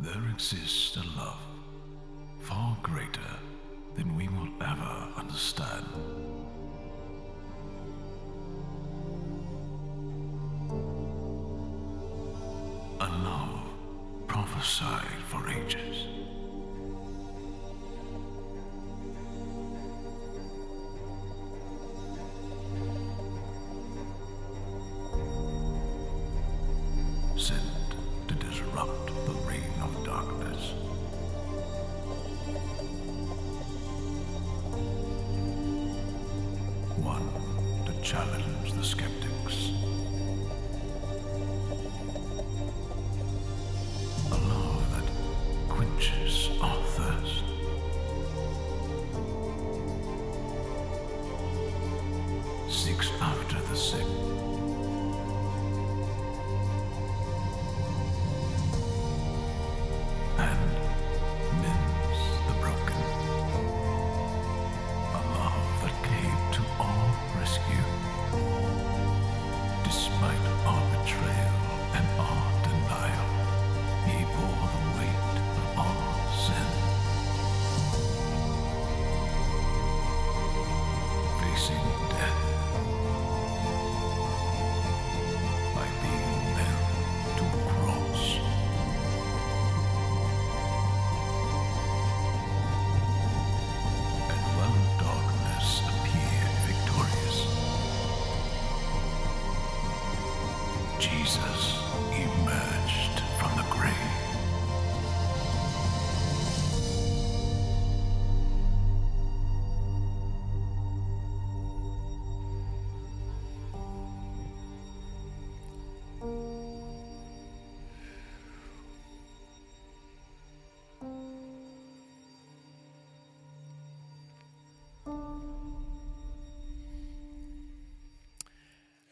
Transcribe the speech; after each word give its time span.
There 0.00 0.30
exists 0.32 0.96
a 0.96 1.02
love 1.18 1.40
far 2.40 2.78
greater 2.82 3.20
than 3.96 4.16
we 4.16 4.28
will 4.28 4.48
ever 4.60 5.08
understand. 5.16 5.86
A 13.00 13.08
love 13.08 13.60
prophesied 14.28 15.20
for 15.26 15.48
ages. 15.48 16.06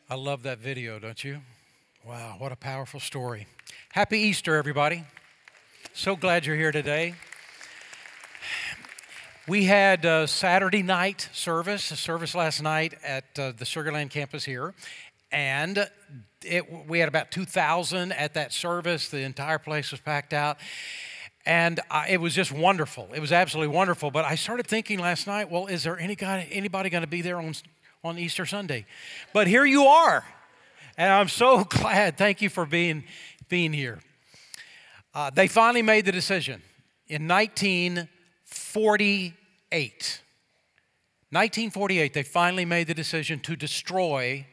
I 0.09 0.15
love 0.15 0.45
that 0.45 0.61
video, 0.61 1.01
don't 1.01 1.23
you? 1.25 1.41
Wow, 2.07 2.37
what 2.39 2.53
a 2.53 2.57
powerful 2.57 3.01
story. 3.01 3.49
Happy 3.91 4.19
Easter, 4.19 4.55
everybody. 4.55 5.05
So 5.95 6.15
glad 6.15 6.47
you're 6.47 6.55
here 6.55 6.71
today. 6.71 7.15
We 9.49 9.65
had 9.65 10.05
a 10.05 10.29
Saturday 10.29 10.83
night 10.83 11.29
service, 11.33 11.91
a 11.91 11.97
service 11.97 12.35
last 12.35 12.63
night 12.63 12.95
at 13.05 13.25
uh, 13.39 13.53
the 13.57 13.65
Sugarland 13.65 14.11
campus 14.11 14.45
here, 14.45 14.75
and 15.33 15.89
it, 16.45 16.89
we 16.89 17.01
had 17.01 17.09
about 17.09 17.31
2,000 17.31 18.13
at 18.13 18.35
that 18.35 18.53
service. 18.53 19.09
The 19.09 19.23
entire 19.23 19.59
place 19.59 19.91
was 19.91 20.01
packed 20.01 20.33
out. 20.33 20.59
And 21.47 21.81
I, 21.91 22.09
it 22.09 22.21
was 22.21 22.35
just 22.35 22.51
wonderful. 22.51 23.09
It 23.15 23.21
was 23.21 23.31
absolutely 23.31 23.73
wonderful. 23.75 24.11
But 24.11 24.25
I 24.25 24.35
started 24.35 24.67
thinking 24.67 24.99
last 24.99 25.29
night, 25.29 25.49
well, 25.49 25.69
is 25.69 25.85
there 25.85 25.97
any 25.99 26.17
guy, 26.17 26.49
anybody 26.51 26.91
going 26.91 27.05
to 27.05 27.09
be 27.09 27.23
there 27.23 27.39
on, 27.39 27.55
on 28.03 28.19
Easter 28.19 28.45
Sunday? 28.45 28.85
But 29.33 29.47
here 29.47 29.65
you 29.65 29.85
are. 29.85 30.25
And 30.99 31.13
I'm 31.13 31.29
so 31.29 31.63
glad. 31.65 32.19
Thank 32.19 32.43
you 32.43 32.51
for 32.51 32.67
being, 32.67 33.05
being 33.49 33.73
here. 33.73 34.01
Uh, 35.15 35.31
they 35.31 35.47
finally 35.47 35.83
made 35.83 36.05
the 36.05 36.13
decision 36.13 36.61
in 37.07 37.29
1948. 37.29 40.21
1948, 41.31 42.13
they 42.13 42.23
finally 42.25 42.65
made 42.65 42.89
the 42.89 42.95
decision 42.95 43.39
to 43.41 43.57
destroy 43.57 44.47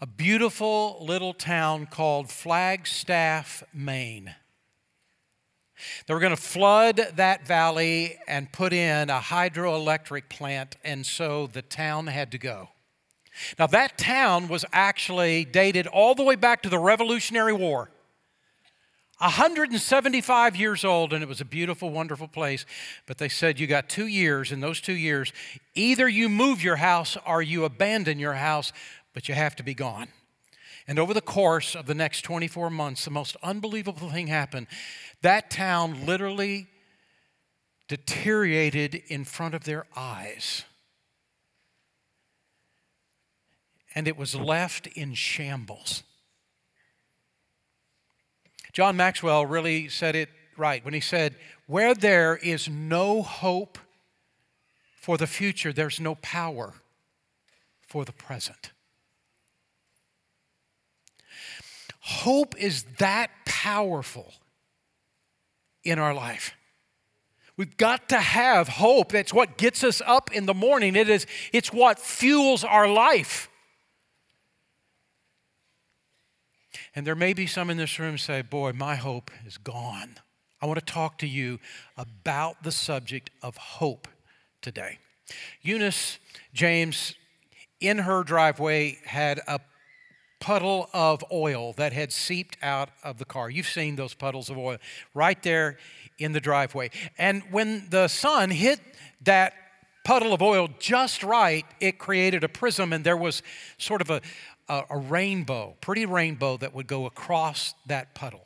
a 0.00 0.06
beautiful 0.06 0.96
little 1.00 1.34
town 1.34 1.86
called 1.86 2.30
Flagstaff, 2.30 3.62
Maine. 3.74 4.34
They 6.06 6.14
were 6.14 6.20
going 6.20 6.34
to 6.34 6.40
flood 6.40 7.00
that 7.16 7.46
valley 7.46 8.18
and 8.26 8.50
put 8.50 8.72
in 8.72 9.10
a 9.10 9.20
hydroelectric 9.20 10.28
plant, 10.28 10.76
and 10.84 11.04
so 11.04 11.46
the 11.46 11.62
town 11.62 12.06
had 12.06 12.32
to 12.32 12.38
go. 12.38 12.70
Now, 13.58 13.66
that 13.68 13.98
town 13.98 14.48
was 14.48 14.64
actually 14.72 15.44
dated 15.44 15.86
all 15.86 16.14
the 16.14 16.22
way 16.22 16.36
back 16.36 16.62
to 16.62 16.68
the 16.68 16.78
Revolutionary 16.78 17.52
War. 17.52 17.90
175 19.18 20.56
years 20.56 20.84
old, 20.84 21.14
and 21.14 21.22
it 21.22 21.28
was 21.28 21.40
a 21.40 21.46
beautiful, 21.46 21.90
wonderful 21.90 22.28
place. 22.28 22.66
But 23.06 23.16
they 23.16 23.30
said 23.30 23.58
you 23.58 23.66
got 23.66 23.88
two 23.88 24.06
years. 24.06 24.52
In 24.52 24.60
those 24.60 24.80
two 24.80 24.94
years, 24.94 25.32
either 25.74 26.06
you 26.06 26.28
move 26.28 26.62
your 26.62 26.76
house 26.76 27.16
or 27.26 27.40
you 27.40 27.64
abandon 27.64 28.18
your 28.18 28.34
house, 28.34 28.72
but 29.14 29.28
you 29.28 29.34
have 29.34 29.56
to 29.56 29.62
be 29.62 29.72
gone. 29.72 30.08
And 30.88 30.98
over 30.98 31.12
the 31.12 31.20
course 31.20 31.74
of 31.74 31.86
the 31.86 31.94
next 31.94 32.22
24 32.22 32.70
months, 32.70 33.04
the 33.04 33.10
most 33.10 33.36
unbelievable 33.42 34.10
thing 34.10 34.28
happened. 34.28 34.68
That 35.22 35.50
town 35.50 36.06
literally 36.06 36.68
deteriorated 37.88 38.94
in 38.94 39.24
front 39.24 39.54
of 39.54 39.64
their 39.64 39.86
eyes. 39.96 40.64
And 43.94 44.06
it 44.06 44.16
was 44.16 44.34
left 44.34 44.86
in 44.88 45.14
shambles. 45.14 46.02
John 48.72 48.96
Maxwell 48.96 49.46
really 49.46 49.88
said 49.88 50.14
it 50.14 50.28
right 50.56 50.84
when 50.84 50.94
he 50.94 51.00
said, 51.00 51.34
Where 51.66 51.94
there 51.94 52.36
is 52.36 52.68
no 52.68 53.22
hope 53.22 53.78
for 55.00 55.16
the 55.16 55.26
future, 55.26 55.72
there's 55.72 55.98
no 55.98 56.16
power 56.16 56.74
for 57.88 58.04
the 58.04 58.12
present. 58.12 58.72
Hope 62.06 62.56
is 62.56 62.84
that 62.98 63.32
powerful 63.44 64.32
in 65.82 65.98
our 65.98 66.14
life. 66.14 66.54
We've 67.56 67.76
got 67.76 68.10
to 68.10 68.20
have 68.20 68.68
hope. 68.68 69.10
That's 69.10 69.34
what 69.34 69.58
gets 69.58 69.82
us 69.82 70.00
up 70.06 70.32
in 70.32 70.46
the 70.46 70.54
morning. 70.54 70.94
It 70.94 71.08
is, 71.08 71.26
it's 71.52 71.72
what 71.72 71.98
fuels 71.98 72.62
our 72.62 72.88
life. 72.88 73.50
And 76.94 77.04
there 77.04 77.16
may 77.16 77.32
be 77.32 77.48
some 77.48 77.70
in 77.70 77.76
this 77.76 77.98
room 77.98 78.18
say, 78.18 78.40
Boy, 78.40 78.70
my 78.70 78.94
hope 78.94 79.32
is 79.44 79.58
gone. 79.58 80.14
I 80.62 80.66
want 80.66 80.78
to 80.78 80.84
talk 80.84 81.18
to 81.18 81.26
you 81.26 81.58
about 81.96 82.62
the 82.62 82.70
subject 82.70 83.30
of 83.42 83.56
hope 83.56 84.06
today. 84.62 85.00
Eunice 85.60 86.20
James, 86.54 87.16
in 87.80 87.98
her 87.98 88.22
driveway, 88.22 88.98
had 89.06 89.40
a 89.48 89.58
puddle 90.40 90.88
of 90.92 91.24
oil 91.32 91.72
that 91.74 91.92
had 91.92 92.12
seeped 92.12 92.56
out 92.62 92.90
of 93.02 93.18
the 93.18 93.24
car. 93.24 93.50
You've 93.50 93.68
seen 93.68 93.96
those 93.96 94.14
puddles 94.14 94.50
of 94.50 94.58
oil 94.58 94.78
right 95.14 95.42
there 95.42 95.78
in 96.18 96.32
the 96.32 96.40
driveway. 96.40 96.90
And 97.18 97.42
when 97.50 97.86
the 97.90 98.08
sun 98.08 98.50
hit 98.50 98.80
that 99.22 99.54
puddle 100.04 100.32
of 100.32 100.40
oil 100.40 100.68
just 100.78 101.22
right, 101.22 101.66
it 101.80 101.98
created 101.98 102.44
a 102.44 102.48
prism, 102.48 102.92
and 102.92 103.04
there 103.04 103.16
was 103.16 103.42
sort 103.76 104.00
of 104.00 104.10
a, 104.10 104.20
a, 104.68 104.82
a 104.90 104.98
rainbow, 104.98 105.74
pretty 105.80 106.06
rainbow 106.06 106.56
that 106.58 106.74
would 106.74 106.86
go 106.86 107.06
across 107.06 107.74
that 107.86 108.14
puddle. 108.14 108.45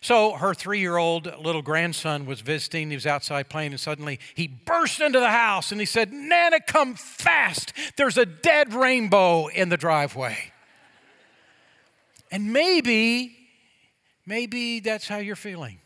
So 0.00 0.32
her 0.32 0.54
three 0.54 0.80
year 0.80 0.96
old 0.96 1.32
little 1.38 1.62
grandson 1.62 2.26
was 2.26 2.40
visiting. 2.40 2.90
He 2.90 2.96
was 2.96 3.06
outside 3.06 3.48
playing, 3.48 3.72
and 3.72 3.80
suddenly 3.80 4.18
he 4.34 4.46
burst 4.46 5.00
into 5.00 5.20
the 5.20 5.30
house 5.30 5.72
and 5.72 5.80
he 5.80 5.86
said, 5.86 6.12
Nana, 6.12 6.60
come 6.60 6.94
fast. 6.94 7.72
There's 7.96 8.18
a 8.18 8.26
dead 8.26 8.72
rainbow 8.74 9.48
in 9.48 9.68
the 9.68 9.76
driveway. 9.76 10.52
And 12.30 12.52
maybe 12.52 13.36
Maybe 14.26 14.80
that's 14.80 15.08
how 15.08 15.18
you're 15.18 15.36
feeling. 15.36 15.78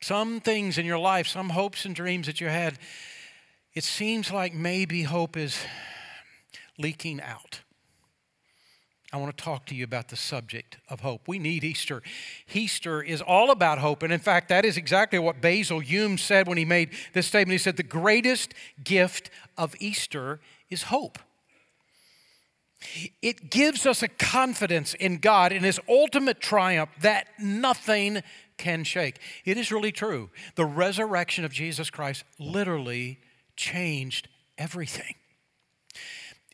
Some 0.00 0.40
things 0.40 0.78
in 0.78 0.86
your 0.86 0.98
life, 0.98 1.28
some 1.28 1.50
hopes 1.50 1.84
and 1.84 1.94
dreams 1.94 2.26
that 2.26 2.40
you 2.40 2.48
had, 2.48 2.78
it 3.74 3.84
seems 3.84 4.32
like 4.32 4.52
maybe 4.52 5.04
hope 5.04 5.36
is 5.36 5.56
leaking 6.78 7.20
out. 7.20 7.60
I 9.12 9.18
want 9.18 9.36
to 9.36 9.44
talk 9.44 9.66
to 9.66 9.74
you 9.74 9.84
about 9.84 10.08
the 10.08 10.16
subject 10.16 10.78
of 10.88 11.00
hope. 11.00 11.28
We 11.28 11.38
need 11.38 11.64
Easter. 11.64 12.02
Easter 12.54 13.02
is 13.02 13.20
all 13.20 13.50
about 13.50 13.78
hope. 13.78 14.02
And 14.02 14.12
in 14.12 14.20
fact, 14.20 14.48
that 14.48 14.64
is 14.64 14.78
exactly 14.78 15.18
what 15.18 15.42
Basil 15.42 15.80
Hume 15.80 16.16
said 16.16 16.48
when 16.48 16.56
he 16.56 16.64
made 16.64 16.90
this 17.12 17.26
statement. 17.26 17.52
He 17.52 17.58
said, 17.58 17.76
The 17.76 17.82
greatest 17.82 18.54
gift 18.82 19.30
of 19.58 19.74
Easter 19.78 20.40
is 20.70 20.84
hope. 20.84 21.18
It 23.20 23.50
gives 23.50 23.86
us 23.86 24.02
a 24.02 24.08
confidence 24.08 24.94
in 24.94 25.18
God 25.18 25.52
in 25.52 25.62
His 25.62 25.78
ultimate 25.88 26.40
triumph 26.40 26.90
that 27.00 27.28
nothing 27.38 28.22
can 28.56 28.84
shake. 28.84 29.18
It 29.44 29.56
is 29.56 29.70
really 29.70 29.92
true. 29.92 30.30
The 30.56 30.64
resurrection 30.64 31.44
of 31.44 31.52
Jesus 31.52 31.90
Christ 31.90 32.24
literally 32.38 33.20
changed 33.56 34.28
everything. 34.58 35.14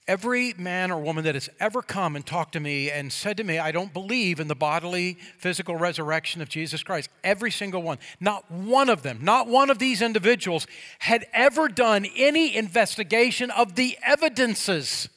Every 0.08 0.54
man 0.56 0.90
or 0.90 0.98
woman 0.98 1.24
that 1.24 1.34
has 1.34 1.50
ever 1.60 1.82
come 1.82 2.16
and 2.16 2.24
talked 2.24 2.54
to 2.54 2.60
me 2.60 2.90
and 2.90 3.12
said 3.12 3.36
to 3.36 3.44
me, 3.44 3.58
I 3.58 3.72
don't 3.72 3.92
believe 3.92 4.40
in 4.40 4.48
the 4.48 4.54
bodily, 4.54 5.18
physical 5.36 5.76
resurrection 5.76 6.40
of 6.40 6.48
Jesus 6.48 6.82
Christ, 6.82 7.10
every 7.22 7.50
single 7.50 7.82
one, 7.82 7.98
not 8.18 8.50
one 8.50 8.88
of 8.88 9.02
them, 9.02 9.18
not 9.20 9.48
one 9.48 9.68
of 9.68 9.78
these 9.78 10.00
individuals 10.00 10.66
had 11.00 11.26
ever 11.34 11.68
done 11.68 12.06
any 12.16 12.56
investigation 12.56 13.50
of 13.50 13.74
the 13.74 13.98
evidences 14.02 15.10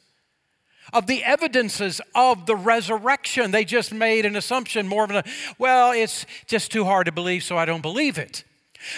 of 0.93 1.07
the 1.07 1.23
evidences 1.23 2.01
of 2.13 2.45
the 2.45 2.55
resurrection. 2.55 3.51
They 3.51 3.63
just 3.63 3.93
made 3.93 4.25
an 4.25 4.35
assumption, 4.35 4.89
more 4.89 5.05
of 5.05 5.11
a, 5.11 5.23
well, 5.57 5.93
it's 5.93 6.25
just 6.47 6.69
too 6.69 6.83
hard 6.83 7.05
to 7.05 7.13
believe, 7.13 7.43
so 7.43 7.57
I 7.57 7.63
don't 7.63 7.81
believe 7.81 8.17
it. 8.17 8.43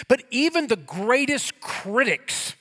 But 0.08 0.24
even 0.30 0.66
the 0.66 0.76
greatest 0.76 1.60
critics 1.60 2.56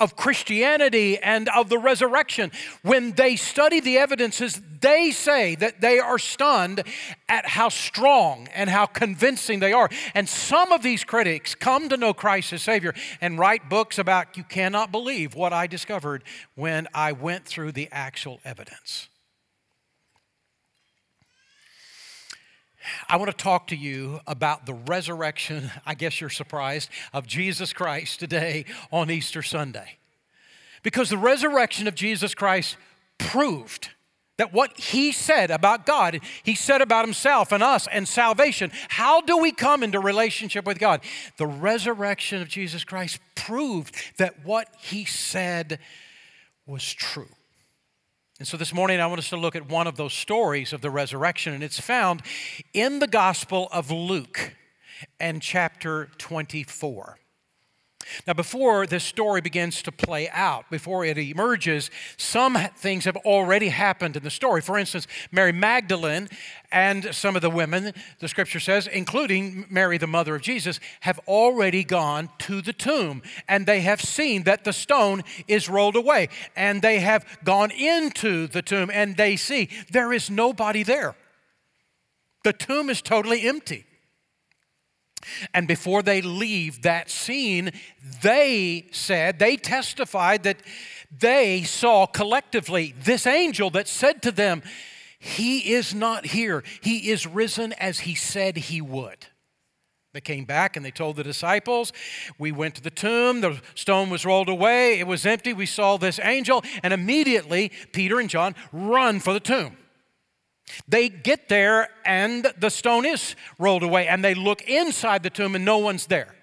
of 0.00 0.16
Christianity 0.16 1.18
and 1.18 1.48
of 1.48 1.68
the 1.68 1.78
resurrection, 1.78 2.50
when 2.82 3.12
they 3.12 3.36
study 3.36 3.80
the 3.80 3.98
evidences, 3.98 4.60
they 4.80 5.12
say 5.12 5.54
that 5.54 5.80
they 5.80 5.98
are 5.98 6.18
stunned 6.18 6.82
at 7.28 7.46
how 7.46 7.68
strong 7.68 8.48
and 8.54 8.68
how 8.68 8.86
convincing 8.86 9.60
they 9.60 9.72
are. 9.72 9.88
And 10.14 10.28
some 10.28 10.72
of 10.72 10.82
these 10.82 11.04
critics 11.04 11.54
come 11.54 11.88
to 11.88 11.96
know 11.96 12.12
Christ 12.12 12.52
as 12.52 12.62
Savior 12.62 12.94
and 13.20 13.38
write 13.38 13.68
books 13.68 13.98
about, 13.98 14.36
you 14.36 14.44
cannot 14.44 14.92
believe 14.92 15.34
what 15.34 15.52
I 15.52 15.66
discovered 15.66 16.24
when 16.54 16.88
I 16.92 17.12
went 17.12 17.44
through 17.44 17.72
the 17.72 17.88
actual 17.92 18.40
evidence. 18.44 19.08
I 23.08 23.16
want 23.16 23.30
to 23.30 23.36
talk 23.36 23.68
to 23.68 23.76
you 23.76 24.20
about 24.26 24.66
the 24.66 24.74
resurrection, 24.74 25.70
I 25.86 25.94
guess 25.94 26.20
you're 26.20 26.30
surprised, 26.30 26.90
of 27.12 27.26
Jesus 27.26 27.72
Christ 27.72 28.20
today 28.20 28.64
on 28.90 29.10
Easter 29.10 29.42
Sunday. 29.42 29.98
Because 30.82 31.08
the 31.08 31.18
resurrection 31.18 31.88
of 31.88 31.94
Jesus 31.94 32.34
Christ 32.34 32.76
proved 33.18 33.90
that 34.36 34.52
what 34.52 34.78
he 34.78 35.12
said 35.12 35.50
about 35.50 35.86
God, 35.86 36.20
he 36.42 36.54
said 36.54 36.82
about 36.82 37.04
himself 37.04 37.52
and 37.52 37.62
us 37.62 37.86
and 37.90 38.06
salvation. 38.06 38.70
How 38.88 39.20
do 39.20 39.38
we 39.38 39.52
come 39.52 39.82
into 39.82 40.00
relationship 40.00 40.66
with 40.66 40.78
God? 40.78 41.02
The 41.38 41.46
resurrection 41.46 42.42
of 42.42 42.48
Jesus 42.48 42.84
Christ 42.84 43.20
proved 43.34 43.94
that 44.18 44.44
what 44.44 44.68
he 44.80 45.04
said 45.04 45.78
was 46.66 46.92
true. 46.92 47.28
And 48.40 48.48
so 48.48 48.56
this 48.56 48.74
morning, 48.74 49.00
I 49.00 49.06
want 49.06 49.20
us 49.20 49.28
to 49.28 49.36
look 49.36 49.54
at 49.54 49.68
one 49.68 49.86
of 49.86 49.96
those 49.96 50.12
stories 50.12 50.72
of 50.72 50.80
the 50.80 50.90
resurrection, 50.90 51.52
and 51.52 51.62
it's 51.62 51.78
found 51.78 52.22
in 52.72 52.98
the 52.98 53.06
Gospel 53.06 53.68
of 53.70 53.92
Luke 53.92 54.54
and 55.20 55.40
chapter 55.40 56.10
24. 56.18 57.16
Now, 58.26 58.32
before 58.32 58.86
this 58.86 59.04
story 59.04 59.40
begins 59.40 59.82
to 59.82 59.92
play 59.92 60.28
out, 60.30 60.70
before 60.70 61.04
it 61.04 61.18
emerges, 61.18 61.90
some 62.16 62.56
things 62.76 63.04
have 63.04 63.16
already 63.18 63.68
happened 63.68 64.16
in 64.16 64.22
the 64.22 64.30
story. 64.30 64.60
For 64.60 64.78
instance, 64.78 65.06
Mary 65.30 65.52
Magdalene 65.52 66.28
and 66.70 67.14
some 67.14 67.36
of 67.36 67.42
the 67.42 67.50
women, 67.50 67.92
the 68.18 68.28
scripture 68.28 68.60
says, 68.60 68.86
including 68.86 69.66
Mary, 69.70 69.98
the 69.98 70.06
mother 70.06 70.34
of 70.34 70.42
Jesus, 70.42 70.80
have 71.00 71.20
already 71.28 71.84
gone 71.84 72.30
to 72.40 72.60
the 72.60 72.72
tomb 72.72 73.22
and 73.48 73.66
they 73.66 73.80
have 73.80 74.00
seen 74.00 74.42
that 74.44 74.64
the 74.64 74.72
stone 74.72 75.22
is 75.46 75.68
rolled 75.68 75.96
away. 75.96 76.28
And 76.56 76.82
they 76.82 77.00
have 77.00 77.24
gone 77.44 77.70
into 77.70 78.46
the 78.46 78.62
tomb 78.62 78.90
and 78.92 79.16
they 79.16 79.36
see 79.36 79.68
there 79.90 80.12
is 80.12 80.30
nobody 80.30 80.82
there. 80.82 81.14
The 82.42 82.52
tomb 82.52 82.90
is 82.90 83.00
totally 83.00 83.46
empty. 83.48 83.86
And 85.52 85.68
before 85.68 86.02
they 86.02 86.22
leave 86.22 86.82
that 86.82 87.10
scene, 87.10 87.72
they 88.22 88.86
said, 88.92 89.38
they 89.38 89.56
testified 89.56 90.42
that 90.44 90.58
they 91.10 91.62
saw 91.62 92.06
collectively 92.06 92.94
this 93.02 93.26
angel 93.26 93.70
that 93.70 93.88
said 93.88 94.22
to 94.22 94.32
them, 94.32 94.62
He 95.18 95.72
is 95.72 95.94
not 95.94 96.26
here. 96.26 96.64
He 96.80 97.10
is 97.10 97.26
risen 97.26 97.72
as 97.74 98.00
he 98.00 98.14
said 98.14 98.56
he 98.56 98.80
would. 98.80 99.26
They 100.14 100.20
came 100.20 100.44
back 100.44 100.76
and 100.76 100.86
they 100.86 100.92
told 100.92 101.16
the 101.16 101.24
disciples, 101.24 101.92
We 102.38 102.52
went 102.52 102.76
to 102.76 102.80
the 102.80 102.90
tomb, 102.90 103.40
the 103.40 103.60
stone 103.74 104.10
was 104.10 104.24
rolled 104.24 104.48
away, 104.48 105.00
it 105.00 105.08
was 105.08 105.26
empty, 105.26 105.52
we 105.52 105.66
saw 105.66 105.96
this 105.96 106.20
angel, 106.22 106.62
and 106.84 106.94
immediately 106.94 107.72
Peter 107.92 108.20
and 108.20 108.30
John 108.30 108.54
run 108.72 109.18
for 109.18 109.32
the 109.32 109.40
tomb. 109.40 109.76
They 110.88 111.08
get 111.08 111.48
there 111.48 111.88
and 112.04 112.46
the 112.58 112.70
stone 112.70 113.06
is 113.06 113.36
rolled 113.58 113.82
away, 113.82 114.08
and 114.08 114.24
they 114.24 114.34
look 114.34 114.62
inside 114.62 115.22
the 115.22 115.30
tomb 115.30 115.54
and 115.54 115.64
no 115.64 115.78
one's 115.78 116.06
there. 116.06 116.34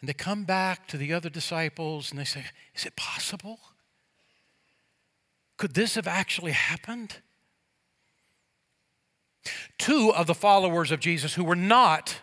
And 0.00 0.08
they 0.08 0.12
come 0.12 0.44
back 0.44 0.86
to 0.88 0.98
the 0.98 1.12
other 1.12 1.30
disciples 1.30 2.10
and 2.10 2.20
they 2.20 2.24
say, 2.24 2.44
Is 2.74 2.84
it 2.84 2.94
possible? 2.96 3.58
Could 5.56 5.74
this 5.74 5.94
have 5.94 6.06
actually 6.06 6.52
happened? 6.52 7.16
Two 9.78 10.12
of 10.12 10.26
the 10.26 10.34
followers 10.34 10.90
of 10.90 11.00
Jesus 11.00 11.34
who 11.34 11.44
were 11.44 11.56
not 11.56 12.16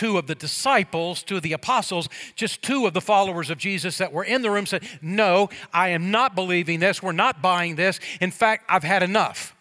two 0.00 0.16
of 0.16 0.26
the 0.26 0.34
disciples, 0.34 1.22
two 1.22 1.36
of 1.36 1.42
the 1.42 1.52
apostles, 1.52 2.08
just 2.34 2.62
two 2.62 2.86
of 2.86 2.94
the 2.94 3.02
followers 3.02 3.50
of 3.50 3.58
Jesus 3.58 3.98
that 3.98 4.14
were 4.14 4.24
in 4.24 4.40
the 4.40 4.50
room 4.50 4.64
said, 4.64 4.82
No, 5.02 5.50
I 5.74 5.90
am 5.90 6.10
not 6.10 6.34
believing 6.34 6.80
this. 6.80 7.02
We're 7.02 7.12
not 7.12 7.42
buying 7.42 7.76
this. 7.76 8.00
In 8.18 8.30
fact, 8.30 8.64
I've 8.66 8.82
had 8.82 9.02
enough. 9.02 9.54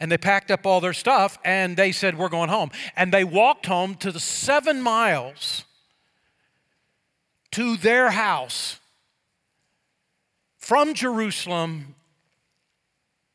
And 0.00 0.10
they 0.10 0.16
packed 0.16 0.50
up 0.50 0.64
all 0.64 0.80
their 0.80 0.94
stuff 0.94 1.38
and 1.44 1.76
they 1.76 1.92
said, 1.92 2.16
We're 2.16 2.30
going 2.30 2.48
home. 2.48 2.70
And 2.96 3.12
they 3.12 3.22
walked 3.22 3.66
home 3.66 3.96
to 3.96 4.10
the 4.10 4.18
seven 4.18 4.80
miles 4.80 5.66
to 7.50 7.76
their 7.76 8.12
house 8.12 8.80
from 10.56 10.94
Jerusalem. 10.94 11.96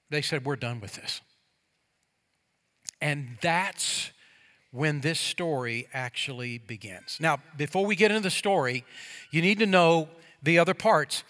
They 0.10 0.24
said, 0.24 0.44
We're 0.44 0.56
done 0.56 0.82
with 0.82 0.96
this. 0.96 1.22
And 3.00 3.38
that's 3.42 4.10
when 4.72 5.02
this 5.02 5.20
story 5.20 5.88
actually 5.94 6.60
begins. 6.60 7.18
Now, 7.20 7.40
before 7.58 7.86
we 7.86 7.96
get 7.96 8.12
into 8.12 8.24
the 8.24 8.30
story, 8.30 8.86
you 9.32 9.42
need 9.42 9.60
to 9.60 9.66
know 9.66 10.10
the 10.44 10.60
other 10.60 10.74
parts. 10.74 11.24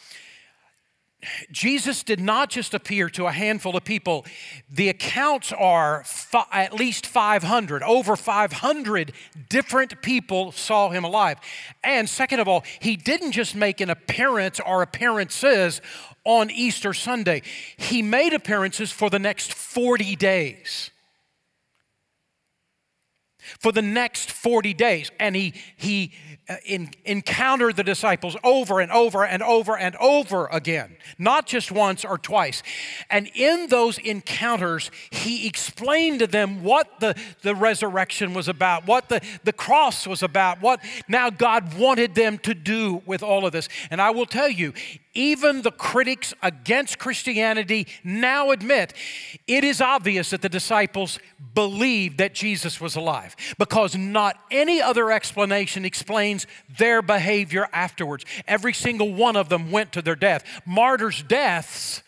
Jesus 1.51 2.03
did 2.03 2.21
not 2.21 2.49
just 2.49 2.73
appear 2.73 3.09
to 3.09 3.25
a 3.25 3.31
handful 3.31 3.75
of 3.75 3.83
people. 3.83 4.25
The 4.69 4.87
accounts 4.87 5.51
are 5.51 6.03
fi- 6.05 6.45
at 6.53 6.73
least 6.73 7.05
500. 7.05 7.83
Over 7.83 8.15
500 8.15 9.11
different 9.49 10.01
people 10.01 10.53
saw 10.53 10.89
him 10.89 11.03
alive. 11.03 11.37
And 11.83 12.07
second 12.07 12.39
of 12.39 12.47
all, 12.47 12.63
he 12.79 12.95
didn't 12.95 13.33
just 13.33 13.53
make 13.53 13.81
an 13.81 13.89
appearance 13.89 14.61
or 14.65 14.81
appearances 14.81 15.81
on 16.23 16.51
Easter 16.51 16.93
Sunday, 16.93 17.41
he 17.75 18.01
made 18.01 18.33
appearances 18.33 18.91
for 18.91 19.09
the 19.09 19.19
next 19.19 19.53
40 19.53 20.15
days 20.15 20.91
for 23.59 23.71
the 23.71 23.81
next 23.81 24.31
40 24.31 24.73
days. 24.73 25.11
And 25.19 25.35
he, 25.35 25.53
he 25.75 26.13
uh, 26.49 26.55
in, 26.65 26.89
encountered 27.05 27.75
the 27.75 27.83
disciples 27.83 28.35
over 28.43 28.79
and 28.79 28.91
over 28.91 29.25
and 29.25 29.43
over 29.43 29.77
and 29.77 29.95
over 29.97 30.47
again, 30.47 30.97
not 31.17 31.45
just 31.45 31.71
once 31.71 32.03
or 32.03 32.17
twice. 32.17 32.63
And 33.09 33.29
in 33.35 33.67
those 33.67 33.97
encounters, 33.97 34.91
he 35.11 35.47
explained 35.47 36.19
to 36.19 36.27
them 36.27 36.63
what 36.63 36.99
the, 36.99 37.15
the 37.41 37.55
resurrection 37.55 38.33
was 38.33 38.47
about, 38.47 38.87
what 38.87 39.09
the, 39.09 39.21
the 39.43 39.53
cross 39.53 40.07
was 40.07 40.23
about, 40.23 40.61
what 40.61 40.83
now 41.07 41.29
God 41.29 41.77
wanted 41.77 42.15
them 42.15 42.37
to 42.39 42.53
do 42.53 43.01
with 43.05 43.21
all 43.21 43.45
of 43.45 43.51
this. 43.51 43.69
And 43.91 44.01
I 44.01 44.09
will 44.09 44.25
tell 44.25 44.49
you, 44.49 44.73
even 45.13 45.61
the 45.61 45.71
critics 45.71 46.33
against 46.41 46.99
Christianity 46.99 47.87
now 48.03 48.51
admit 48.51 48.93
it 49.47 49.63
is 49.63 49.81
obvious 49.81 50.29
that 50.29 50.41
the 50.41 50.49
disciples 50.49 51.19
believed 51.53 52.19
that 52.19 52.33
Jesus 52.33 52.79
was 52.79 52.95
alive 52.95 53.35
because 53.57 53.95
not 53.95 54.37
any 54.51 54.81
other 54.81 55.11
explanation 55.11 55.85
explains 55.85 56.45
their 56.77 57.01
behavior 57.01 57.67
afterwards. 57.73 58.25
Every 58.47 58.73
single 58.73 59.13
one 59.13 59.35
of 59.35 59.49
them 59.49 59.71
went 59.71 59.91
to 59.93 60.01
their 60.01 60.15
death. 60.15 60.43
Martyrs' 60.65 61.23
deaths 61.23 62.03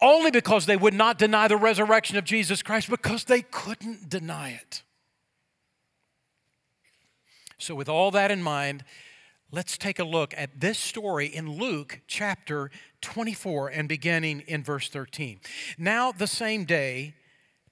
only 0.00 0.30
because 0.30 0.66
they 0.66 0.76
would 0.76 0.94
not 0.94 1.18
deny 1.18 1.48
the 1.48 1.56
resurrection 1.56 2.16
of 2.16 2.24
Jesus 2.24 2.62
Christ, 2.62 2.90
because 2.90 3.24
they 3.24 3.42
couldn't 3.42 4.08
deny 4.08 4.50
it. 4.50 4.82
So, 7.58 7.74
with 7.74 7.88
all 7.88 8.10
that 8.12 8.30
in 8.30 8.42
mind, 8.42 8.84
let's 9.50 9.78
take 9.78 9.98
a 9.98 10.04
look 10.04 10.34
at 10.36 10.60
this 10.60 10.78
story 10.78 11.26
in 11.26 11.58
Luke 11.58 12.00
chapter 12.06 12.70
24 13.00 13.68
and 13.68 13.88
beginning 13.88 14.40
in 14.46 14.62
verse 14.62 14.88
13. 14.88 15.40
Now, 15.78 16.12
the 16.12 16.26
same 16.26 16.64
day, 16.64 17.14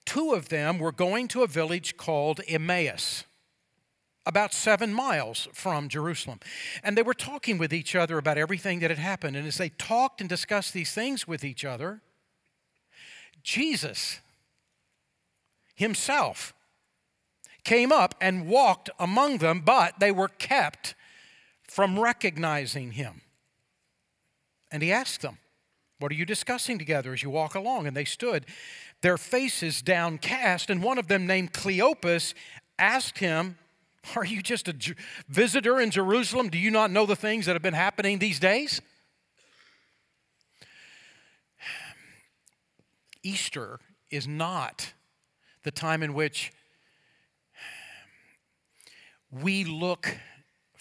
two 0.04 0.32
of 0.32 0.48
them 0.48 0.78
were 0.78 0.92
going 0.92 1.28
to 1.28 1.42
a 1.42 1.46
village 1.46 1.96
called 1.96 2.40
Emmaus 2.48 3.24
about 4.24 4.52
seven 4.52 4.92
miles 4.92 5.46
from 5.52 5.88
Jerusalem. 5.88 6.40
And 6.82 6.96
they 6.96 7.02
were 7.02 7.14
talking 7.14 7.58
with 7.58 7.72
each 7.72 7.94
other 7.94 8.18
about 8.18 8.38
everything 8.38 8.80
that 8.80 8.90
had 8.90 8.98
happened. 8.98 9.36
And 9.36 9.46
as 9.46 9.58
they 9.58 9.68
talked 9.68 10.20
and 10.20 10.28
discussed 10.28 10.72
these 10.72 10.92
things 10.92 11.28
with 11.28 11.44
each 11.44 11.64
other, 11.64 12.00
Jesus 13.42 14.20
himself 15.76 16.54
came 17.62 17.92
up 17.92 18.16
and 18.20 18.48
walked 18.48 18.90
among 18.98 19.38
them, 19.38 19.60
but 19.60 20.00
they 20.00 20.10
were 20.10 20.28
kept 20.28 20.94
from 21.76 22.00
recognizing 22.00 22.92
him. 22.92 23.20
And 24.72 24.82
he 24.82 24.90
asked 24.90 25.20
them, 25.20 25.36
What 25.98 26.10
are 26.10 26.14
you 26.14 26.24
discussing 26.24 26.78
together 26.78 27.12
as 27.12 27.22
you 27.22 27.28
walk 27.28 27.54
along? 27.54 27.86
And 27.86 27.94
they 27.94 28.06
stood, 28.06 28.46
their 29.02 29.18
faces 29.18 29.82
downcast, 29.82 30.70
and 30.70 30.82
one 30.82 30.96
of 30.96 31.08
them, 31.08 31.26
named 31.26 31.52
Cleopas, 31.52 32.32
asked 32.78 33.18
him, 33.18 33.58
Are 34.16 34.24
you 34.24 34.40
just 34.40 34.68
a 34.68 34.94
visitor 35.28 35.78
in 35.78 35.90
Jerusalem? 35.90 36.48
Do 36.48 36.56
you 36.56 36.70
not 36.70 36.90
know 36.90 37.04
the 37.04 37.14
things 37.14 37.44
that 37.44 37.52
have 37.52 37.60
been 37.60 37.74
happening 37.74 38.20
these 38.20 38.40
days? 38.40 38.80
Easter 43.22 43.80
is 44.10 44.26
not 44.26 44.94
the 45.62 45.70
time 45.70 46.02
in 46.02 46.14
which 46.14 46.54
we 49.30 49.64
look 49.64 50.16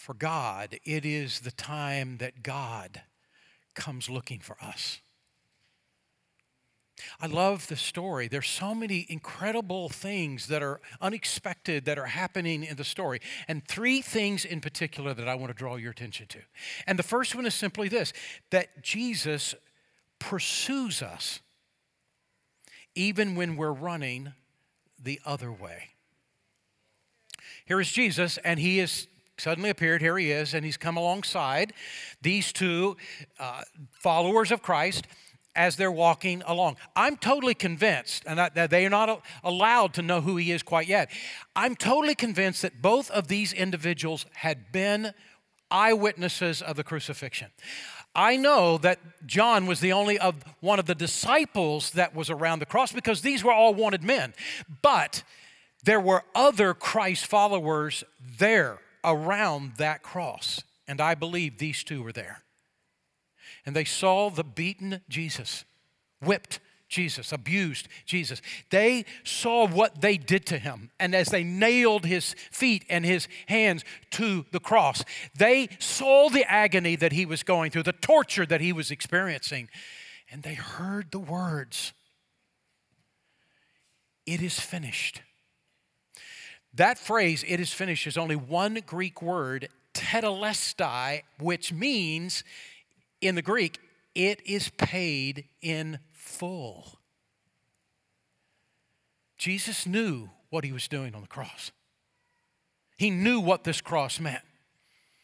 for 0.06 0.14
God, 0.14 0.78
it 0.84 1.04
is 1.04 1.40
the 1.40 1.50
time 1.50 2.18
that 2.18 2.44
God 2.44 3.02
comes 3.74 4.08
looking 4.08 4.38
for 4.38 4.56
us. 4.62 5.00
I 7.20 7.26
love 7.26 7.66
the 7.66 7.74
story. 7.74 8.28
There's 8.28 8.46
so 8.46 8.72
many 8.72 9.04
incredible 9.08 9.88
things 9.88 10.46
that 10.46 10.62
are 10.62 10.80
unexpected 11.00 11.86
that 11.86 11.98
are 11.98 12.06
happening 12.06 12.62
in 12.62 12.76
the 12.76 12.84
story. 12.84 13.18
And 13.48 13.66
three 13.66 14.00
things 14.00 14.44
in 14.44 14.60
particular 14.60 15.12
that 15.12 15.26
I 15.26 15.34
want 15.34 15.48
to 15.48 15.58
draw 15.58 15.74
your 15.74 15.90
attention 15.90 16.28
to. 16.28 16.38
And 16.86 16.96
the 16.96 17.02
first 17.02 17.34
one 17.34 17.44
is 17.44 17.54
simply 17.56 17.88
this 17.88 18.12
that 18.50 18.84
Jesus 18.84 19.56
pursues 20.20 21.02
us 21.02 21.40
even 22.94 23.34
when 23.34 23.56
we're 23.56 23.72
running 23.72 24.34
the 25.02 25.20
other 25.24 25.50
way. 25.50 25.88
Here 27.64 27.80
is 27.80 27.90
Jesus, 27.90 28.38
and 28.44 28.60
he 28.60 28.78
is 28.78 29.08
suddenly 29.38 29.70
appeared. 29.70 30.00
Here 30.00 30.18
he 30.18 30.30
is, 30.30 30.54
and 30.54 30.64
he's 30.64 30.76
come 30.76 30.96
alongside 30.96 31.72
these 32.22 32.52
two 32.52 32.96
uh, 33.38 33.62
followers 33.92 34.50
of 34.50 34.62
Christ 34.62 35.06
as 35.54 35.76
they're 35.76 35.90
walking 35.90 36.42
along. 36.46 36.76
I'm 36.94 37.16
totally 37.16 37.54
convinced, 37.54 38.22
and 38.26 38.38
that 38.38 38.70
they 38.70 38.86
are 38.86 38.90
not 38.90 39.22
allowed 39.42 39.94
to 39.94 40.02
know 40.02 40.20
who 40.20 40.36
he 40.36 40.52
is 40.52 40.62
quite 40.62 40.86
yet. 40.86 41.10
I'm 41.56 41.74
totally 41.74 42.14
convinced 42.14 42.62
that 42.62 42.82
both 42.82 43.10
of 43.10 43.28
these 43.28 43.52
individuals 43.52 44.26
had 44.34 44.70
been 44.70 45.12
eyewitnesses 45.70 46.62
of 46.62 46.76
the 46.76 46.84
crucifixion. 46.84 47.48
I 48.14 48.36
know 48.36 48.78
that 48.78 48.98
John 49.26 49.66
was 49.66 49.80
the 49.80 49.92
only 49.92 50.18
of 50.18 50.42
one 50.60 50.78
of 50.78 50.86
the 50.86 50.94
disciples 50.94 51.90
that 51.90 52.14
was 52.14 52.30
around 52.30 52.60
the 52.60 52.66
cross 52.66 52.92
because 52.92 53.20
these 53.20 53.42
were 53.42 53.52
all 53.52 53.74
wanted 53.74 54.02
men. 54.02 54.32
But 54.80 55.22
there 55.84 56.00
were 56.00 56.24
other 56.34 56.72
Christ 56.72 57.26
followers 57.26 58.04
there 58.38 58.78
around 59.06 59.76
that 59.78 60.02
cross. 60.02 60.62
And 60.86 61.00
I 61.00 61.14
believe 61.14 61.58
these 61.58 61.82
two 61.82 62.02
were 62.02 62.12
there. 62.12 62.42
And 63.64 63.74
they 63.74 63.84
saw 63.84 64.28
the 64.28 64.44
beaten 64.44 65.00
Jesus, 65.08 65.64
whipped 66.20 66.60
Jesus, 66.88 67.32
abused 67.32 67.88
Jesus. 68.04 68.40
They 68.70 69.04
saw 69.24 69.66
what 69.66 70.00
they 70.00 70.16
did 70.16 70.46
to 70.46 70.58
him. 70.58 70.90
And 71.00 71.14
as 71.14 71.28
they 71.28 71.42
nailed 71.42 72.04
his 72.04 72.34
feet 72.52 72.84
and 72.88 73.04
his 73.04 73.26
hands 73.46 73.84
to 74.12 74.46
the 74.52 74.60
cross, 74.60 75.04
they 75.36 75.68
saw 75.80 76.28
the 76.28 76.48
agony 76.50 76.94
that 76.96 77.12
he 77.12 77.26
was 77.26 77.42
going 77.42 77.70
through, 77.70 77.84
the 77.84 77.92
torture 77.92 78.46
that 78.46 78.60
he 78.60 78.72
was 78.72 78.90
experiencing. 78.90 79.68
And 80.30 80.42
they 80.42 80.54
heard 80.54 81.10
the 81.10 81.18
words 81.18 81.92
It 84.24 84.42
is 84.42 84.58
finished. 84.58 85.22
That 86.76 86.98
phrase, 86.98 87.42
it 87.48 87.58
is 87.58 87.72
finished, 87.72 88.06
is 88.06 88.18
only 88.18 88.36
one 88.36 88.78
Greek 88.84 89.22
word, 89.22 89.68
tetelestai, 89.94 91.22
which 91.38 91.72
means 91.72 92.44
in 93.22 93.34
the 93.34 93.42
Greek, 93.42 93.78
it 94.14 94.42
is 94.46 94.68
paid 94.76 95.46
in 95.62 95.98
full. 96.12 96.98
Jesus 99.38 99.86
knew 99.86 100.28
what 100.50 100.64
he 100.64 100.72
was 100.72 100.86
doing 100.86 101.14
on 101.14 101.22
the 101.22 101.28
cross. 101.28 101.72
He 102.98 103.10
knew 103.10 103.40
what 103.40 103.64
this 103.64 103.80
cross 103.80 104.20
meant. 104.20 104.42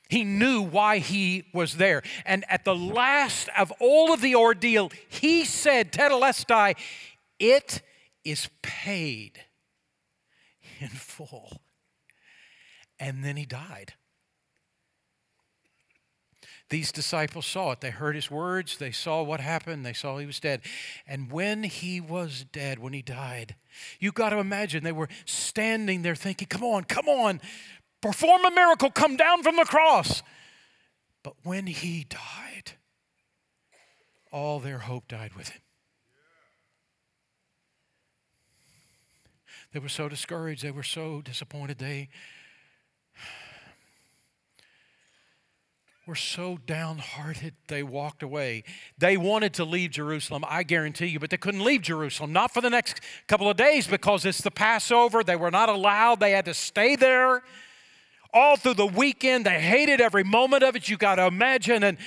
He 0.08 0.24
knew 0.24 0.62
why 0.62 0.98
he 0.98 1.44
was 1.52 1.76
there. 1.76 2.02
And 2.24 2.44
at 2.48 2.64
the 2.64 2.74
last 2.74 3.48
of 3.58 3.72
all 3.78 4.12
of 4.12 4.20
the 4.22 4.36
ordeal, 4.36 4.90
he 5.08 5.44
said, 5.44 5.92
Tetelestai, 5.92 6.76
it 7.38 7.82
is 8.24 8.48
paid 8.62 9.40
in 10.82 10.88
full. 10.88 11.60
And 12.98 13.24
then 13.24 13.36
he 13.36 13.46
died. 13.46 13.94
These 16.68 16.92
disciples 16.92 17.44
saw 17.44 17.72
it. 17.72 17.80
They 17.80 17.90
heard 17.90 18.14
his 18.14 18.30
words. 18.30 18.78
They 18.78 18.92
saw 18.92 19.22
what 19.22 19.40
happened. 19.40 19.84
They 19.84 19.92
saw 19.92 20.18
he 20.18 20.26
was 20.26 20.40
dead. 20.40 20.62
And 21.06 21.30
when 21.30 21.64
he 21.64 22.00
was 22.00 22.46
dead, 22.50 22.78
when 22.78 22.92
he 22.92 23.02
died, 23.02 23.56
you 24.00 24.12
got 24.12 24.30
to 24.30 24.38
imagine 24.38 24.82
they 24.82 24.92
were 24.92 25.08
standing 25.26 26.02
there 26.02 26.14
thinking, 26.14 26.48
come 26.48 26.64
on, 26.64 26.84
come 26.84 27.08
on, 27.08 27.40
perform 28.00 28.44
a 28.44 28.50
miracle, 28.50 28.90
come 28.90 29.16
down 29.16 29.42
from 29.42 29.56
the 29.56 29.64
cross. 29.64 30.22
But 31.22 31.34
when 31.42 31.66
he 31.66 32.06
died, 32.08 32.72
all 34.30 34.58
their 34.58 34.78
hope 34.78 35.08
died 35.08 35.34
with 35.34 35.50
him. 35.50 35.61
They 39.72 39.78
were 39.78 39.88
so 39.88 40.08
discouraged. 40.08 40.62
They 40.62 40.70
were 40.70 40.82
so 40.82 41.22
disappointed. 41.22 41.78
They 41.78 42.08
were 46.06 46.14
so 46.16 46.58
downhearted 46.66 47.54
they 47.68 47.82
walked 47.82 48.22
away. 48.22 48.64
They 48.98 49.16
wanted 49.16 49.54
to 49.54 49.64
leave 49.64 49.92
Jerusalem, 49.92 50.44
I 50.46 50.62
guarantee 50.62 51.06
you, 51.06 51.20
but 51.20 51.30
they 51.30 51.36
couldn't 51.36 51.62
leave 51.62 51.82
Jerusalem. 51.82 52.32
Not 52.32 52.52
for 52.52 52.60
the 52.60 52.70
next 52.70 53.00
couple 53.28 53.48
of 53.48 53.56
days 53.56 53.86
because 53.86 54.26
it's 54.26 54.40
the 54.40 54.50
Passover. 54.50 55.22
They 55.22 55.36
were 55.36 55.50
not 55.50 55.68
allowed, 55.68 56.20
they 56.20 56.32
had 56.32 56.44
to 56.46 56.54
stay 56.54 56.96
there. 56.96 57.42
All 58.34 58.56
through 58.56 58.74
the 58.74 58.86
weekend, 58.86 59.44
they 59.44 59.60
hated 59.60 60.00
every 60.00 60.24
moment 60.24 60.62
of 60.62 60.74
it. 60.74 60.88
You 60.88 60.96
got 60.96 61.16
to 61.16 61.26
imagine. 61.26 61.84
And 61.84 61.98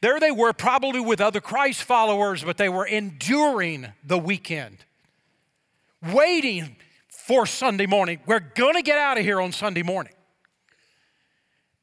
there 0.00 0.20
they 0.20 0.30
were, 0.30 0.52
probably 0.52 1.00
with 1.00 1.20
other 1.20 1.40
Christ 1.40 1.82
followers, 1.82 2.44
but 2.44 2.56
they 2.56 2.68
were 2.68 2.86
enduring 2.86 3.88
the 4.04 4.16
weekend, 4.16 4.84
waiting 6.00 6.76
for 7.32 7.46
Sunday 7.46 7.86
morning. 7.86 8.20
We're 8.26 8.40
going 8.40 8.74
to 8.74 8.82
get 8.82 8.98
out 8.98 9.16
of 9.16 9.24
here 9.24 9.40
on 9.40 9.52
Sunday 9.52 9.82
morning. 9.82 10.12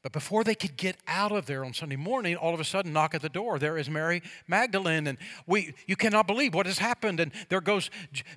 But 0.00 0.12
before 0.12 0.44
they 0.44 0.54
could 0.54 0.76
get 0.76 0.96
out 1.08 1.32
of 1.32 1.46
there 1.46 1.64
on 1.64 1.74
Sunday 1.74 1.96
morning, 1.96 2.36
all 2.36 2.54
of 2.54 2.60
a 2.60 2.64
sudden, 2.64 2.92
knock 2.92 3.16
at 3.16 3.20
the 3.20 3.28
door. 3.28 3.58
There 3.58 3.76
is 3.76 3.90
Mary 3.90 4.22
Magdalene, 4.46 5.08
and 5.08 5.18
we, 5.48 5.74
you 5.88 5.96
cannot 5.96 6.28
believe 6.28 6.54
what 6.54 6.66
has 6.66 6.78
happened. 6.78 7.18
And 7.18 7.32
there 7.48 7.60
goes 7.60 7.90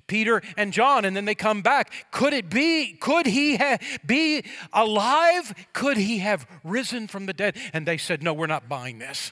Peter 0.08 0.42
and 0.56 0.72
John, 0.72 1.04
and 1.04 1.16
then 1.16 1.24
they 1.24 1.36
come 1.36 1.62
back. 1.62 1.92
Could 2.10 2.32
it 2.32 2.50
be? 2.50 2.94
Could 2.94 3.26
he 3.26 3.58
ha- 3.58 3.78
be 4.04 4.44
alive? 4.72 5.54
Could 5.72 5.98
he 5.98 6.18
have 6.18 6.48
risen 6.64 7.06
from 7.06 7.26
the 7.26 7.32
dead? 7.32 7.56
And 7.72 7.86
they 7.86 7.96
said, 7.96 8.24
No, 8.24 8.34
we're 8.34 8.48
not 8.48 8.68
buying 8.68 8.98
this. 8.98 9.30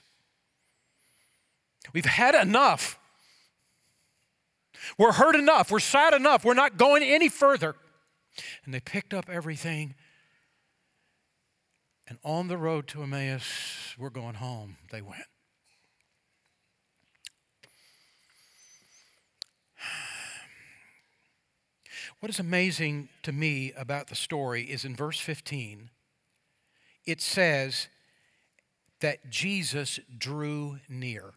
We've 1.93 2.05
had 2.05 2.37
enough. 2.37 2.97
We're 4.99 5.13
hurt 5.13 5.37
enough. 5.37 5.71
We're 5.71 5.81
sad 5.81 6.15
enough. 6.15 6.45
We're 6.45 6.55
not 6.55 6.77
going 6.77 7.03
any 7.03 7.29
further. 7.29 7.77
And 8.65 8.73
they 8.73 8.81
picked 8.81 9.15
up 9.15 9.29
everything. 9.29 9.95
And 12.09 12.19
on 12.25 12.49
the 12.49 12.57
road 12.57 12.89
to 12.89 13.03
Emmaus, 13.03 13.95
we're 13.99 14.11
going 14.11 14.35
home, 14.35 14.77
they 14.91 15.03
went. 15.03 15.25
What 22.21 22.31
is 22.31 22.39
amazing 22.39 23.09
to 23.25 23.33
me 23.33 23.73
about 23.77 24.07
the 24.07 24.15
story 24.15 24.63
is 24.63 24.85
in 24.85 24.95
verse 24.95 25.19
15, 25.19 25.91
it 27.05 27.21
says 27.21 27.89
that 29.01 29.29
Jesus 29.29 29.99
drew 30.17 30.79
near. 30.89 31.33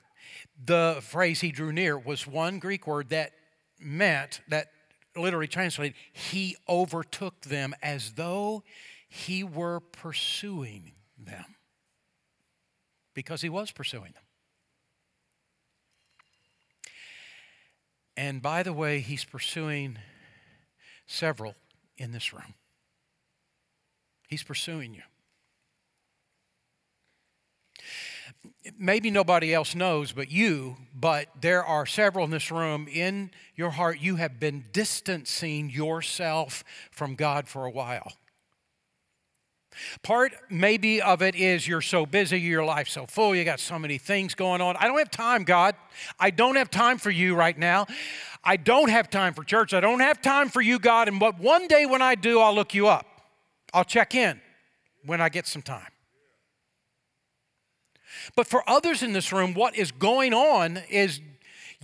The 0.64 1.00
phrase 1.02 1.42
he 1.42 1.52
drew 1.52 1.72
near 1.72 1.98
was 1.98 2.26
one 2.26 2.60
Greek 2.60 2.88
word 2.88 3.10
that 3.10 3.32
meant, 3.80 4.42
that 4.48 4.68
literally 5.16 5.48
translated, 5.48 5.96
he 6.14 6.56
overtook 6.68 7.42
them 7.42 7.74
as 7.82 8.14
though 8.14 8.64
he 9.08 9.44
were 9.44 9.80
pursuing 9.80 10.94
them. 11.18 11.46
Because 13.14 13.42
he 13.42 13.50
was 13.50 13.72
pursuing 13.72 14.12
them. 14.14 14.24
And 18.18 18.42
by 18.42 18.64
the 18.64 18.74
way, 18.74 19.00
he's 19.00 19.26
pursuing 19.26 19.98
several 21.06 21.56
in 21.98 22.12
this 22.12 22.34
room. 22.34 22.56
He's 24.28 24.44
pursuing 24.44 24.94
you. 24.94 25.02
Maybe 28.78 29.12
nobody 29.12 29.54
else 29.54 29.76
knows 29.76 30.12
but 30.12 30.32
you, 30.32 30.78
but 30.94 31.28
there 31.40 31.64
are 31.64 31.86
several 31.86 32.26
in 32.26 32.32
this 32.32 32.52
room. 32.52 32.88
In 32.88 33.32
your 33.56 33.72
heart, 33.72 34.00
you 34.00 34.16
have 34.18 34.40
been 34.40 34.66
distancing 34.72 35.70
yourself 35.70 36.64
from 36.92 37.16
God 37.16 37.48
for 37.48 37.66
a 37.66 37.72
while. 37.72 38.14
Part 40.04 40.34
maybe 40.50 41.02
of 41.02 41.22
it 41.22 41.36
is 41.36 41.68
you're 41.68 41.82
so 41.82 42.06
busy, 42.06 42.40
your 42.40 42.64
life's 42.64 42.94
so 42.94 43.06
full, 43.06 43.36
you 43.36 43.44
got 43.44 43.60
so 43.60 43.78
many 43.78 43.98
things 43.98 44.36
going 44.36 44.62
on. 44.62 44.78
I 44.78 44.88
don't 44.88 44.98
have 44.98 45.12
time, 45.12 45.44
God. 45.44 45.76
I 46.20 46.30
don't 46.32 46.56
have 46.56 46.70
time 46.70 46.98
for 46.98 47.12
you 47.12 47.36
right 47.36 47.58
now. 47.58 47.88
I 48.44 48.58
don't 48.58 48.90
have 48.90 49.10
time 49.10 49.34
for 49.34 49.44
church. 49.44 49.74
I 49.74 49.80
don't 49.80 50.00
have 50.00 50.22
time 50.22 50.50
for 50.50 50.62
you, 50.62 50.80
God. 50.80 51.08
And 51.08 51.20
but 51.20 51.40
one 51.40 51.68
day 51.68 51.86
when 51.86 52.02
I 52.02 52.16
do, 52.16 52.40
I'll 52.40 52.56
look 52.56 52.74
you 52.74 52.88
up. 52.88 53.06
I'll 53.74 53.84
check 53.84 54.16
in 54.16 54.40
when 55.06 55.20
I 55.20 55.30
get 55.30 55.48
some 55.48 55.62
time. 55.62 55.88
But 58.36 58.48
for 58.48 58.68
others 58.70 59.04
in 59.04 59.14
this 59.14 59.32
room, 59.32 59.54
what 59.54 59.76
is 59.76 59.92
going 59.92 60.34
on 60.34 60.78
is 60.90 61.20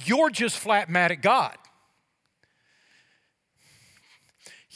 you're 0.05 0.29
just 0.29 0.57
flat 0.57 0.89
mad 0.89 1.11
at 1.11 1.21
God. 1.21 1.57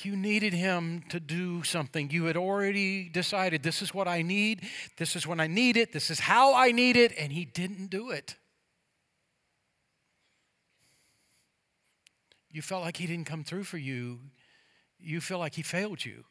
You 0.03 0.15
needed 0.15 0.53
him 0.53 1.03
to 1.09 1.19
do 1.19 1.63
something. 1.63 2.11
You 2.11 2.25
had 2.25 2.37
already 2.37 3.09
decided 3.09 3.63
this 3.63 3.81
is 3.81 3.93
what 3.93 4.07
I 4.07 4.21
need, 4.21 4.67
this 4.97 5.15
is 5.15 5.25
when 5.25 5.39
I 5.39 5.47
need 5.47 5.77
it, 5.77 5.93
this 5.93 6.11
is 6.11 6.19
how 6.19 6.53
I 6.53 6.71
need 6.71 6.95
it, 6.97 7.13
and 7.17 7.31
he 7.31 7.45
didn't 7.45 7.87
do 7.87 8.11
it. 8.11 8.35
You 12.51 12.61
felt 12.61 12.83
like 12.83 12.97
he 12.97 13.07
didn't 13.07 13.25
come 13.25 13.43
through 13.43 13.63
for 13.63 13.77
you. 13.77 14.19
You 14.99 15.21
feel 15.21 15.39
like 15.39 15.55
he 15.55 15.61
failed 15.61 16.05
you. 16.05 16.23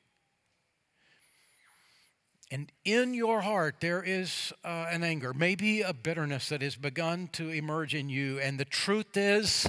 And 2.55 2.71
in 2.85 3.15
your 3.15 3.41
heart, 3.41 3.81
there 3.81 4.01
is 4.01 4.53
uh, 4.65 4.87
an 4.89 5.03
anger, 5.03 5.35
maybe 5.35 5.83
a 5.83 5.93
bitterness 5.93 6.51
that 6.51 6.63
has 6.63 6.77
begun 6.77 7.29
to 7.33 7.51
emerge 7.51 7.97
in 7.97 8.09
you. 8.09 8.39
And 8.39 8.61
the 8.61 8.65
truth 8.65 9.17
is, 9.17 9.69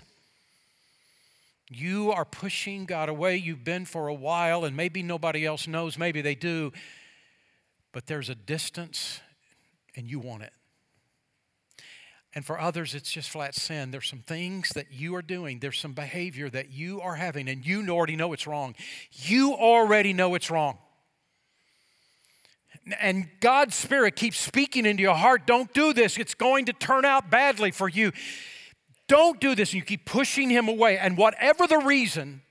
you 1.68 2.12
are 2.12 2.25
pushing 2.25 2.86
God 2.86 3.10
away. 3.10 3.38
You've 3.38 3.63
been 3.63 3.86
for 3.86 4.08
a 4.08 4.13
while, 4.13 4.65
and 4.65 4.77
maybe 4.77 5.01
nobody 5.01 5.48
else 5.48 5.68
knows, 5.68 5.98
maybe 5.98 6.22
they 6.22 6.36
do. 6.36 6.74
But 7.92 8.06
there's 8.06 8.30
a 8.30 8.36
distance, 8.36 9.20
and 9.96 10.08
you 10.08 10.20
want 10.20 10.44
it. 10.44 10.54
And 12.36 12.46
for 12.46 12.60
others, 12.60 12.94
it's 12.94 13.12
just 13.12 13.32
flat 13.32 13.56
sin. 13.56 13.89
There's 13.89 14.08
some 14.08 14.20
things 14.20 14.70
that 14.75 14.92
you 14.92 15.15
are 15.15 15.24
doing, 15.24 15.58
there's 15.58 15.80
some 15.80 15.94
behavior 15.94 16.51
that 16.51 16.70
you 16.70 17.01
are 17.01 17.15
having, 17.15 17.50
and 17.50 17.65
you 17.65 17.89
already 17.89 18.15
know 18.15 18.32
it's 18.34 18.46
wrong. 18.46 18.75
You 19.10 19.56
already 19.56 20.13
know 20.13 20.36
it's 20.36 20.51
wrong 20.51 20.77
and 23.00 23.27
God's 23.39 23.75
Spirit 23.75 24.15
keeps 24.15 24.38
speaking 24.38 24.86
into 24.86 25.01
your 25.01 25.15
heart, 25.15 25.48
don't 25.48 25.74
do 25.74 25.94
this. 25.94 26.18
It's 26.18 26.36
going 26.36 26.65
to 26.65 26.74
turn 26.74 27.06
out 27.06 27.30
badly 27.30 27.72
for 27.72 27.89
you. 27.89 28.12
Don't 29.08 29.39
do 29.39 29.56
this. 29.56 29.72
And 29.72 29.80
you 29.80 29.86
keep 29.86 30.06
pushing 30.06 30.50
Him 30.50 30.68
away. 30.68 30.98
And 30.98 31.17
whatever 31.17 31.65
the 31.67 31.80
reason, 31.80 32.41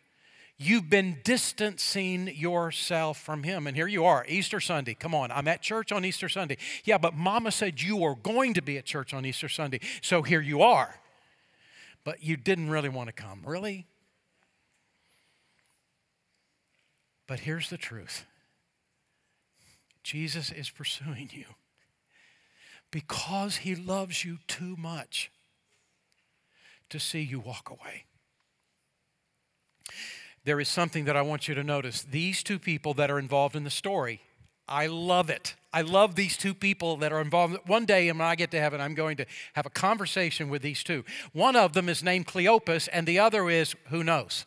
you've 0.59 0.91
been 0.91 1.19
distancing 1.25 2.29
yourself 2.35 3.19
from 3.19 3.45
Him. 3.45 3.67
And 3.67 3.77
here 3.77 3.87
you 3.87 4.05
are, 4.05 4.25
Easter 4.29 4.61
Sunday. 4.61 4.95
Come 4.95 5.15
on, 5.15 5.31
I'm 5.31 5.47
at 5.47 5.63
church 5.63 5.93
on 5.93 6.05
Easter 6.05 6.29
Sunday. 6.29 6.57
Yeah, 6.85 6.99
but 6.99 7.15
Mama 7.15 7.53
said 7.53 7.81
you 7.81 7.97
were 7.97 8.17
going 8.17 8.55
to 8.55 8.63
be 8.63 8.77
at 8.77 8.85
church 8.85 9.15
on 9.15 9.25
Easter 9.25 9.49
Sunday. 9.49 9.81
So 10.03 10.23
here 10.23 10.41
you 10.41 10.63
are. 10.63 10.97
But 12.03 12.23
you 12.23 12.37
didn't 12.37 12.71
really 12.71 12.89
want 12.89 13.09
to 13.09 13.13
come. 13.13 13.41
Really? 13.45 13.87
But 17.27 17.41
here's 17.41 17.71
the 17.71 17.79
truth 17.79 18.25
Jesus 20.05 20.53
is 20.53 20.71
pursuing 20.71 21.31
you 21.33 21.47
because 22.93 23.57
he 23.57 23.75
loves 23.75 24.25
you 24.25 24.39
too 24.47 24.77
much 24.79 25.33
to 26.91 27.01
see 27.01 27.23
you 27.23 27.41
walk 27.41 27.71
away. 27.71 28.05
There 30.45 30.61
is 30.61 30.69
something 30.69 31.07
that 31.07 31.17
I 31.17 31.23
want 31.23 31.49
you 31.49 31.55
to 31.55 31.65
notice. 31.65 32.03
These 32.03 32.43
two 32.43 32.59
people 32.59 32.93
that 32.95 33.11
are 33.11 33.19
involved 33.19 33.57
in 33.57 33.65
the 33.65 33.71
story, 33.71 34.21
I 34.69 34.87
love 34.87 35.31
it. 35.31 35.55
I 35.73 35.81
love 35.81 36.15
these 36.15 36.37
two 36.37 36.55
people 36.55 36.99
that 36.99 37.13
are 37.13 37.21
involved. 37.21 37.57
One 37.67 37.87
day 37.87 38.13
when 38.13 38.21
I 38.21 38.35
get 38.35 38.51
to 38.51 38.61
heaven, 38.61 38.81
I'm 38.81 38.95
going 38.95 39.17
to 39.17 39.27
have 39.55 39.67
a 39.67 39.71
conversation 39.71 40.51
with 40.51 40.61
these 40.61 40.85
two. 40.85 41.03
One 41.33 41.57
of 41.57 41.73
them 41.73 41.89
is 41.89 42.03
named 42.03 42.27
Cleopas, 42.27 42.89
and 42.93 43.09
the 43.09 43.19
other 43.19 43.49
is 43.49 43.75
who 43.89 44.05
knows? 44.05 44.45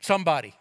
Somebody. 0.00 0.54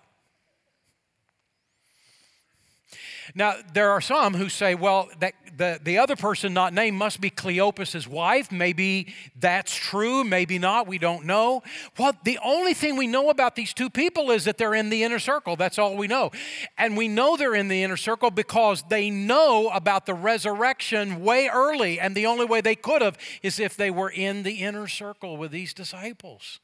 Now, 3.36 3.56
there 3.74 3.91
are 3.91 4.02
some 4.02 4.34
who 4.34 4.50
say, 4.50 4.76
well, 4.76 5.10
that 5.20 5.34
the, 5.56 5.80
the 5.84 5.98
other 5.98 6.15
person 6.15 6.54
not 6.54 6.74
named 6.74 6.98
must 6.98 7.22
be 7.22 7.30
Cleopas's 7.30 8.08
wife. 8.08 8.52
Maybe 8.52 9.13
that's 9.39 9.76
true, 9.76 10.24
maybe 10.24 10.58
not, 10.60 10.88
we 10.88 10.98
don't 10.98 11.26
know. 11.26 11.62
Well, 11.98 12.13
the 12.24 12.39
only 12.44 12.74
thing 12.74 12.98
we 12.98 13.08
know 13.08 13.30
about 13.30 13.56
these 13.56 13.74
two 13.74 13.89
people 13.89 14.32
is 14.32 14.46
that 14.46 14.58
they're 14.58 14.74
in 14.74 14.89
the 14.89 15.04
inner 15.04 15.20
circle. 15.20 15.56
That's 15.56 15.78
all 15.78 15.96
we 15.96 16.08
know. 16.08 16.32
And 16.78 16.98
we 16.98 17.08
know 17.08 17.38
they're 17.38 17.56
in 17.56 17.67
the 17.67 17.84
inner 17.84 17.98
circle 17.98 18.32
because 18.32 18.84
they 18.89 19.10
know 19.10 19.70
about 19.70 20.06
the 20.06 20.13
resurrection 20.13 21.24
way 21.24 21.50
early. 21.54 22.00
And 22.00 22.15
the 22.15 22.26
only 22.26 22.46
way 22.46 22.62
they 22.62 22.76
could 22.76 23.02
have 23.02 23.17
is 23.44 23.60
if 23.60 23.78
they 23.78 23.91
were 23.91 24.10
in 24.10 24.44
the 24.44 24.56
inner 24.56 24.88
circle 24.88 25.38
with 25.38 25.52
these 25.52 25.74
disciples. 25.74 26.60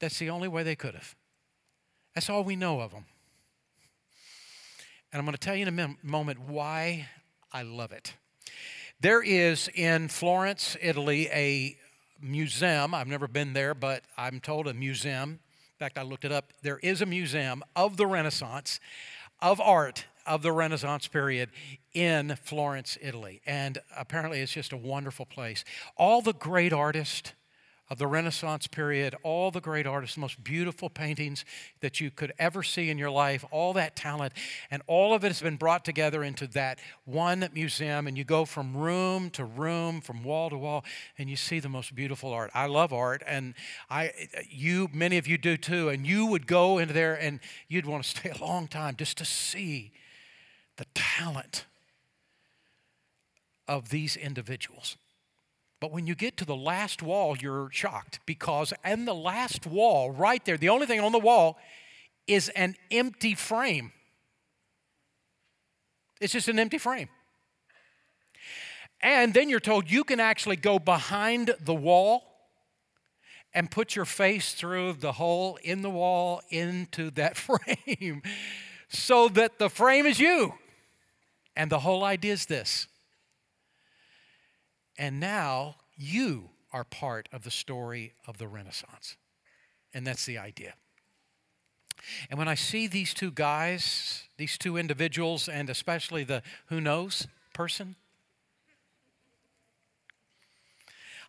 That's 0.00 0.18
the 0.18 0.30
only 0.30 0.48
way 0.48 0.62
they 0.62 0.76
could 0.76 0.94
have. 0.94 1.14
That's 2.14 2.28
all 2.28 2.44
we 2.44 2.56
know 2.56 2.80
of 2.80 2.92
them. 2.92 3.04
And 5.12 5.18
I'm 5.20 5.26
going 5.26 5.34
to 5.34 5.38
tell 5.38 5.54
you 5.54 5.66
in 5.66 5.78
a 5.78 5.96
moment 6.02 6.40
why 6.40 7.06
I 7.52 7.62
love 7.62 7.92
it. 7.92 8.14
There 9.00 9.22
is 9.22 9.68
in 9.74 10.08
Florence, 10.08 10.74
Italy, 10.80 11.28
a 11.28 11.76
museum. 12.22 12.94
I've 12.94 13.08
never 13.08 13.28
been 13.28 13.52
there, 13.52 13.74
but 13.74 14.04
I'm 14.16 14.40
told 14.40 14.66
a 14.68 14.72
museum. 14.72 15.30
In 15.32 15.78
fact, 15.78 15.98
I 15.98 16.02
looked 16.02 16.24
it 16.24 16.32
up. 16.32 16.52
There 16.62 16.78
is 16.78 17.02
a 17.02 17.06
museum 17.06 17.62
of 17.76 17.98
the 17.98 18.06
Renaissance, 18.06 18.80
of 19.40 19.60
art 19.60 20.06
of 20.26 20.40
the 20.40 20.52
Renaissance 20.52 21.08
period 21.08 21.50
in 21.92 22.36
Florence, 22.42 22.96
Italy. 23.02 23.42
And 23.44 23.78
apparently, 23.94 24.40
it's 24.40 24.52
just 24.52 24.72
a 24.72 24.76
wonderful 24.76 25.26
place. 25.26 25.64
All 25.96 26.22
the 26.22 26.32
great 26.32 26.72
artists, 26.72 27.32
of 27.92 27.98
the 27.98 28.06
Renaissance 28.06 28.66
period, 28.66 29.14
all 29.22 29.50
the 29.50 29.60
great 29.60 29.86
artists, 29.86 30.14
the 30.14 30.20
most 30.22 30.42
beautiful 30.42 30.88
paintings 30.88 31.44
that 31.80 32.00
you 32.00 32.10
could 32.10 32.32
ever 32.38 32.62
see 32.62 32.88
in 32.88 32.96
your 32.96 33.10
life, 33.10 33.44
all 33.50 33.74
that 33.74 33.94
talent, 33.94 34.32
and 34.70 34.80
all 34.86 35.12
of 35.12 35.24
it 35.24 35.28
has 35.28 35.42
been 35.42 35.58
brought 35.58 35.84
together 35.84 36.24
into 36.24 36.46
that 36.46 36.78
one 37.04 37.46
museum. 37.52 38.06
And 38.06 38.16
you 38.16 38.24
go 38.24 38.46
from 38.46 38.74
room 38.74 39.28
to 39.32 39.44
room, 39.44 40.00
from 40.00 40.24
wall 40.24 40.48
to 40.48 40.56
wall, 40.56 40.86
and 41.18 41.28
you 41.28 41.36
see 41.36 41.60
the 41.60 41.68
most 41.68 41.94
beautiful 41.94 42.32
art. 42.32 42.50
I 42.54 42.64
love 42.64 42.94
art, 42.94 43.22
and 43.26 43.52
I, 43.90 44.12
you, 44.48 44.88
many 44.94 45.18
of 45.18 45.26
you 45.26 45.36
do 45.36 45.58
too. 45.58 45.90
And 45.90 46.06
you 46.06 46.24
would 46.24 46.46
go 46.46 46.78
into 46.78 46.94
there, 46.94 47.14
and 47.14 47.40
you'd 47.68 47.84
want 47.84 48.04
to 48.04 48.08
stay 48.08 48.30
a 48.30 48.42
long 48.42 48.68
time 48.68 48.96
just 48.96 49.18
to 49.18 49.26
see 49.26 49.92
the 50.78 50.86
talent 50.94 51.66
of 53.68 53.90
these 53.90 54.16
individuals. 54.16 54.96
But 55.82 55.90
when 55.90 56.06
you 56.06 56.14
get 56.14 56.36
to 56.36 56.44
the 56.44 56.54
last 56.54 57.02
wall, 57.02 57.36
you're 57.36 57.68
shocked 57.72 58.20
because 58.24 58.72
and 58.84 59.04
the 59.04 59.16
last 59.16 59.66
wall, 59.66 60.12
right 60.12 60.42
there, 60.44 60.56
the 60.56 60.68
only 60.68 60.86
thing 60.86 61.00
on 61.00 61.10
the 61.10 61.18
wall 61.18 61.58
is 62.28 62.50
an 62.50 62.76
empty 62.92 63.34
frame. 63.34 63.90
It's 66.20 66.32
just 66.32 66.46
an 66.46 66.60
empty 66.60 66.78
frame. 66.78 67.08
And 69.00 69.34
then 69.34 69.48
you're 69.48 69.58
told 69.58 69.90
you 69.90 70.04
can 70.04 70.20
actually 70.20 70.54
go 70.54 70.78
behind 70.78 71.52
the 71.60 71.74
wall 71.74 72.22
and 73.52 73.68
put 73.68 73.96
your 73.96 74.04
face 74.04 74.54
through 74.54 74.92
the 74.92 75.10
hole 75.10 75.58
in 75.64 75.82
the 75.82 75.90
wall 75.90 76.42
into 76.50 77.10
that 77.10 77.36
frame 77.96 78.22
so 78.88 79.28
that 79.30 79.58
the 79.58 79.68
frame 79.68 80.06
is 80.06 80.20
you. 80.20 80.54
And 81.56 81.72
the 81.72 81.80
whole 81.80 82.04
idea 82.04 82.34
is 82.34 82.46
this 82.46 82.86
and 84.98 85.20
now 85.20 85.76
you 85.96 86.50
are 86.72 86.84
part 86.84 87.28
of 87.32 87.44
the 87.44 87.50
story 87.50 88.12
of 88.26 88.38
the 88.38 88.48
Renaissance. 88.48 89.16
And 89.94 90.06
that's 90.06 90.24
the 90.24 90.38
idea. 90.38 90.74
And 92.30 92.38
when 92.38 92.48
I 92.48 92.54
see 92.54 92.86
these 92.86 93.14
two 93.14 93.30
guys, 93.30 94.24
these 94.36 94.58
two 94.58 94.76
individuals, 94.76 95.48
and 95.48 95.70
especially 95.70 96.24
the 96.24 96.42
who 96.66 96.80
knows 96.80 97.26
person, 97.52 97.96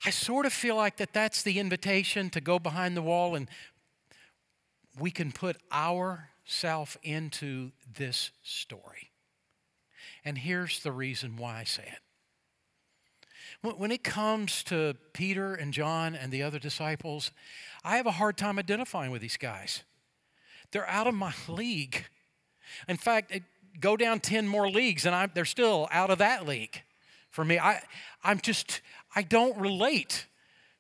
I 0.06 0.10
sort 0.10 0.45
of 0.45 0.54
feel 0.54 0.76
like 0.76 0.97
that 0.97 1.13
that's 1.13 1.43
the 1.43 1.60
invitation 1.60 2.30
to 2.32 2.41
go 2.41 2.60
behind 2.60 2.97
the 2.97 3.02
wall 3.02 3.36
and 3.36 3.47
we 4.99 5.12
can 5.12 5.32
put 5.32 5.58
ourself 5.71 6.97
into 7.04 7.71
this 7.95 8.32
story. 8.43 9.12
And 10.26 10.38
here's 10.38 10.82
the 10.82 10.91
reason 10.91 11.38
why 11.38 11.60
I 11.60 11.63
say 11.63 11.84
it. 11.84 11.99
When 13.61 13.91
it 13.91 14.03
comes 14.03 14.63
to 14.65 14.95
Peter 15.13 15.53
and 15.53 15.73
John 15.73 16.15
and 16.15 16.31
the 16.31 16.43
other 16.43 16.59
disciples, 16.59 17.31
I 17.83 17.97
have 17.97 18.05
a 18.05 18.11
hard 18.11 18.37
time 18.37 18.59
identifying 18.59 19.11
with 19.11 19.21
these 19.21 19.37
guys. 19.37 19.83
They're 20.71 20.89
out 20.89 21.07
of 21.07 21.13
my 21.13 21.33
league. 21.47 22.05
In 22.87 22.97
fact, 22.97 23.37
go 23.79 23.95
down 23.97 24.19
10 24.19 24.47
more 24.47 24.69
leagues 24.69 25.05
and 25.05 25.15
I'm, 25.15 25.31
they're 25.33 25.45
still 25.45 25.87
out 25.91 26.09
of 26.09 26.17
that 26.17 26.47
league 26.47 26.81
for 27.29 27.43
me. 27.43 27.59
I, 27.59 27.81
I'm 28.23 28.39
just, 28.39 28.81
I 29.15 29.21
don't 29.21 29.57
relate 29.57 30.27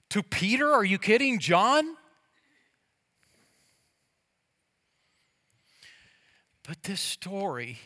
to 0.09 0.23
Peter. 0.23 0.69
Are 0.69 0.85
you 0.85 0.97
kidding? 0.97 1.39
John? 1.39 1.95
But 6.67 6.83
this 6.83 7.01
story 7.01 7.79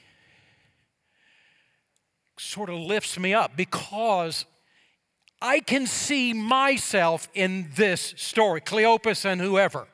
sort 2.37 2.69
of 2.69 2.77
lifts 2.77 3.17
me 3.17 3.33
up 3.33 3.57
because 3.57 4.45
I 5.41 5.59
can 5.59 5.85
see 5.85 6.33
myself 6.33 7.27
in 7.33 7.69
this 7.75 8.13
story, 8.17 8.61
Cleopas 8.61 9.23
and 9.25 9.39
whoever. 9.39 9.87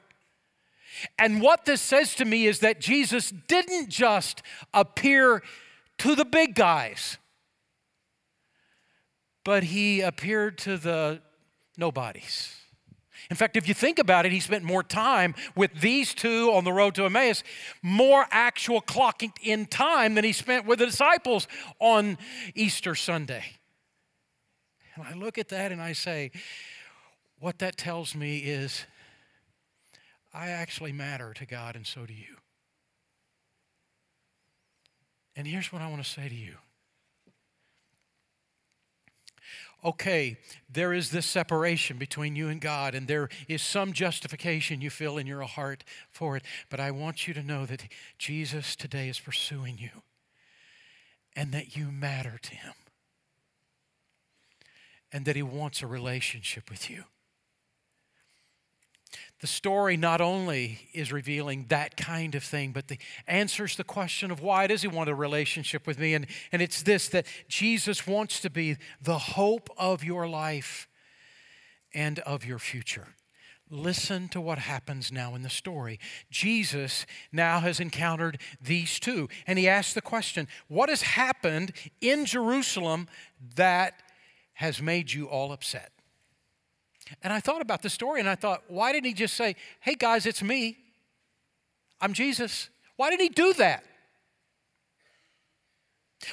And 1.20 1.42
what 1.42 1.66
this 1.66 1.82
says 1.82 2.16
to 2.16 2.26
me 2.26 2.46
is 2.46 2.60
that 2.60 2.80
Jesus 2.80 3.32
didn't 3.48 3.90
just 3.90 4.42
appear 4.74 5.44
to 6.00 6.16
the 6.16 6.26
big 6.26 6.56
guys, 6.56 7.18
but 9.44 9.64
he 9.64 10.02
appeared 10.02 10.58
to 10.60 10.78
the 10.78 11.22
nobodies. 11.78 12.56
In 13.30 13.36
fact, 13.36 13.58
if 13.58 13.68
you 13.68 13.74
think 13.74 14.00
about 14.00 14.26
it, 14.26 14.32
he 14.32 14.40
spent 14.40 14.64
more 14.64 14.84
time 14.84 15.34
with 15.56 15.82
these 15.82 16.14
two 16.14 16.52
on 16.54 16.64
the 16.64 16.74
road 16.74 16.96
to 16.96 17.06
Emmaus, 17.06 17.44
more 17.82 18.28
actual 18.32 18.82
clocking 18.82 19.32
in 19.42 19.66
time 19.66 20.16
than 20.16 20.24
he 20.24 20.34
spent 20.34 20.66
with 20.66 20.80
the 20.80 20.86
disciples 20.86 21.48
on 21.80 22.18
Easter 22.54 22.96
Sunday. 22.96 23.44
And 24.96 25.06
I 25.06 25.14
look 25.14 25.38
at 25.38 25.50
that 25.50 25.72
and 25.72 25.82
I 25.82 25.94
say, 25.94 26.32
what 27.40 27.60
that 27.60 27.78
tells 27.78 28.16
me 28.16 28.38
is 28.38 28.86
I 30.34 30.50
actually 30.50 30.92
matter 30.92 31.34
to 31.34 31.46
God, 31.46 31.76
and 31.76 31.86
so 31.86 32.06
do 32.06 32.14
you. 32.14 32.38
And 35.36 35.48
here's 35.48 35.72
what 35.72 35.82
I 35.82 35.90
want 35.90 36.04
to 36.04 36.10
say 36.10 36.30
to 36.30 36.36
you. 36.36 36.56
Okay, 39.86 40.38
there 40.72 40.94
is 40.94 41.10
this 41.12 41.26
separation 41.26 41.98
between 41.98 42.38
you 42.38 42.48
and 42.48 42.62
God, 42.62 42.96
and 42.96 43.08
there 43.08 43.28
is 43.50 43.62
some 43.62 43.92
justification 43.92 44.80
you 44.80 44.90
feel 44.90 45.18
in 45.18 45.28
your 45.28 45.42
heart 45.42 45.84
for 46.10 46.38
it. 46.38 46.44
But 46.70 46.80
I 46.80 46.92
want 46.92 47.28
you 47.28 47.34
to 47.34 47.44
know 47.44 47.66
that 47.66 47.84
Jesus 48.18 48.78
today 48.78 49.10
is 49.10 49.20
pursuing 49.20 49.78
you 49.78 49.90
and 51.36 51.52
that 51.52 51.76
you 51.76 51.92
matter 51.92 52.40
to 52.42 52.56
Him 52.56 52.74
and 55.14 55.24
that 55.26 55.36
He 55.36 55.44
wants 55.44 55.82
a 55.82 55.88
relationship 55.88 56.70
with 56.70 56.90
you. 56.90 57.06
The 59.44 59.48
story 59.48 59.98
not 59.98 60.22
only 60.22 60.90
is 60.94 61.12
revealing 61.12 61.66
that 61.68 61.98
kind 61.98 62.34
of 62.34 62.46
thing, 62.46 62.72
but 62.72 62.88
the 62.88 62.98
answers 63.28 63.76
the 63.76 63.84
question 63.84 64.32
of 64.32 64.42
why 64.42 64.68
does 64.68 64.84
he 64.84 64.88
want 64.88 65.10
a 65.10 65.16
relationship 65.16 65.86
with 65.86 66.00
me? 66.00 66.14
And, 66.14 66.28
and 66.54 66.62
it's 66.62 66.82
this 66.82 67.10
that 67.10 67.26
Jesus 67.50 68.08
wants 68.08 68.40
to 68.40 68.50
be 68.50 68.78
the 69.02 69.18
hope 69.18 69.70
of 69.78 70.02
your 70.02 70.30
life 70.30 70.88
and 71.94 72.20
of 72.20 72.46
your 72.46 72.58
future. 72.58 73.10
Listen 73.70 74.30
to 74.30 74.40
what 74.40 74.60
happens 74.60 75.12
now 75.12 75.36
in 75.36 75.42
the 75.42 75.50
story. 75.50 76.00
Jesus 76.32 77.06
now 77.32 77.60
has 77.60 77.82
encountered 77.82 78.40
these 78.62 78.98
two, 78.98 79.28
and 79.46 79.60
he 79.60 79.68
asks 79.68 79.94
the 79.94 80.02
question 80.02 80.48
What 80.70 80.88
has 80.88 81.02
happened 81.02 81.74
in 82.00 82.26
Jerusalem 82.26 83.10
that 83.56 83.96
has 84.54 84.82
made 84.82 85.12
you 85.12 85.26
all 85.28 85.52
upset? 85.52 85.92
And 87.22 87.34
I 87.34 87.40
thought 87.40 87.62
about 87.62 87.82
the 87.82 87.90
story 87.90 88.20
and 88.20 88.30
I 88.30 88.36
thought, 88.36 88.64
why 88.68 88.92
didn't 88.92 89.08
he 89.08 89.14
just 89.14 89.36
say, 89.36 89.56
hey 89.82 89.96
guys, 89.96 90.26
it's 90.26 90.42
me? 90.42 90.78
I'm 92.00 92.14
Jesus. 92.14 92.70
Why 92.96 93.10
did 93.10 93.20
he 93.20 93.30
do 93.30 93.54
that? 93.54 93.84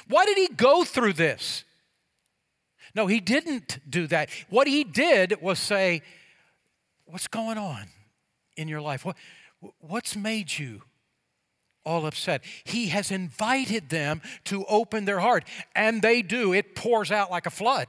Why 0.07 0.25
did 0.25 0.37
he 0.37 0.47
go 0.47 0.83
through 0.83 1.13
this? 1.13 1.63
No, 2.95 3.07
he 3.07 3.19
didn't 3.19 3.79
do 3.89 4.07
that. 4.07 4.29
What 4.49 4.67
he 4.67 4.83
did 4.83 5.41
was 5.41 5.59
say, 5.59 6.01
What's 7.11 7.27
going 7.27 7.57
on 7.57 7.87
in 8.55 8.69
your 8.69 8.79
life? 8.79 9.03
What, 9.03 9.17
what's 9.79 10.15
made 10.15 10.57
you 10.57 10.83
all 11.83 12.05
upset? 12.05 12.41
He 12.63 12.87
has 12.87 13.11
invited 13.11 13.89
them 13.89 14.21
to 14.45 14.63
open 14.65 15.03
their 15.03 15.19
heart, 15.19 15.43
and 15.75 16.01
they 16.01 16.21
do. 16.21 16.53
It 16.53 16.73
pours 16.73 17.11
out 17.11 17.29
like 17.29 17.45
a 17.45 17.49
flood. 17.49 17.87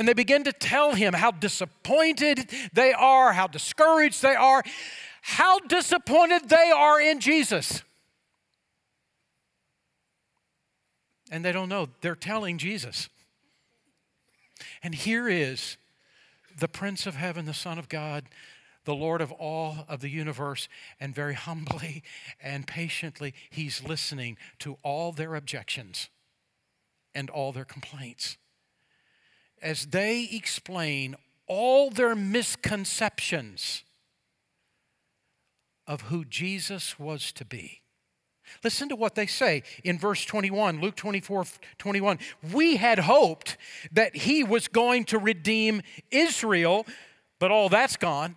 And 0.00 0.08
they 0.08 0.14
begin 0.14 0.44
to 0.44 0.52
tell 0.54 0.94
him 0.94 1.12
how 1.12 1.30
disappointed 1.30 2.50
they 2.72 2.94
are, 2.94 3.34
how 3.34 3.46
discouraged 3.46 4.22
they 4.22 4.34
are, 4.34 4.62
how 5.20 5.58
disappointed 5.58 6.48
they 6.48 6.72
are 6.74 6.98
in 6.98 7.20
Jesus. 7.20 7.82
And 11.30 11.44
they 11.44 11.52
don't 11.52 11.68
know. 11.68 11.90
They're 12.00 12.14
telling 12.14 12.56
Jesus. 12.56 13.10
And 14.82 14.94
here 14.94 15.28
is 15.28 15.76
the 16.58 16.66
Prince 16.66 17.06
of 17.06 17.16
Heaven, 17.16 17.44
the 17.44 17.52
Son 17.52 17.78
of 17.78 17.90
God, 17.90 18.24
the 18.86 18.94
Lord 18.94 19.20
of 19.20 19.30
all 19.32 19.84
of 19.86 20.00
the 20.00 20.08
universe, 20.08 20.66
and 20.98 21.14
very 21.14 21.34
humbly 21.34 22.02
and 22.42 22.66
patiently, 22.66 23.34
He's 23.50 23.84
listening 23.84 24.38
to 24.60 24.78
all 24.82 25.12
their 25.12 25.34
objections 25.34 26.08
and 27.14 27.28
all 27.28 27.52
their 27.52 27.66
complaints 27.66 28.38
as 29.62 29.86
they 29.86 30.28
explain 30.32 31.16
all 31.46 31.90
their 31.90 32.14
misconceptions 32.14 33.82
of 35.86 36.02
who 36.02 36.24
Jesus 36.24 36.98
was 36.98 37.32
to 37.32 37.44
be. 37.44 37.82
Listen 38.64 38.88
to 38.88 38.96
what 38.96 39.14
they 39.14 39.26
say 39.26 39.62
in 39.84 39.98
verse 39.98 40.24
21, 40.24 40.80
Luke 40.80 40.96
24 40.96 41.44
21. 41.78 42.18
We 42.52 42.76
had 42.76 43.00
hoped 43.00 43.56
that 43.92 44.16
he 44.16 44.44
was 44.44 44.68
going 44.68 45.04
to 45.06 45.18
redeem 45.18 45.82
Israel, 46.10 46.86
but 47.38 47.50
all 47.50 47.68
that's 47.68 47.96
gone 47.96 48.36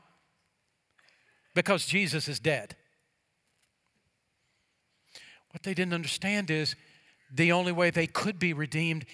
because 1.55 1.85
Jesus 1.85 2.27
is 2.27 2.39
dead. 2.39 2.75
What 5.51 5.63
they 5.63 5.73
didn't 5.73 5.93
understand 5.93 6.49
is 6.49 6.75
the 7.31 7.51
only 7.51 7.71
way 7.71 7.89
they 7.89 8.07
could 8.07 8.39
be 8.39 8.53
redeemed 8.53 9.05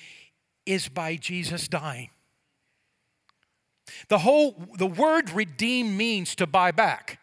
is 0.69 0.88
by 0.88 1.15
Jesus 1.15 1.67
dying. 1.67 2.12
The 4.08 4.19
whole 4.19 4.55
the 4.77 4.88
word 4.88 5.32
redeem 5.32 5.97
means 5.97 6.36
to 6.36 6.45
buy 6.45 6.71
back. 6.71 7.19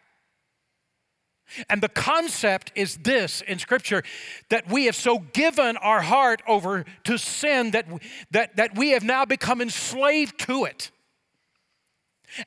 And 1.69 1.81
the 1.81 1.89
concept 1.89 2.73
is 2.75 2.97
this 2.97 3.39
in 3.41 3.57
Scripture 3.57 4.03
that 4.49 4.69
we 4.69 4.85
have 4.85 4.97
so 4.97 5.19
given 5.19 5.77
our 5.77 6.01
heart 6.01 6.41
over 6.45 6.83
to 7.05 7.17
sin 7.17 7.71
that, 7.71 7.85
that, 8.31 8.57
that 8.57 8.75
we 8.75 8.89
have 8.89 9.03
now 9.03 9.23
become 9.23 9.61
enslaved 9.61 10.37
to 10.39 10.65
it. 10.65 10.91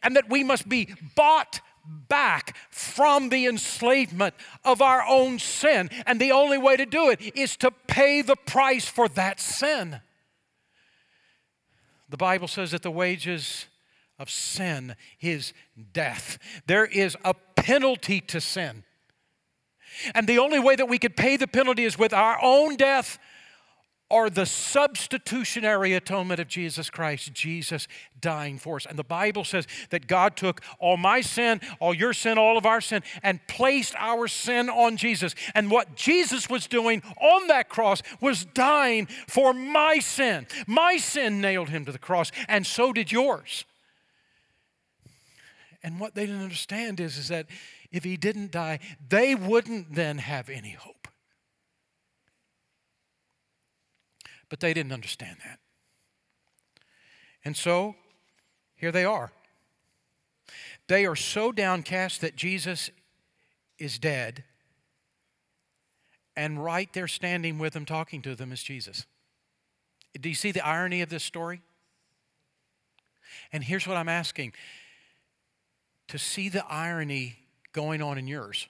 And 0.03 0.15
that 0.17 0.29
we 0.29 0.45
must 0.45 0.69
be 0.69 0.95
bought 1.17 1.63
back 2.09 2.55
from 2.69 3.31
the 3.31 3.47
enslavement 3.47 4.35
of 4.67 4.83
our 4.83 5.03
own 5.09 5.39
sin. 5.39 5.89
And 6.05 6.21
the 6.21 6.33
only 6.33 6.59
way 6.59 6.77
to 6.77 6.85
do 6.85 7.09
it 7.09 7.23
is 7.35 7.57
to 7.57 7.71
pay 7.71 8.21
the 8.21 8.37
price 8.37 8.85
for 8.85 9.09
that 9.09 9.41
sin. 9.41 10.03
The 12.11 12.17
Bible 12.17 12.49
says 12.49 12.73
that 12.73 12.83
the 12.83 12.91
wages 12.91 13.67
of 14.19 14.29
sin 14.31 14.97
is 15.21 15.53
death. 15.93 16.39
There 16.67 16.85
is 16.85 17.17
a 17.25 17.35
penalty 17.57 18.21
to 18.23 18.41
sin. 18.41 18.85
And 20.15 20.27
the 20.27 20.39
only 20.39 20.59
way 20.59 20.77
that 20.77 20.89
we 20.89 20.99
could 20.99 21.17
pay 21.17 21.37
the 21.37 21.47
penalty 21.47 21.85
is 21.85 21.99
with 21.99 22.13
our 22.13 22.39
own 22.43 22.77
death 22.77 23.19
are 24.11 24.29
the 24.29 24.47
substitutionary 24.47 25.95
atonement 25.95 26.41
of 26.41 26.49
Jesus 26.49 26.91
Christ, 26.91 27.33
Jesus 27.33 27.87
dying 28.21 28.59
for 28.59 28.77
us. 28.77 28.87
And 28.87 28.99
the 28.99 29.05
Bible 29.05 29.45
says 29.45 29.67
that 29.91 30.07
God 30.07 30.37
took 30.37 30.61
all 30.79 30.97
my 30.97 31.21
sin, 31.21 31.61
all 31.79 31.95
your 31.95 32.13
sin, 32.13 32.39
all 32.39 32.59
of 32.59 32.67
our 32.67 32.81
sin, 32.81 33.03
and 33.23 33.47
placed 33.47 33.95
our 33.97 34.29
sin 34.29 34.69
on 34.69 34.97
Jesus. 34.97 35.35
And 35.55 35.71
what 35.71 35.95
Jesus 35.95 36.51
was 36.51 36.67
doing 36.67 37.03
on 37.21 37.47
that 37.49 37.69
cross 37.69 38.03
was 38.21 38.45
dying 38.45 39.07
for 39.27 39.53
my 39.53 39.99
sin. 39.99 40.47
My 40.67 40.97
sin 40.97 41.41
nailed 41.41 41.69
him 41.69 41.85
to 41.85 41.93
the 41.93 41.99
cross, 41.99 42.33
and 42.49 42.67
so 42.67 42.93
did 42.93 43.13
yours. 43.13 43.65
And 45.83 45.99
what 45.99 46.15
they 46.15 46.27
didn't 46.27 46.43
understand 46.43 47.01
is, 47.01 47.17
is 47.17 47.29
that 47.29 47.47
if 47.91 48.05
he 48.05 48.17
didn't 48.17 48.51
die, 48.51 48.79
they 49.09 49.35
wouldn't 49.35 49.95
then 49.95 50.19
have 50.19 50.49
any 50.49 50.73
hope. 50.73 51.09
But 54.51 54.61
they 54.61 54.75
didn't 54.75 54.93
understand 54.93 55.39
that. 55.45 55.59
And 57.43 57.57
so 57.57 57.95
here 58.77 58.93
they 58.93 59.05
are. 59.07 59.33
They 60.89 61.07
are 61.07 61.17
so 61.17 61.53
downcast 61.53 62.21
that 62.21 62.37
Jesus 62.37 62.91
is 63.79 63.99
dead, 63.99 64.45
and 66.37 66.63
right 66.63 66.93
there 66.93 67.09
standing 67.09 67.59
with 67.59 67.73
them, 67.73 67.87
talking 67.87 68.21
to 68.23 68.35
them, 68.35 68.53
is 68.53 68.63
Jesus. 68.63 69.07
Do 70.21 70.29
you 70.29 70.35
see 70.35 70.51
the 70.51 70.67
irony 70.67 71.01
of 71.01 71.09
this 71.09 71.23
story? 71.23 71.63
And 73.53 73.63
here's 73.63 73.87
what 73.87 73.97
I'm 73.97 74.09
asking 74.09 74.53
to 76.09 76.19
see 76.19 76.49
the 76.49 76.67
irony 76.67 77.37
going 77.73 78.03
on 78.03 78.19
in 78.19 78.27
yours. 78.27 78.69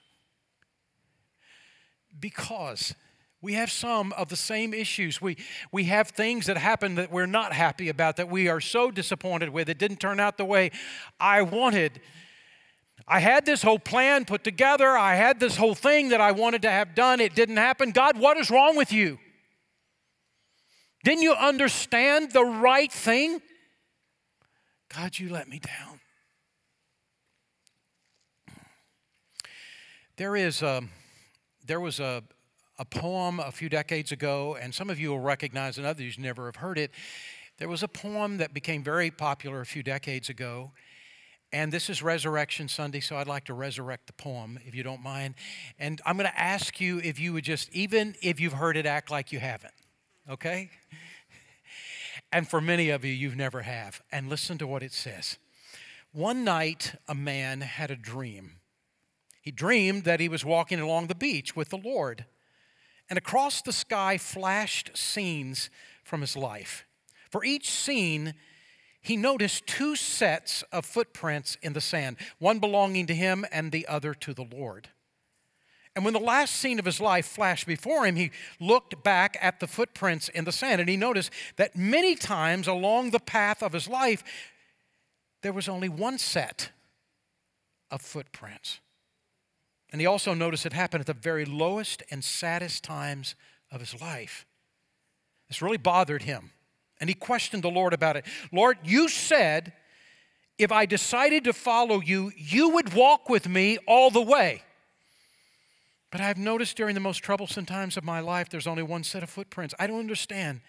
Because 2.19 2.93
we 3.41 3.53
have 3.53 3.71
some 3.71 4.13
of 4.13 4.29
the 4.29 4.35
same 4.35 4.73
issues. 4.73 5.19
We, 5.19 5.37
we 5.71 5.85
have 5.85 6.09
things 6.09 6.45
that 6.45 6.57
happen 6.57 6.95
that 6.95 7.11
we're 7.11 7.25
not 7.25 7.53
happy 7.53 7.89
about, 7.89 8.17
that 8.17 8.29
we 8.29 8.47
are 8.47 8.61
so 8.61 8.91
disappointed 8.91 9.49
with. 9.49 9.67
It 9.67 9.79
didn't 9.79 9.97
turn 9.97 10.19
out 10.19 10.37
the 10.37 10.45
way 10.45 10.71
I 11.19 11.41
wanted. 11.41 12.01
I 13.07 13.19
had 13.19 13.45
this 13.45 13.63
whole 13.63 13.79
plan 13.79 14.25
put 14.25 14.43
together. 14.43 14.89
I 14.89 15.15
had 15.15 15.39
this 15.39 15.57
whole 15.57 15.73
thing 15.73 16.09
that 16.09 16.21
I 16.21 16.31
wanted 16.31 16.61
to 16.61 16.69
have 16.69 16.93
done. 16.93 17.19
It 17.19 17.33
didn't 17.33 17.57
happen. 17.57 17.91
God, 17.91 18.19
what 18.19 18.37
is 18.37 18.51
wrong 18.51 18.77
with 18.77 18.93
you? 18.93 19.17
Didn't 21.03 21.23
you 21.23 21.33
understand 21.33 22.31
the 22.31 22.43
right 22.45 22.91
thing? 22.91 23.41
God, 24.95 25.17
you 25.17 25.29
let 25.29 25.47
me 25.47 25.59
down. 25.59 25.99
There 30.17 30.35
is 30.35 30.61
a, 30.61 30.83
there 31.65 31.79
was 31.79 31.99
a, 31.99 32.21
a 32.81 32.85
poem 32.85 33.39
a 33.39 33.51
few 33.51 33.69
decades 33.69 34.11
ago, 34.11 34.57
and 34.59 34.73
some 34.73 34.89
of 34.89 34.99
you 34.99 35.11
will 35.11 35.19
recognize 35.19 35.77
and 35.77 35.85
others 35.85 36.17
never 36.17 36.47
have 36.47 36.55
heard 36.55 36.79
it. 36.79 36.89
There 37.59 37.69
was 37.69 37.83
a 37.83 37.87
poem 37.87 38.37
that 38.37 38.55
became 38.55 38.83
very 38.83 39.11
popular 39.11 39.61
a 39.61 39.67
few 39.67 39.83
decades 39.83 40.29
ago, 40.29 40.71
and 41.53 41.71
this 41.71 41.91
is 41.91 42.01
Resurrection 42.01 42.67
Sunday, 42.67 42.99
so 42.99 43.17
I'd 43.17 43.27
like 43.27 43.45
to 43.45 43.53
resurrect 43.53 44.07
the 44.07 44.13
poem, 44.13 44.57
if 44.65 44.73
you 44.73 44.81
don't 44.81 45.03
mind. 45.03 45.35
And 45.77 46.01
I'm 46.07 46.17
going 46.17 46.27
to 46.27 46.39
ask 46.39 46.81
you 46.81 46.97
if 46.97 47.19
you 47.19 47.33
would 47.33 47.43
just, 47.43 47.71
even 47.71 48.15
if 48.19 48.39
you've 48.39 48.53
heard 48.53 48.75
it, 48.75 48.87
act 48.87 49.11
like 49.11 49.31
you 49.31 49.37
haven't, 49.37 49.75
okay? 50.27 50.71
And 52.31 52.47
for 52.47 52.61
many 52.61 52.89
of 52.89 53.05
you, 53.05 53.13
you've 53.13 53.35
never 53.35 53.61
have. 53.61 54.01
And 54.11 54.27
listen 54.27 54.57
to 54.57 54.65
what 54.65 54.81
it 54.81 54.91
says. 54.91 55.37
One 56.13 56.43
night, 56.43 56.95
a 57.07 57.13
man 57.13 57.61
had 57.61 57.91
a 57.91 57.95
dream. 57.95 58.53
He 59.39 59.51
dreamed 59.51 60.03
that 60.05 60.19
he 60.19 60.27
was 60.27 60.43
walking 60.43 60.79
along 60.79 61.07
the 61.07 61.15
beach 61.15 61.55
with 61.55 61.69
the 61.69 61.77
Lord, 61.77 62.25
and 63.11 63.17
across 63.17 63.61
the 63.61 63.73
sky 63.73 64.17
flashed 64.17 64.89
scenes 64.95 65.69
from 66.01 66.21
his 66.21 66.37
life. 66.37 66.85
For 67.29 67.43
each 67.43 67.69
scene, 67.69 68.35
he 69.01 69.17
noticed 69.17 69.67
two 69.67 69.97
sets 69.97 70.63
of 70.71 70.85
footprints 70.85 71.57
in 71.61 71.73
the 71.73 71.81
sand, 71.81 72.15
one 72.39 72.59
belonging 72.59 73.07
to 73.07 73.13
him 73.13 73.45
and 73.51 73.73
the 73.73 73.85
other 73.85 74.13
to 74.13 74.33
the 74.33 74.45
Lord. 74.49 74.87
And 75.93 76.05
when 76.05 76.13
the 76.13 76.21
last 76.21 76.55
scene 76.55 76.79
of 76.79 76.85
his 76.85 77.01
life 77.01 77.25
flashed 77.25 77.67
before 77.67 78.05
him, 78.05 78.15
he 78.15 78.31
looked 78.61 79.03
back 79.03 79.37
at 79.41 79.59
the 79.59 79.67
footprints 79.67 80.29
in 80.29 80.45
the 80.45 80.53
sand 80.53 80.79
and 80.79 80.89
he 80.89 80.95
noticed 80.95 81.31
that 81.57 81.75
many 81.75 82.15
times 82.15 82.65
along 82.65 83.11
the 83.11 83.19
path 83.19 83.61
of 83.61 83.73
his 83.73 83.89
life, 83.89 84.23
there 85.41 85.51
was 85.51 85.67
only 85.67 85.89
one 85.89 86.17
set 86.17 86.71
of 87.91 88.01
footprints. 88.01 88.79
And 89.91 89.99
he 89.99 90.07
also 90.07 90.33
noticed 90.33 90.65
it 90.65 90.73
happened 90.73 91.01
at 91.01 91.07
the 91.07 91.13
very 91.13 91.45
lowest 91.45 92.03
and 92.09 92.23
saddest 92.23 92.83
times 92.83 93.35
of 93.71 93.81
his 93.81 93.99
life. 93.99 94.45
This 95.47 95.61
really 95.61 95.77
bothered 95.77 96.23
him. 96.23 96.51
And 96.99 97.09
he 97.09 97.13
questioned 97.13 97.63
the 97.63 97.69
Lord 97.69 97.93
about 97.93 98.15
it. 98.15 98.25
Lord, 98.51 98.77
you 98.83 99.09
said 99.09 99.73
if 100.57 100.71
I 100.71 100.85
decided 100.85 101.45
to 101.45 101.53
follow 101.53 101.99
you, 102.01 102.31
you 102.37 102.69
would 102.69 102.93
walk 102.93 103.29
with 103.29 103.49
me 103.49 103.79
all 103.87 104.11
the 104.11 104.21
way. 104.21 104.61
But 106.11 106.21
I've 106.21 106.37
noticed 106.37 106.77
during 106.77 106.93
the 106.93 107.01
most 107.01 107.19
troublesome 107.19 107.65
times 107.65 107.97
of 107.97 108.03
my 108.03 108.19
life, 108.19 108.49
there's 108.49 108.67
only 108.67 108.83
one 108.83 109.03
set 109.03 109.23
of 109.23 109.29
footprints. 109.29 109.73
I 109.79 109.87
don't 109.87 109.99
understand. 109.99 110.61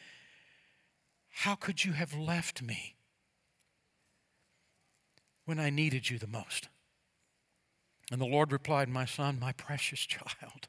How 1.28 1.54
could 1.54 1.85
you 1.85 1.92
have 1.92 2.14
left 2.14 2.62
me 2.62 2.94
when 5.44 5.58
I 5.58 5.68
needed 5.68 6.08
you 6.08 6.18
the 6.18 6.26
most? 6.26 6.68
And 8.10 8.20
the 8.20 8.26
Lord 8.26 8.52
replied, 8.52 8.88
My 8.88 9.04
son, 9.04 9.38
my 9.40 9.52
precious 9.52 10.00
child, 10.00 10.68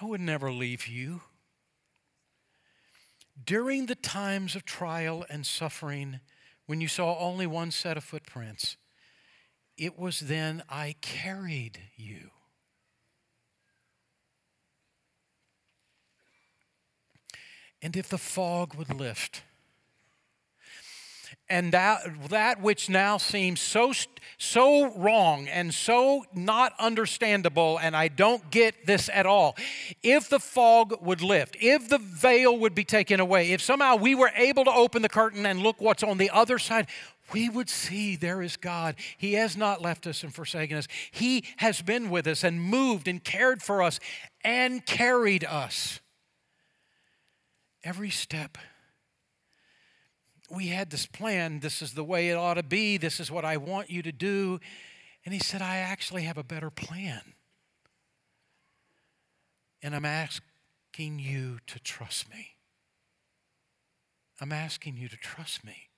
I 0.00 0.04
would 0.04 0.20
never 0.20 0.52
leave 0.52 0.86
you. 0.86 1.22
During 3.42 3.86
the 3.86 3.96
times 3.96 4.54
of 4.54 4.64
trial 4.64 5.26
and 5.28 5.44
suffering, 5.44 6.20
when 6.66 6.80
you 6.80 6.88
saw 6.88 7.18
only 7.18 7.46
one 7.46 7.70
set 7.70 7.96
of 7.96 8.04
footprints, 8.04 8.76
it 9.76 9.98
was 9.98 10.20
then 10.20 10.62
I 10.68 10.94
carried 11.00 11.80
you. 11.96 12.30
And 17.82 17.96
if 17.96 18.08
the 18.08 18.18
fog 18.18 18.74
would 18.76 18.94
lift, 18.94 19.42
and 21.48 21.72
that, 21.72 22.00
that 22.30 22.62
which 22.62 22.88
now 22.88 23.18
seems 23.18 23.60
so, 23.60 23.92
so 24.38 24.94
wrong 24.94 25.46
and 25.48 25.74
so 25.74 26.24
not 26.34 26.72
understandable, 26.78 27.78
and 27.78 27.94
I 27.94 28.08
don't 28.08 28.50
get 28.50 28.86
this 28.86 29.10
at 29.12 29.26
all. 29.26 29.54
If 30.02 30.30
the 30.30 30.40
fog 30.40 31.02
would 31.02 31.20
lift, 31.20 31.56
if 31.60 31.88
the 31.88 31.98
veil 31.98 32.56
would 32.58 32.74
be 32.74 32.84
taken 32.84 33.20
away, 33.20 33.52
if 33.52 33.60
somehow 33.60 33.96
we 33.96 34.14
were 34.14 34.30
able 34.34 34.64
to 34.64 34.72
open 34.72 35.02
the 35.02 35.08
curtain 35.08 35.44
and 35.44 35.60
look 35.60 35.80
what's 35.80 36.02
on 36.02 36.16
the 36.16 36.30
other 36.30 36.58
side, 36.58 36.86
we 37.32 37.48
would 37.48 37.68
see 37.68 38.16
there 38.16 38.40
is 38.42 38.56
God. 38.56 38.96
He 39.16 39.34
has 39.34 39.56
not 39.56 39.82
left 39.82 40.06
us 40.06 40.22
and 40.22 40.34
forsaken 40.34 40.78
us. 40.78 40.88
He 41.10 41.44
has 41.58 41.82
been 41.82 42.08
with 42.08 42.26
us 42.26 42.42
and 42.42 42.60
moved 42.60 43.06
and 43.06 43.22
cared 43.22 43.62
for 43.62 43.82
us 43.82 44.00
and 44.42 44.84
carried 44.84 45.44
us 45.44 46.00
every 47.82 48.10
step 48.10 48.56
we 50.50 50.68
had 50.68 50.90
this 50.90 51.06
plan. 51.06 51.60
This 51.60 51.82
is 51.82 51.94
the 51.94 52.04
way 52.04 52.30
it 52.30 52.34
ought 52.34 52.54
to 52.54 52.62
be. 52.62 52.96
This 52.96 53.20
is 53.20 53.30
what 53.30 53.44
I 53.44 53.56
want 53.56 53.90
you 53.90 54.02
to 54.02 54.12
do. 54.12 54.60
And 55.24 55.32
he 55.32 55.40
said, 55.40 55.62
I 55.62 55.78
actually 55.78 56.22
have 56.22 56.38
a 56.38 56.44
better 56.44 56.70
plan. 56.70 57.20
And 59.82 59.94
I'm 59.94 60.04
asking 60.04 61.18
you 61.18 61.58
to 61.66 61.80
trust 61.80 62.30
me. 62.30 62.56
I'm 64.40 64.52
asking 64.52 64.96
you 64.96 65.08
to 65.08 65.16
trust 65.16 65.64
me. 65.64 65.88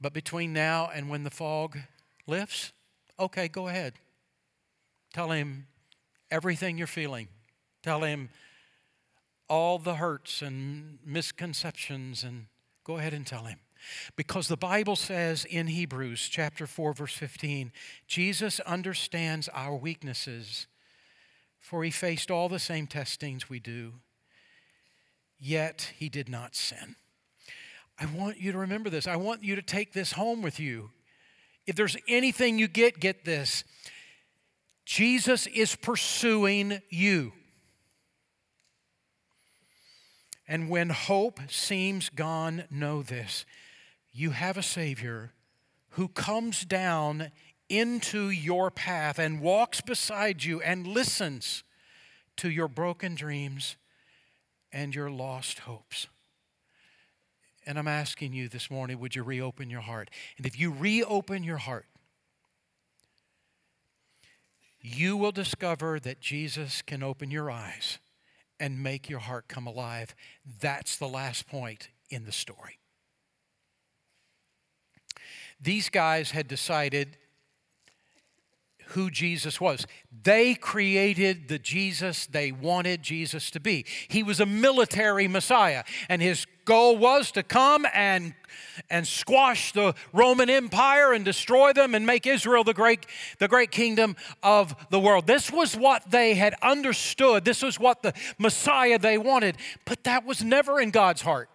But 0.00 0.12
between 0.12 0.52
now 0.52 0.90
and 0.92 1.08
when 1.08 1.22
the 1.22 1.30
fog 1.30 1.78
lifts, 2.26 2.72
okay, 3.18 3.46
go 3.46 3.68
ahead. 3.68 3.94
Tell 5.12 5.30
him 5.30 5.66
everything 6.30 6.78
you're 6.78 6.86
feeling. 6.86 7.28
Tell 7.82 8.00
him 8.00 8.30
all 9.48 9.78
the 9.78 9.96
hurts 9.96 10.42
and 10.42 10.98
misconceptions 11.04 12.22
and 12.22 12.46
go 12.84 12.98
ahead 12.98 13.14
and 13.14 13.26
tell 13.26 13.44
him. 13.44 13.58
Because 14.16 14.48
the 14.48 14.56
Bible 14.56 14.96
says 14.96 15.44
in 15.44 15.66
Hebrews 15.66 16.28
chapter 16.28 16.66
4 16.66 16.92
verse 16.92 17.14
15, 17.14 17.72
Jesus 18.06 18.60
understands 18.60 19.48
our 19.48 19.74
weaknesses 19.74 20.66
for 21.62 21.84
he 21.84 21.90
faced 21.90 22.30
all 22.30 22.48
the 22.48 22.58
same 22.58 22.88
testings 22.88 23.48
we 23.48 23.60
do, 23.60 23.94
yet 25.38 25.92
he 25.96 26.08
did 26.08 26.28
not 26.28 26.56
sin. 26.56 26.96
I 27.98 28.06
want 28.06 28.40
you 28.40 28.50
to 28.50 28.58
remember 28.58 28.90
this. 28.90 29.06
I 29.06 29.14
want 29.14 29.44
you 29.44 29.54
to 29.54 29.62
take 29.62 29.92
this 29.92 30.12
home 30.12 30.42
with 30.42 30.58
you. 30.58 30.90
If 31.64 31.76
there's 31.76 31.96
anything 32.08 32.58
you 32.58 32.66
get, 32.66 32.98
get 32.98 33.24
this. 33.24 33.62
Jesus 34.84 35.46
is 35.46 35.76
pursuing 35.76 36.82
you. 36.90 37.32
And 40.52 40.68
when 40.68 40.90
hope 40.90 41.40
seems 41.48 42.10
gone, 42.10 42.64
know 42.70 43.02
this 43.02 43.46
you 44.12 44.32
have 44.32 44.58
a 44.58 44.62
Savior 44.62 45.32
who 45.92 46.08
comes 46.08 46.66
down 46.66 47.30
into 47.70 48.28
your 48.28 48.70
path 48.70 49.18
and 49.18 49.40
walks 49.40 49.80
beside 49.80 50.44
you 50.44 50.60
and 50.60 50.86
listens 50.86 51.64
to 52.36 52.50
your 52.50 52.68
broken 52.68 53.14
dreams 53.14 53.76
and 54.70 54.94
your 54.94 55.10
lost 55.10 55.60
hopes. 55.60 56.06
And 57.64 57.78
I'm 57.78 57.88
asking 57.88 58.34
you 58.34 58.50
this 58.50 58.70
morning, 58.70 59.00
would 59.00 59.16
you 59.16 59.22
reopen 59.22 59.70
your 59.70 59.80
heart? 59.80 60.10
And 60.36 60.44
if 60.44 60.60
you 60.60 60.70
reopen 60.70 61.44
your 61.44 61.56
heart, 61.56 61.86
you 64.82 65.16
will 65.16 65.32
discover 65.32 65.98
that 66.00 66.20
Jesus 66.20 66.82
can 66.82 67.02
open 67.02 67.30
your 67.30 67.50
eyes 67.50 67.98
and 68.62 68.80
make 68.80 69.10
your 69.10 69.18
heart 69.18 69.48
come 69.48 69.66
alive. 69.66 70.14
That's 70.60 70.96
the 70.96 71.08
last 71.08 71.48
point 71.48 71.88
in 72.10 72.24
the 72.24 72.32
story. 72.32 72.78
These 75.60 75.88
guys 75.88 76.30
had 76.30 76.46
decided 76.46 77.16
who 78.90 79.10
Jesus 79.10 79.60
was. 79.60 79.84
They 80.22 80.54
created 80.54 81.48
the 81.48 81.58
Jesus 81.58 82.26
they 82.26 82.52
wanted 82.52 83.02
Jesus 83.02 83.50
to 83.50 83.58
be. 83.58 83.84
He 84.06 84.22
was 84.22 84.38
a 84.38 84.46
military 84.46 85.26
Messiah, 85.26 85.82
and 86.08 86.22
his 86.22 86.46
goal 86.64 86.96
was 86.96 87.32
to 87.32 87.42
come 87.42 87.86
and, 87.92 88.34
and 88.90 89.06
squash 89.06 89.72
the 89.72 89.94
Roman 90.12 90.50
Empire 90.50 91.12
and 91.12 91.24
destroy 91.24 91.72
them 91.72 91.94
and 91.94 92.06
make 92.06 92.26
Israel 92.26 92.64
the 92.64 92.74
great, 92.74 93.06
the 93.38 93.48
great 93.48 93.70
kingdom 93.70 94.16
of 94.42 94.74
the 94.90 95.00
world. 95.00 95.26
This 95.26 95.50
was 95.50 95.76
what 95.76 96.10
they 96.10 96.34
had 96.34 96.54
understood. 96.62 97.44
This 97.44 97.62
was 97.62 97.78
what 97.78 98.02
the 98.02 98.12
Messiah 98.38 98.98
they 98.98 99.18
wanted. 99.18 99.56
But 99.84 100.04
that 100.04 100.24
was 100.24 100.42
never 100.42 100.80
in 100.80 100.90
God's 100.90 101.22
heart. 101.22 101.48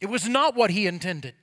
It 0.00 0.06
was 0.06 0.28
not 0.28 0.56
what 0.56 0.70
He 0.70 0.86
intended. 0.86 1.34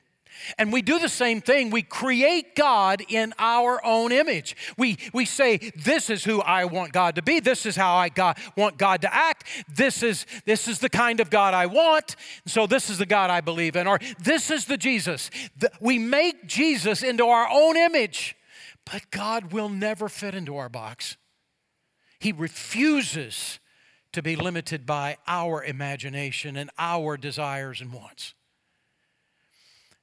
And 0.57 0.71
we 0.71 0.81
do 0.81 0.99
the 0.99 1.09
same 1.09 1.41
thing. 1.41 1.69
We 1.69 1.81
create 1.81 2.55
God 2.55 3.01
in 3.07 3.33
our 3.37 3.83
own 3.85 4.11
image. 4.11 4.55
We, 4.77 4.97
we 5.13 5.25
say, 5.25 5.57
This 5.75 6.09
is 6.09 6.23
who 6.23 6.41
I 6.41 6.65
want 6.65 6.93
God 6.93 7.15
to 7.15 7.21
be. 7.21 7.39
This 7.39 7.65
is 7.65 7.75
how 7.75 7.95
I 7.95 8.09
want 8.55 8.77
God 8.77 9.01
to 9.01 9.13
act. 9.13 9.45
This 9.67 10.03
is, 10.03 10.25
this 10.45 10.67
is 10.67 10.79
the 10.79 10.89
kind 10.89 11.19
of 11.19 11.29
God 11.29 11.53
I 11.53 11.65
want. 11.65 12.15
So 12.45 12.67
this 12.67 12.89
is 12.89 12.97
the 12.97 13.05
God 13.05 13.29
I 13.29 13.41
believe 13.41 13.75
in. 13.75 13.87
Or 13.87 13.99
this 14.19 14.49
is 14.49 14.65
the 14.65 14.77
Jesus. 14.77 15.29
The, 15.57 15.71
we 15.79 15.99
make 15.99 16.47
Jesus 16.47 17.03
into 17.03 17.25
our 17.25 17.47
own 17.51 17.77
image, 17.77 18.35
but 18.89 19.11
God 19.11 19.51
will 19.51 19.69
never 19.69 20.09
fit 20.09 20.35
into 20.35 20.57
our 20.57 20.69
box. 20.69 21.17
He 22.19 22.31
refuses 22.31 23.59
to 24.11 24.21
be 24.21 24.35
limited 24.35 24.85
by 24.85 25.17
our 25.27 25.63
imagination 25.63 26.57
and 26.57 26.69
our 26.77 27.15
desires 27.15 27.81
and 27.81 27.93
wants. 27.93 28.33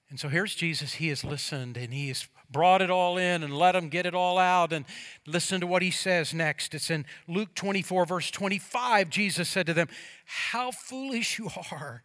And 0.08 0.20
so 0.20 0.28
here's 0.28 0.54
Jesus. 0.54 0.94
He 0.94 1.08
has 1.08 1.24
listened 1.24 1.76
and 1.76 1.92
he 1.92 2.08
has 2.08 2.28
brought 2.50 2.80
it 2.80 2.90
all 2.90 3.18
in 3.18 3.42
and 3.42 3.52
let 3.52 3.74
him 3.74 3.88
get 3.88 4.06
it 4.06 4.14
all 4.14 4.38
out. 4.38 4.72
And 4.72 4.84
listen 5.26 5.60
to 5.60 5.66
what 5.66 5.82
he 5.82 5.90
says 5.90 6.32
next. 6.32 6.74
It's 6.74 6.90
in 6.90 7.04
Luke 7.26 7.54
24, 7.54 8.06
verse 8.06 8.30
25. 8.30 9.10
Jesus 9.10 9.48
said 9.48 9.66
to 9.66 9.74
them, 9.74 9.88
How 10.24 10.70
foolish 10.70 11.38
you 11.38 11.50
are, 11.72 12.04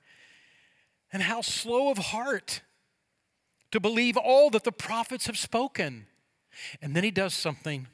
and 1.14 1.24
how 1.24 1.42
slow 1.42 1.92
of 1.92 1.98
heart 1.98 2.62
to 3.72 3.80
believe 3.80 4.18
all 4.18 4.50
that 4.50 4.64
the 4.64 4.72
prophets 4.72 5.28
have 5.28 5.38
spoken. 5.38 6.08
And 6.82 6.96
then 6.96 7.04
he 7.04 7.12
does 7.12 7.34
something 7.34 7.88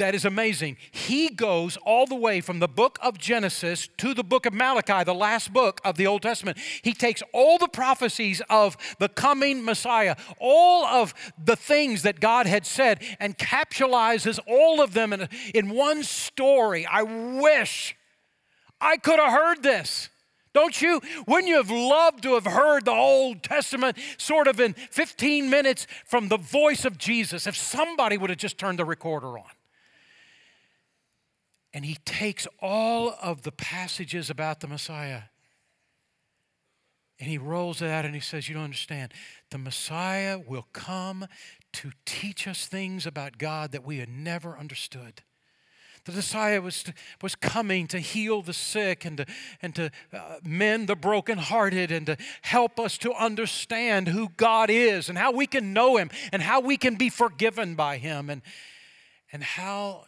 that 0.00 0.14
is 0.14 0.24
amazing. 0.24 0.76
He 0.90 1.28
goes 1.28 1.76
all 1.78 2.06
the 2.06 2.16
way 2.16 2.40
from 2.40 2.58
the 2.58 2.68
book 2.68 2.98
of 3.02 3.18
Genesis 3.18 3.88
to 3.98 4.14
the 4.14 4.24
book 4.24 4.46
of 4.46 4.52
Malachi, 4.52 5.04
the 5.04 5.14
last 5.14 5.52
book 5.52 5.80
of 5.84 5.96
the 5.96 6.06
Old 6.06 6.22
Testament. 6.22 6.58
He 6.82 6.92
takes 6.92 7.22
all 7.32 7.58
the 7.58 7.68
prophecies 7.68 8.42
of 8.50 8.76
the 8.98 9.08
coming 9.08 9.64
Messiah, 9.64 10.16
all 10.38 10.84
of 10.84 11.14
the 11.42 11.56
things 11.56 12.02
that 12.02 12.18
God 12.18 12.46
had 12.46 12.66
said, 12.66 13.02
and 13.20 13.38
capsulizes 13.38 14.38
all 14.46 14.80
of 14.80 14.94
them 14.94 15.12
in, 15.12 15.28
in 15.54 15.70
one 15.70 16.02
story. 16.02 16.86
I 16.86 17.02
wish 17.02 17.94
I 18.80 18.96
could 18.96 19.18
have 19.18 19.32
heard 19.32 19.62
this. 19.62 20.08
Don't 20.52 20.80
you? 20.82 21.00
Wouldn't 21.26 21.48
you 21.48 21.56
have 21.56 21.70
loved 21.70 22.24
to 22.24 22.34
have 22.34 22.46
heard 22.46 22.84
the 22.84 22.90
Old 22.92 23.42
Testament 23.42 23.96
sort 24.18 24.48
of 24.48 24.58
in 24.58 24.72
15 24.72 25.48
minutes 25.48 25.86
from 26.04 26.28
the 26.28 26.38
voice 26.38 26.84
of 26.84 26.98
Jesus 26.98 27.46
if 27.46 27.56
somebody 27.56 28.16
would 28.16 28.30
have 28.30 28.38
just 28.38 28.58
turned 28.58 28.78
the 28.78 28.84
recorder 28.84 29.38
on? 29.38 29.44
And 31.72 31.84
he 31.84 31.96
takes 32.04 32.48
all 32.60 33.14
of 33.22 33.42
the 33.42 33.52
passages 33.52 34.28
about 34.28 34.60
the 34.60 34.68
Messiah 34.68 35.22
and 37.20 37.28
he 37.28 37.36
rolls 37.36 37.82
it 37.82 37.88
out 37.88 38.06
and 38.06 38.14
he 38.14 38.20
says, 38.20 38.48
You 38.48 38.54
don't 38.54 38.64
understand. 38.64 39.12
The 39.50 39.58
Messiah 39.58 40.38
will 40.38 40.66
come 40.72 41.26
to 41.74 41.92
teach 42.06 42.48
us 42.48 42.66
things 42.66 43.06
about 43.06 43.36
God 43.36 43.72
that 43.72 43.84
we 43.84 43.98
had 43.98 44.08
never 44.08 44.58
understood. 44.58 45.22
The 46.06 46.12
Messiah 46.12 46.62
was, 46.62 46.82
was 47.20 47.34
coming 47.34 47.86
to 47.88 47.98
heal 47.98 48.40
the 48.40 48.54
sick 48.54 49.04
and 49.04 49.18
to, 49.18 49.26
and 49.60 49.74
to 49.74 49.90
uh, 50.14 50.36
mend 50.42 50.88
the 50.88 50.96
brokenhearted 50.96 51.92
and 51.92 52.06
to 52.06 52.16
help 52.40 52.80
us 52.80 52.96
to 52.98 53.12
understand 53.12 54.08
who 54.08 54.30
God 54.38 54.70
is 54.70 55.10
and 55.10 55.18
how 55.18 55.30
we 55.30 55.46
can 55.46 55.74
know 55.74 55.98
Him 55.98 56.10
and 56.32 56.40
how 56.40 56.60
we 56.60 56.78
can 56.78 56.94
be 56.94 57.10
forgiven 57.10 57.74
by 57.74 57.98
Him 57.98 58.30
and, 58.30 58.40
and 59.30 59.44
how 59.44 60.06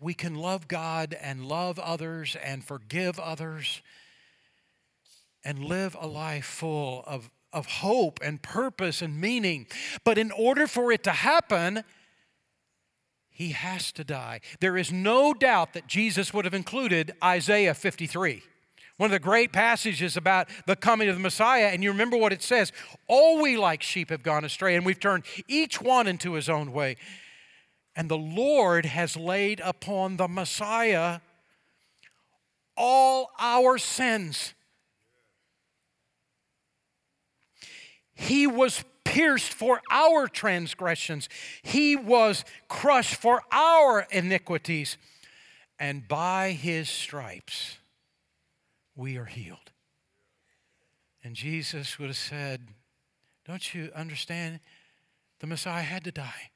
we 0.00 0.14
can 0.14 0.34
love 0.34 0.68
God 0.68 1.16
and 1.20 1.46
love 1.46 1.78
others 1.78 2.36
and 2.42 2.64
forgive 2.64 3.18
others 3.18 3.82
and 5.44 5.64
live 5.64 5.96
a 6.00 6.06
life 6.06 6.44
full 6.44 7.04
of, 7.06 7.30
of 7.52 7.66
hope 7.66 8.18
and 8.22 8.42
purpose 8.42 9.00
and 9.00 9.20
meaning. 9.20 9.66
But 10.04 10.18
in 10.18 10.30
order 10.32 10.66
for 10.66 10.90
it 10.90 11.04
to 11.04 11.12
happen, 11.12 11.84
he 13.30 13.50
has 13.50 13.92
to 13.92 14.04
die. 14.04 14.40
There 14.60 14.76
is 14.76 14.90
no 14.90 15.34
doubt 15.34 15.74
that 15.74 15.86
Jesus 15.86 16.34
would 16.34 16.44
have 16.44 16.54
included 16.54 17.14
Isaiah 17.22 17.74
53. 17.74 18.42
One 18.96 19.08
of 19.08 19.12
the 19.12 19.18
great 19.18 19.52
passages 19.52 20.16
about 20.16 20.48
the 20.66 20.74
coming 20.74 21.08
of 21.08 21.16
the 21.16 21.20
Messiah, 21.20 21.66
and 21.66 21.82
you 21.82 21.90
remember 21.90 22.16
what 22.16 22.32
it 22.32 22.42
says 22.42 22.72
All 23.08 23.42
we 23.42 23.56
like 23.56 23.82
sheep 23.82 24.08
have 24.08 24.22
gone 24.22 24.44
astray, 24.44 24.74
and 24.74 24.86
we've 24.86 24.98
turned 24.98 25.24
each 25.46 25.82
one 25.82 26.06
into 26.06 26.32
his 26.32 26.48
own 26.48 26.72
way. 26.72 26.96
And 27.96 28.10
the 28.10 28.18
Lord 28.18 28.84
has 28.84 29.16
laid 29.16 29.60
upon 29.60 30.18
the 30.18 30.28
Messiah 30.28 31.20
all 32.76 33.30
our 33.38 33.78
sins. 33.78 34.52
He 38.14 38.46
was 38.46 38.84
pierced 39.04 39.52
for 39.54 39.80
our 39.90 40.28
transgressions, 40.28 41.28
He 41.62 41.96
was 41.96 42.44
crushed 42.68 43.16
for 43.16 43.42
our 43.50 44.06
iniquities. 44.10 44.98
And 45.78 46.06
by 46.06 46.52
His 46.52 46.88
stripes, 46.88 47.78
we 48.94 49.16
are 49.16 49.26
healed. 49.26 49.72
And 51.22 51.34
Jesus 51.34 51.98
would 51.98 52.08
have 52.08 52.16
said, 52.16 52.68
Don't 53.46 53.74
you 53.74 53.90
understand? 53.94 54.60
The 55.40 55.46
Messiah 55.46 55.82
had 55.82 56.04
to 56.04 56.12
die. 56.12 56.50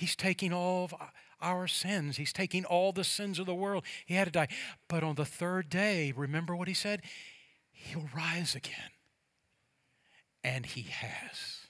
He's 0.00 0.16
taking 0.16 0.50
all 0.50 0.84
of 0.84 0.94
our 1.42 1.68
sins. 1.68 2.16
He's 2.16 2.32
taking 2.32 2.64
all 2.64 2.90
the 2.90 3.04
sins 3.04 3.38
of 3.38 3.44
the 3.44 3.54
world. 3.54 3.84
He 4.06 4.14
had 4.14 4.24
to 4.24 4.30
die. 4.30 4.48
But 4.88 5.02
on 5.02 5.14
the 5.14 5.26
third 5.26 5.68
day, 5.68 6.14
remember 6.16 6.56
what 6.56 6.68
he 6.68 6.74
said? 6.74 7.02
He'll 7.70 8.08
rise 8.16 8.54
again. 8.54 8.92
And 10.42 10.64
he 10.64 10.80
has. 10.80 11.66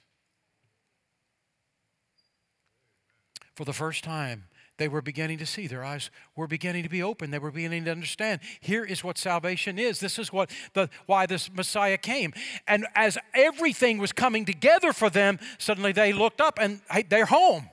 For 3.53 3.65
the 3.65 3.73
first 3.73 4.05
time, 4.05 4.45
they 4.77 4.87
were 4.87 5.01
beginning 5.01 5.39
to 5.39 5.45
see. 5.45 5.67
Their 5.67 5.83
eyes 5.83 6.09
were 6.33 6.47
beginning 6.47 6.83
to 6.83 6.89
be 6.89 7.03
open. 7.03 7.31
They 7.31 7.39
were 7.39 7.51
beginning 7.51 7.83
to 7.83 7.91
understand. 7.91 8.39
Here 8.61 8.85
is 8.85 9.03
what 9.03 9.17
salvation 9.17 9.77
is. 9.77 9.99
This 9.99 10.17
is 10.17 10.31
what 10.31 10.49
the 10.73 10.89
why 11.05 11.25
this 11.25 11.51
Messiah 11.51 11.97
came. 11.97 12.31
And 12.65 12.87
as 12.95 13.17
everything 13.33 13.97
was 13.97 14.13
coming 14.13 14.45
together 14.45 14.93
for 14.93 15.09
them, 15.09 15.37
suddenly 15.57 15.91
they 15.91 16.13
looked 16.13 16.39
up 16.39 16.59
and 16.61 16.79
hey, 16.89 17.03
they're 17.09 17.25
home. 17.25 17.69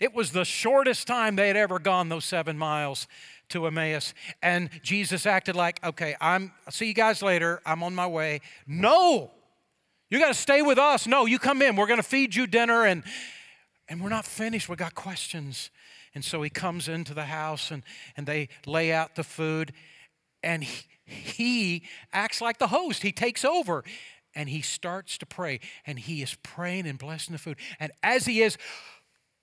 It 0.00 0.14
was 0.14 0.32
the 0.32 0.46
shortest 0.46 1.06
time 1.06 1.36
they 1.36 1.48
had 1.48 1.58
ever 1.58 1.78
gone 1.78 2.08
those 2.08 2.24
seven 2.24 2.56
miles 2.56 3.06
to 3.50 3.66
Emmaus. 3.66 4.14
And 4.42 4.70
Jesus 4.82 5.26
acted 5.26 5.54
like, 5.54 5.78
okay, 5.84 6.16
I'm, 6.20 6.52
I'll 6.66 6.72
see 6.72 6.86
you 6.86 6.94
guys 6.94 7.22
later. 7.22 7.60
I'm 7.66 7.82
on 7.82 7.94
my 7.94 8.06
way. 8.06 8.40
No, 8.66 9.30
you 10.08 10.18
got 10.18 10.28
to 10.28 10.34
stay 10.34 10.62
with 10.62 10.78
us. 10.78 11.06
No, 11.06 11.26
you 11.26 11.38
come 11.38 11.60
in. 11.60 11.76
We're 11.76 11.86
to 11.86 12.02
feed 12.02 12.34
you 12.34 12.46
dinner. 12.46 12.84
And, 12.84 13.04
and 13.88 14.02
we're 14.02 14.08
not 14.08 14.24
finished. 14.24 14.68
We 14.68 14.76
got 14.76 14.94
questions. 14.94 15.70
And 16.14 16.24
so 16.24 16.40
he 16.42 16.50
comes 16.50 16.88
into 16.88 17.12
the 17.12 17.26
house 17.26 17.70
and, 17.70 17.82
and 18.16 18.26
they 18.26 18.48
lay 18.66 18.92
out 18.92 19.16
the 19.16 19.22
food. 19.22 19.72
And 20.42 20.64
he, 20.64 20.86
he 21.04 21.82
acts 22.12 22.40
like 22.40 22.58
the 22.58 22.68
host. 22.68 23.02
He 23.02 23.12
takes 23.12 23.44
over 23.44 23.84
and 24.34 24.48
he 24.48 24.62
starts 24.62 25.18
to 25.18 25.26
pray. 25.26 25.60
And 25.86 25.98
he 25.98 26.22
is 26.22 26.36
praying 26.42 26.86
and 26.86 26.98
blessing 26.98 27.32
the 27.32 27.38
food. 27.38 27.58
And 27.78 27.92
as 28.02 28.24
he 28.24 28.42
is, 28.42 28.56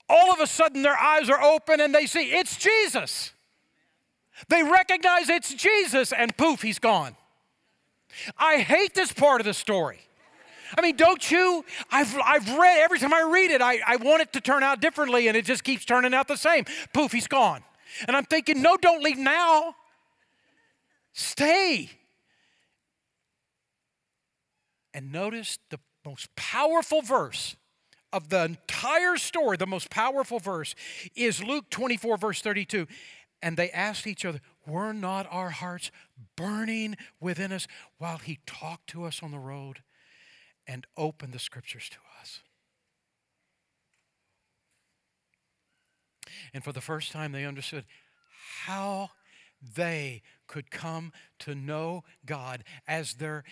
all 0.08 0.32
of 0.32 0.40
a 0.40 0.46
sudden 0.46 0.82
their 0.82 0.98
eyes 0.98 1.28
are 1.28 1.40
open 1.40 1.80
and 1.80 1.94
they 1.94 2.06
see 2.06 2.30
it's 2.30 2.56
Jesus. 2.56 3.32
They 4.48 4.62
recognize 4.62 5.28
it's 5.28 5.52
Jesus, 5.52 6.12
and 6.12 6.36
poof, 6.36 6.62
he's 6.62 6.78
gone. 6.78 7.16
I 8.38 8.58
hate 8.58 8.94
this 8.94 9.12
part 9.12 9.40
of 9.40 9.44
the 9.44 9.54
story. 9.54 9.98
I 10.76 10.80
mean, 10.80 10.96
don't 10.96 11.28
you? 11.30 11.64
I've, 11.90 12.16
I've 12.24 12.56
read, 12.56 12.80
every 12.80 12.98
time 12.98 13.12
I 13.12 13.22
read 13.22 13.50
it, 13.50 13.60
I, 13.60 13.80
I 13.86 13.96
want 13.96 14.22
it 14.22 14.32
to 14.34 14.40
turn 14.40 14.62
out 14.62 14.80
differently, 14.80 15.26
and 15.28 15.36
it 15.36 15.44
just 15.44 15.64
keeps 15.64 15.84
turning 15.84 16.14
out 16.14 16.28
the 16.28 16.36
same. 16.36 16.66
Poof, 16.92 17.12
he's 17.12 17.26
gone. 17.26 17.62
And 18.06 18.16
I'm 18.16 18.24
thinking, 18.24 18.62
no, 18.62 18.76
don't 18.76 19.02
leave 19.02 19.18
now. 19.18 19.74
Stay. 21.12 21.90
And 24.94 25.10
notice 25.10 25.58
the 25.70 25.80
most 26.04 26.34
powerful 26.36 27.02
verse 27.02 27.56
of 28.12 28.28
the 28.28 28.44
entire 28.44 29.16
story, 29.16 29.56
the 29.56 29.66
most 29.66 29.90
powerful 29.90 30.38
verse, 30.38 30.74
is 31.14 31.42
Luke 31.42 31.70
24, 31.70 32.16
verse 32.16 32.40
32. 32.40 32.86
And 33.42 33.56
they 33.56 33.70
asked 33.70 34.06
each 34.06 34.24
other, 34.24 34.40
Were 34.66 34.92
not 34.92 35.26
our 35.30 35.50
hearts 35.50 35.90
burning 36.36 36.96
within 37.20 37.52
us 37.52 37.68
while 37.98 38.18
he 38.18 38.40
talked 38.46 38.88
to 38.88 39.04
us 39.04 39.22
on 39.22 39.30
the 39.30 39.38
road 39.38 39.82
and 40.66 40.86
opened 40.96 41.32
the 41.32 41.38
scriptures 41.38 41.88
to 41.90 41.98
us? 42.20 42.40
And 46.52 46.64
for 46.64 46.72
the 46.72 46.80
first 46.80 47.12
time, 47.12 47.32
they 47.32 47.44
understood 47.44 47.84
how 48.64 49.10
they 49.74 50.22
could 50.46 50.70
come 50.70 51.12
to 51.40 51.54
know 51.54 52.04
God 52.24 52.64
as 52.86 53.14
their 53.14 53.44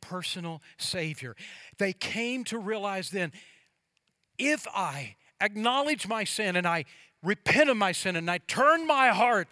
personal 0.00 0.62
Savior. 0.78 1.34
They 1.78 1.92
came 1.92 2.44
to 2.44 2.58
realize 2.58 3.10
then 3.10 3.32
if 4.38 4.66
I 4.74 5.16
acknowledge 5.40 6.06
my 6.08 6.24
sin 6.24 6.56
and 6.56 6.66
I 6.66 6.84
repent 7.22 7.70
of 7.70 7.76
my 7.76 7.92
sin 7.92 8.16
and 8.16 8.30
I 8.30 8.38
turn 8.38 8.86
my 8.86 9.08
heart 9.08 9.48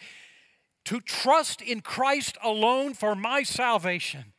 to 0.87 1.01
trust 1.01 1.61
in 1.61 1.80
Christ 1.80 2.39
alone 2.43 2.95
for 2.95 3.14
my 3.14 3.43
salvation, 3.43 4.32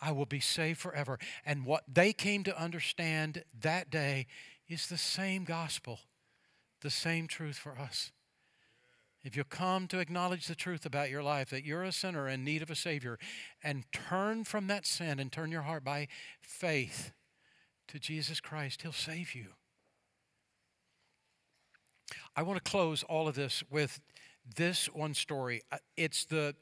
I 0.00 0.12
will 0.12 0.26
be 0.26 0.40
saved 0.40 0.80
forever. 0.80 1.18
And 1.44 1.64
what 1.64 1.84
they 1.92 2.12
came 2.12 2.42
to 2.44 2.60
understand 2.60 3.44
that 3.60 3.90
day 3.90 4.26
is 4.68 4.88
the 4.88 4.98
same 4.98 5.44
gospel, 5.44 6.00
the 6.80 6.90
same 6.90 7.28
truth 7.28 7.56
for 7.56 7.78
us. 7.78 8.10
If 9.22 9.36
you 9.36 9.44
come 9.44 9.86
to 9.88 9.98
acknowledge 9.98 10.46
the 10.46 10.54
truth 10.54 10.86
about 10.86 11.10
your 11.10 11.22
life, 11.22 11.50
that 11.50 11.64
you're 11.64 11.84
a 11.84 11.92
sinner 11.92 12.26
in 12.26 12.42
need 12.42 12.62
of 12.62 12.70
a 12.70 12.74
Savior, 12.74 13.18
and 13.62 13.84
turn 13.92 14.44
from 14.44 14.66
that 14.68 14.86
sin 14.86 15.20
and 15.20 15.30
turn 15.30 15.52
your 15.52 15.62
heart 15.62 15.84
by 15.84 16.08
faith 16.40 17.12
to 17.90 17.98
Jesus 17.98 18.40
Christ, 18.40 18.82
He'll 18.82 18.92
save 18.92 19.34
you. 19.34 19.46
I 22.36 22.42
want 22.42 22.62
to 22.62 22.70
close 22.70 23.02
all 23.02 23.28
of 23.28 23.34
this 23.34 23.62
with 23.70 24.00
this 24.56 24.86
one 24.86 25.14
story. 25.14 25.62
Uh, 25.70 25.78
it's 25.96 26.24
the, 26.24 26.54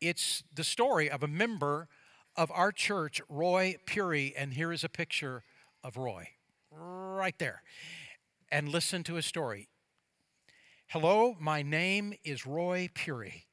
it's 0.00 0.44
the 0.54 0.64
story 0.64 1.10
of 1.10 1.22
a 1.22 1.28
member 1.28 1.88
of 2.36 2.50
our 2.52 2.70
church, 2.70 3.20
Roy 3.28 3.76
Puri, 3.86 4.34
and 4.36 4.54
here 4.54 4.72
is 4.72 4.84
a 4.84 4.88
picture 4.88 5.42
of 5.82 5.96
Roy 5.96 6.28
right 6.70 7.38
there. 7.38 7.62
And 8.50 8.68
listen 8.68 9.02
to 9.04 9.14
his 9.14 9.26
story. 9.26 9.68
Hello, 10.88 11.36
my 11.40 11.62
name 11.62 12.14
is 12.24 12.46
Roy 12.46 12.88
Puri. 12.94 13.46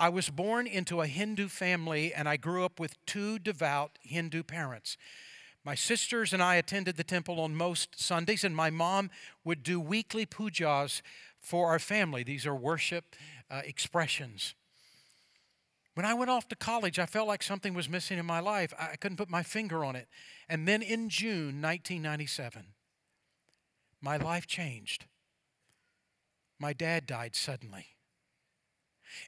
I 0.00 0.08
was 0.08 0.28
born 0.30 0.66
into 0.66 1.02
a 1.02 1.06
Hindu 1.06 1.48
family 1.48 2.12
and 2.12 2.28
I 2.28 2.36
grew 2.36 2.64
up 2.64 2.80
with 2.80 2.94
two 3.06 3.38
devout 3.38 3.98
Hindu 4.02 4.42
parents. 4.42 4.96
My 5.64 5.74
sisters 5.74 6.32
and 6.32 6.42
I 6.42 6.56
attended 6.56 6.96
the 6.96 7.04
temple 7.04 7.40
on 7.40 7.54
most 7.54 8.00
Sundays, 8.00 8.44
and 8.44 8.56
my 8.56 8.70
mom 8.70 9.10
would 9.44 9.62
do 9.62 9.78
weekly 9.78 10.24
pujas 10.26 11.02
for 11.38 11.68
our 11.68 11.78
family. 11.78 12.22
These 12.22 12.46
are 12.46 12.54
worship 12.54 13.14
uh, 13.50 13.62
expressions. 13.64 14.54
When 15.94 16.06
I 16.06 16.14
went 16.14 16.30
off 16.30 16.48
to 16.48 16.56
college, 16.56 16.98
I 16.98 17.06
felt 17.06 17.28
like 17.28 17.42
something 17.42 17.74
was 17.74 17.88
missing 17.88 18.18
in 18.18 18.24
my 18.24 18.40
life. 18.40 18.72
I 18.78 18.96
couldn't 18.96 19.18
put 19.18 19.28
my 19.28 19.42
finger 19.42 19.84
on 19.84 19.96
it. 19.96 20.08
And 20.48 20.66
then 20.66 20.82
in 20.82 21.08
June 21.08 21.60
1997, 21.60 22.66
my 24.00 24.16
life 24.16 24.46
changed 24.46 25.04
my 26.60 26.74
dad 26.74 27.06
died 27.06 27.34
suddenly. 27.34 27.86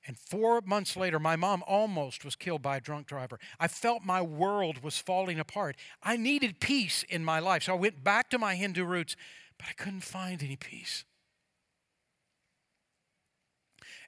And 0.06 0.18
four 0.18 0.60
months 0.64 0.96
later, 0.96 1.18
my 1.18 1.36
mom 1.36 1.62
almost 1.66 2.24
was 2.24 2.36
killed 2.36 2.62
by 2.62 2.76
a 2.76 2.80
drunk 2.80 3.06
driver. 3.06 3.38
I 3.58 3.68
felt 3.68 4.04
my 4.04 4.22
world 4.22 4.82
was 4.82 4.98
falling 4.98 5.38
apart. 5.38 5.76
I 6.02 6.16
needed 6.16 6.60
peace 6.60 7.04
in 7.08 7.24
my 7.24 7.38
life. 7.38 7.64
So 7.64 7.72
I 7.72 7.78
went 7.78 8.02
back 8.04 8.30
to 8.30 8.38
my 8.38 8.54
Hindu 8.54 8.84
roots, 8.84 9.16
but 9.58 9.66
I 9.68 9.72
couldn't 9.72 10.02
find 10.02 10.42
any 10.42 10.56
peace. 10.56 11.04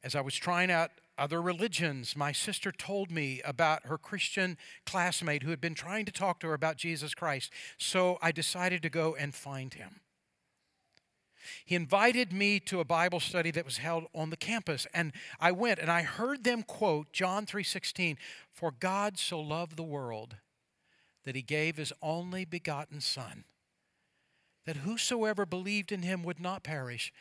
As 0.02 0.14
I 0.14 0.20
was 0.20 0.34
trying 0.34 0.70
out 0.70 0.90
other 1.16 1.40
religions, 1.40 2.16
my 2.16 2.32
sister 2.32 2.72
told 2.72 3.10
me 3.10 3.40
about 3.44 3.86
her 3.86 3.96
Christian 3.96 4.58
classmate 4.84 5.42
who 5.42 5.50
had 5.50 5.60
been 5.60 5.74
trying 5.74 6.04
to 6.06 6.12
talk 6.12 6.40
to 6.40 6.48
her 6.48 6.54
about 6.54 6.76
Jesus 6.76 7.14
Christ. 7.14 7.52
So 7.78 8.18
I 8.20 8.32
decided 8.32 8.82
to 8.82 8.90
go 8.90 9.14
and 9.14 9.34
find 9.34 9.72
him. 9.72 10.00
He 11.64 11.74
invited 11.74 12.32
me 12.32 12.60
to 12.60 12.80
a 12.80 12.84
Bible 12.84 13.20
study 13.20 13.50
that 13.52 13.64
was 13.64 13.78
held 13.78 14.06
on 14.14 14.30
the 14.30 14.36
campus 14.36 14.86
and 14.94 15.12
I 15.40 15.52
went 15.52 15.78
and 15.78 15.90
I 15.90 16.02
heard 16.02 16.44
them 16.44 16.62
quote 16.62 17.12
John 17.12 17.46
3:16 17.46 18.16
for 18.52 18.70
God 18.70 19.18
so 19.18 19.40
loved 19.40 19.76
the 19.76 19.82
world 19.82 20.36
that 21.24 21.34
he 21.34 21.42
gave 21.42 21.76
his 21.76 21.92
only 22.02 22.44
begotten 22.44 23.00
son 23.00 23.44
that 24.66 24.76
whosoever 24.78 25.44
believed 25.44 25.92
in 25.92 26.02
him 26.02 26.22
would 26.22 26.40
not 26.40 26.62
perish 26.62 27.12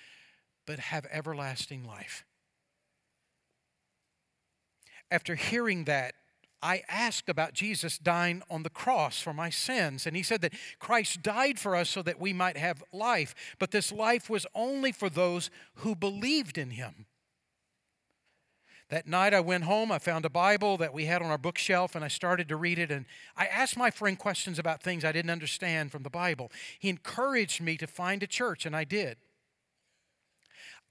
but 0.65 0.79
have 0.79 1.05
everlasting 1.11 1.83
life. 1.83 2.25
After 5.11 5.35
hearing 5.35 5.83
that 5.85 6.15
I 6.63 6.83
asked 6.87 7.27
about 7.27 7.53
Jesus 7.53 7.97
dying 7.97 8.41
on 8.49 8.63
the 8.63 8.69
cross 8.69 9.19
for 9.21 9.33
my 9.33 9.49
sins. 9.49 10.07
And 10.07 10.15
he 10.15 10.23
said 10.23 10.41
that 10.41 10.53
Christ 10.79 11.21
died 11.21 11.59
for 11.59 11.75
us 11.75 11.89
so 11.89 12.01
that 12.03 12.21
we 12.21 12.31
might 12.31 12.55
have 12.55 12.81
life. 12.93 13.35
But 13.59 13.71
this 13.71 13.91
life 13.91 14.29
was 14.29 14.47
only 14.55 14.93
for 14.93 15.09
those 15.09 15.49
who 15.75 15.93
believed 15.93 16.57
in 16.57 16.71
him. 16.71 17.05
That 18.89 19.07
night 19.07 19.33
I 19.33 19.41
went 19.41 19.65
home, 19.65 19.91
I 19.91 19.99
found 19.99 20.23
a 20.23 20.29
Bible 20.29 20.77
that 20.77 20.93
we 20.93 21.05
had 21.05 21.21
on 21.21 21.31
our 21.31 21.37
bookshelf, 21.37 21.95
and 21.95 22.05
I 22.05 22.09
started 22.09 22.47
to 22.49 22.55
read 22.55 22.79
it. 22.79 22.91
And 22.91 23.05
I 23.35 23.47
asked 23.47 23.75
my 23.75 23.89
friend 23.89 24.17
questions 24.17 24.57
about 24.57 24.81
things 24.81 25.03
I 25.03 25.11
didn't 25.11 25.31
understand 25.31 25.91
from 25.91 26.03
the 26.03 26.09
Bible. 26.09 26.51
He 26.79 26.89
encouraged 26.89 27.59
me 27.59 27.75
to 27.77 27.87
find 27.87 28.23
a 28.23 28.27
church, 28.27 28.65
and 28.65 28.75
I 28.75 28.83
did. 28.83 29.17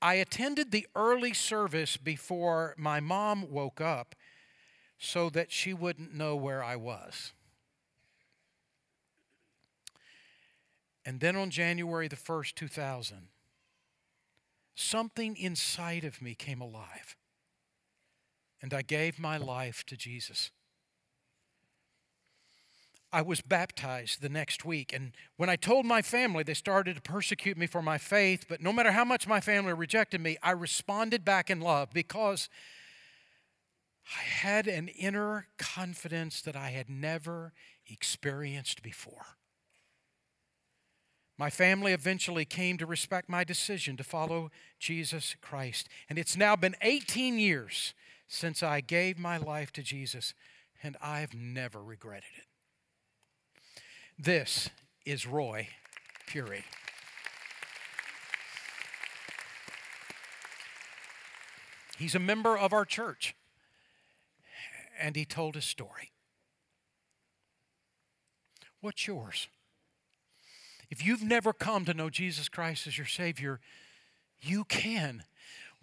I 0.03 0.15
attended 0.15 0.71
the 0.71 0.87
early 0.97 1.33
service 1.33 1.97
before 1.97 2.75
my 2.77 2.99
mom 2.99 3.51
woke 3.51 3.81
up 3.81 4.17
so 5.05 5.29
that 5.29 5.51
she 5.51 5.75
wouldn't 5.75 6.15
know 6.15 6.37
where 6.37 6.63
I 6.63 6.77
was. 6.77 7.33
And 11.05 11.19
then 11.19 11.35
on 11.35 11.51
January 11.51 12.07
the 12.07 12.15
1st, 12.15 12.55
2000, 12.55 13.27
something 14.77 15.37
inside 15.37 16.05
of 16.05 16.23
me 16.23 16.37
came 16.37 16.61
alive. 16.61 17.17
And 18.63 18.73
I 18.73 18.83
gave 18.83 19.19
my 19.19 19.39
life 19.39 19.85
to 19.87 19.97
Jesus. 19.97 20.53
I 23.13 23.23
was 23.23 23.41
baptized 23.41 24.23
the 24.23 24.29
next 24.29 24.65
week. 24.65 24.93
And 24.93 25.11
when 25.37 25.51
I 25.51 25.57
told 25.57 25.85
my 25.85 26.01
family, 26.01 26.45
they 26.45 26.55
started 26.55 26.95
to 26.95 27.03
persecute 27.03 27.59
me 27.59 27.67
for 27.67 27.83
my 27.83 27.99
faith. 27.99 28.45
But 28.49 28.63
no 28.63 28.73
matter 28.73 28.93
how 28.93 29.05
much 29.05 29.27
my 29.27 29.41
family 29.41 29.73
rejected 29.73 30.21
me, 30.21 30.37
I 30.45 30.53
responded 30.53 31.25
back 31.25 31.51
in 31.51 31.61
love 31.61 31.91
because 31.93 32.49
I 34.07 34.23
had 34.23 34.67
an 34.67 34.89
inner 34.89 35.47
confidence 35.59 36.43
that 36.43 36.57
I 36.57 36.71
had 36.71 36.91
never 36.91 37.53
experienced 37.87 38.83
before. 38.83 39.37
My 41.39 41.51
family 41.51 41.93
eventually 41.93 42.45
came 42.45 42.79
to 42.79 42.87
respect 42.87 43.29
my 43.29 43.43
decision 43.43 43.97
to 43.97 44.05
follow 44.05 44.51
Jesus 44.79 45.35
Christ. 45.41 45.89
And 46.09 46.19
it's 46.19 46.37
now 46.37 46.57
been 46.57 46.77
18 46.83 47.39
years 47.39 47.95
since 48.29 48.63
I 48.63 48.81
gave 48.81 49.19
my 49.19 49.39
life 49.39 49.73
to 49.73 49.83
Jesus, 49.83 50.35
and 50.83 50.97
I've 51.03 51.35
never 51.35 51.83
regretted 51.83 52.31
it. 52.39 53.83
This 54.19 54.71
is 55.05 55.27
Roy 55.27 55.69
Puri. 56.27 56.65
He's 61.99 62.15
a 62.15 62.21
member 62.21 62.57
of 62.57 62.73
our 62.73 62.85
church 62.85 63.35
and 65.03 65.17
he 65.17 65.25
told 65.25 65.57
his 65.57 65.65
story. 65.65 66.13
What's 68.81 69.07
yours? 69.07 69.49
If 70.91 71.05
you've 71.05 71.23
never 71.23 71.53
come 71.53 71.85
to 71.85 71.95
know 71.95 72.09
Jesus 72.09 72.49
Christ 72.49 72.87
as 72.87 72.97
your 72.97 73.07
Savior, 73.07 73.61
you 74.41 74.65
can. 74.65 75.25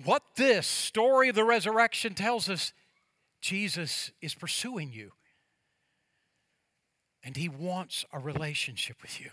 What 0.03 0.23
this 0.35 0.65
story 0.65 1.29
of 1.29 1.35
the 1.35 1.43
resurrection 1.43 2.13
tells 2.13 2.49
us, 2.49 2.73
Jesus 3.41 4.11
is 4.21 4.33
pursuing 4.33 4.91
you. 4.91 5.11
And 7.23 7.35
He 7.35 7.49
wants 7.49 8.05
a 8.13 8.19
relationship 8.19 9.01
with 9.01 9.19
you. 9.19 9.31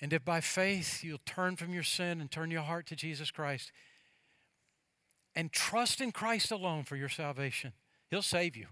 And 0.00 0.12
if 0.12 0.24
by 0.24 0.40
faith 0.40 1.02
you'll 1.02 1.18
turn 1.26 1.56
from 1.56 1.72
your 1.72 1.82
sin 1.82 2.20
and 2.20 2.30
turn 2.30 2.50
your 2.50 2.62
heart 2.62 2.86
to 2.86 2.96
Jesus 2.96 3.30
Christ 3.30 3.72
and 5.34 5.52
trust 5.52 6.00
in 6.00 6.12
Christ 6.12 6.50
alone 6.50 6.84
for 6.84 6.96
your 6.96 7.08
salvation, 7.08 7.72
He'll 8.10 8.22
save 8.22 8.56
you. 8.56 8.66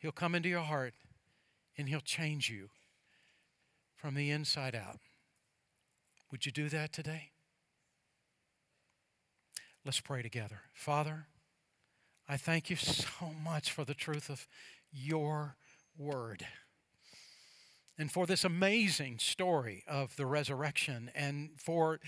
He'll 0.00 0.12
come 0.12 0.34
into 0.34 0.48
your 0.48 0.60
heart 0.60 0.94
and 1.76 1.88
He'll 1.88 2.00
change 2.00 2.48
you 2.48 2.70
from 3.94 4.14
the 4.14 4.30
inside 4.30 4.74
out. 4.74 5.00
Would 6.30 6.46
you 6.46 6.52
do 6.52 6.68
that 6.70 6.92
today? 6.92 7.30
Let's 9.84 10.00
pray 10.00 10.22
together. 10.22 10.62
Father, 10.74 11.26
I 12.28 12.36
thank 12.36 12.70
you 12.70 12.76
so 12.76 13.30
much 13.44 13.70
for 13.70 13.84
the 13.84 13.94
truth 13.94 14.28
of 14.30 14.48
your 14.90 15.56
word 15.96 16.44
and 17.98 18.10
for 18.10 18.26
this 18.26 18.44
amazing 18.44 19.18
story 19.18 19.84
of 19.86 20.16
the 20.16 20.26
resurrection 20.26 21.10
and 21.14 21.50
for 21.56 22.00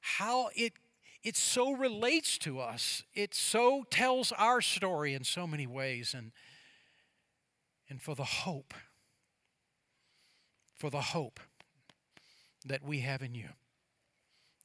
how 0.00 0.50
it 0.54 0.74
it 1.22 1.36
so 1.36 1.72
relates 1.72 2.38
to 2.38 2.60
us. 2.60 3.04
It 3.14 3.34
so 3.34 3.84
tells 3.90 4.32
our 4.32 4.60
story 4.60 5.14
in 5.14 5.24
so 5.24 5.46
many 5.46 5.66
ways. 5.66 6.14
And, 6.16 6.32
and 7.88 8.00
for 8.00 8.14
the 8.14 8.24
hope, 8.24 8.72
for 10.74 10.90
the 10.90 11.00
hope 11.00 11.40
that 12.64 12.82
we 12.82 13.00
have 13.00 13.22
in 13.22 13.34
you. 13.34 13.50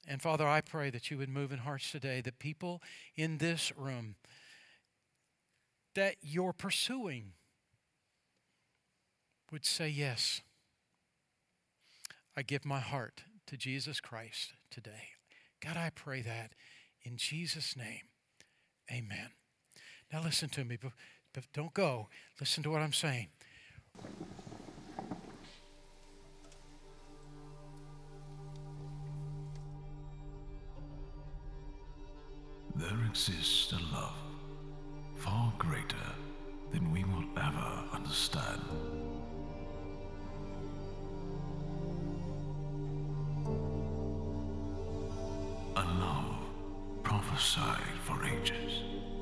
And 0.07 0.21
Father, 0.21 0.47
I 0.47 0.61
pray 0.61 0.89
that 0.91 1.09
you 1.09 1.17
would 1.17 1.29
move 1.29 1.51
in 1.51 1.59
hearts 1.59 1.91
today, 1.91 2.21
that 2.21 2.39
people 2.39 2.81
in 3.15 3.39
this 3.39 3.75
room 3.75 4.15
that 5.95 6.15
you're 6.21 6.53
pursuing 6.53 7.31
would 9.51 9.65
say, 9.65 9.89
Yes, 9.89 10.41
I 12.37 12.43
give 12.43 12.65
my 12.65 12.79
heart 12.79 13.23
to 13.47 13.57
Jesus 13.57 13.99
Christ 13.99 14.53
today. 14.69 15.14
God, 15.65 15.77
I 15.77 15.89
pray 15.89 16.21
that 16.21 16.51
in 17.01 17.17
Jesus' 17.17 17.75
name. 17.75 18.01
Amen. 18.91 19.29
Now, 20.13 20.21
listen 20.21 20.47
to 20.49 20.63
me, 20.63 20.77
but, 20.79 20.91
don't 21.53 21.73
go. 21.73 22.07
Listen 22.39 22.61
to 22.63 22.69
what 22.69 22.81
I'm 22.81 22.93
saying. 22.93 23.29
There 32.75 33.05
exists 33.09 33.73
a 33.73 33.95
love 33.95 34.13
far 35.15 35.51
greater 35.57 35.95
than 36.71 36.91
we 36.91 37.03
will 37.05 37.25
ever 37.37 37.83
understand. 37.91 38.61
Prophesied 47.35 47.99
for 48.05 48.25
ages. 48.25 49.14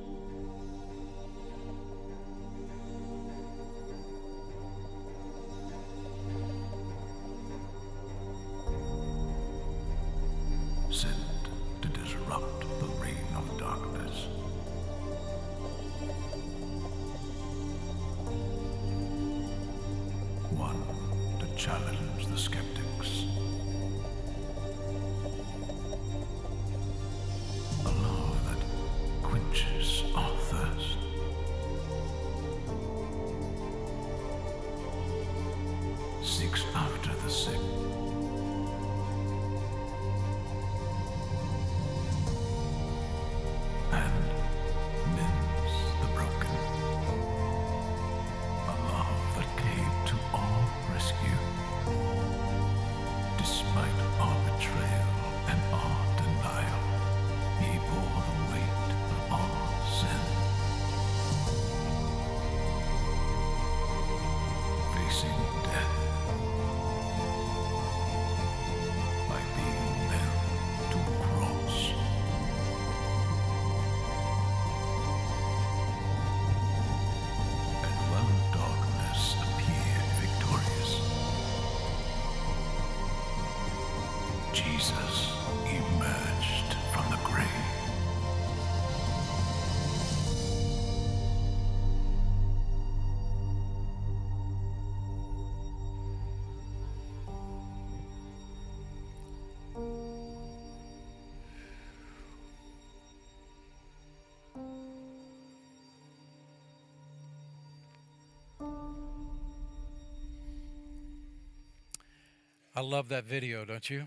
I 112.75 112.81
love 112.81 113.09
that 113.09 113.25
video, 113.25 113.65
don't 113.65 113.87
you? 113.87 114.05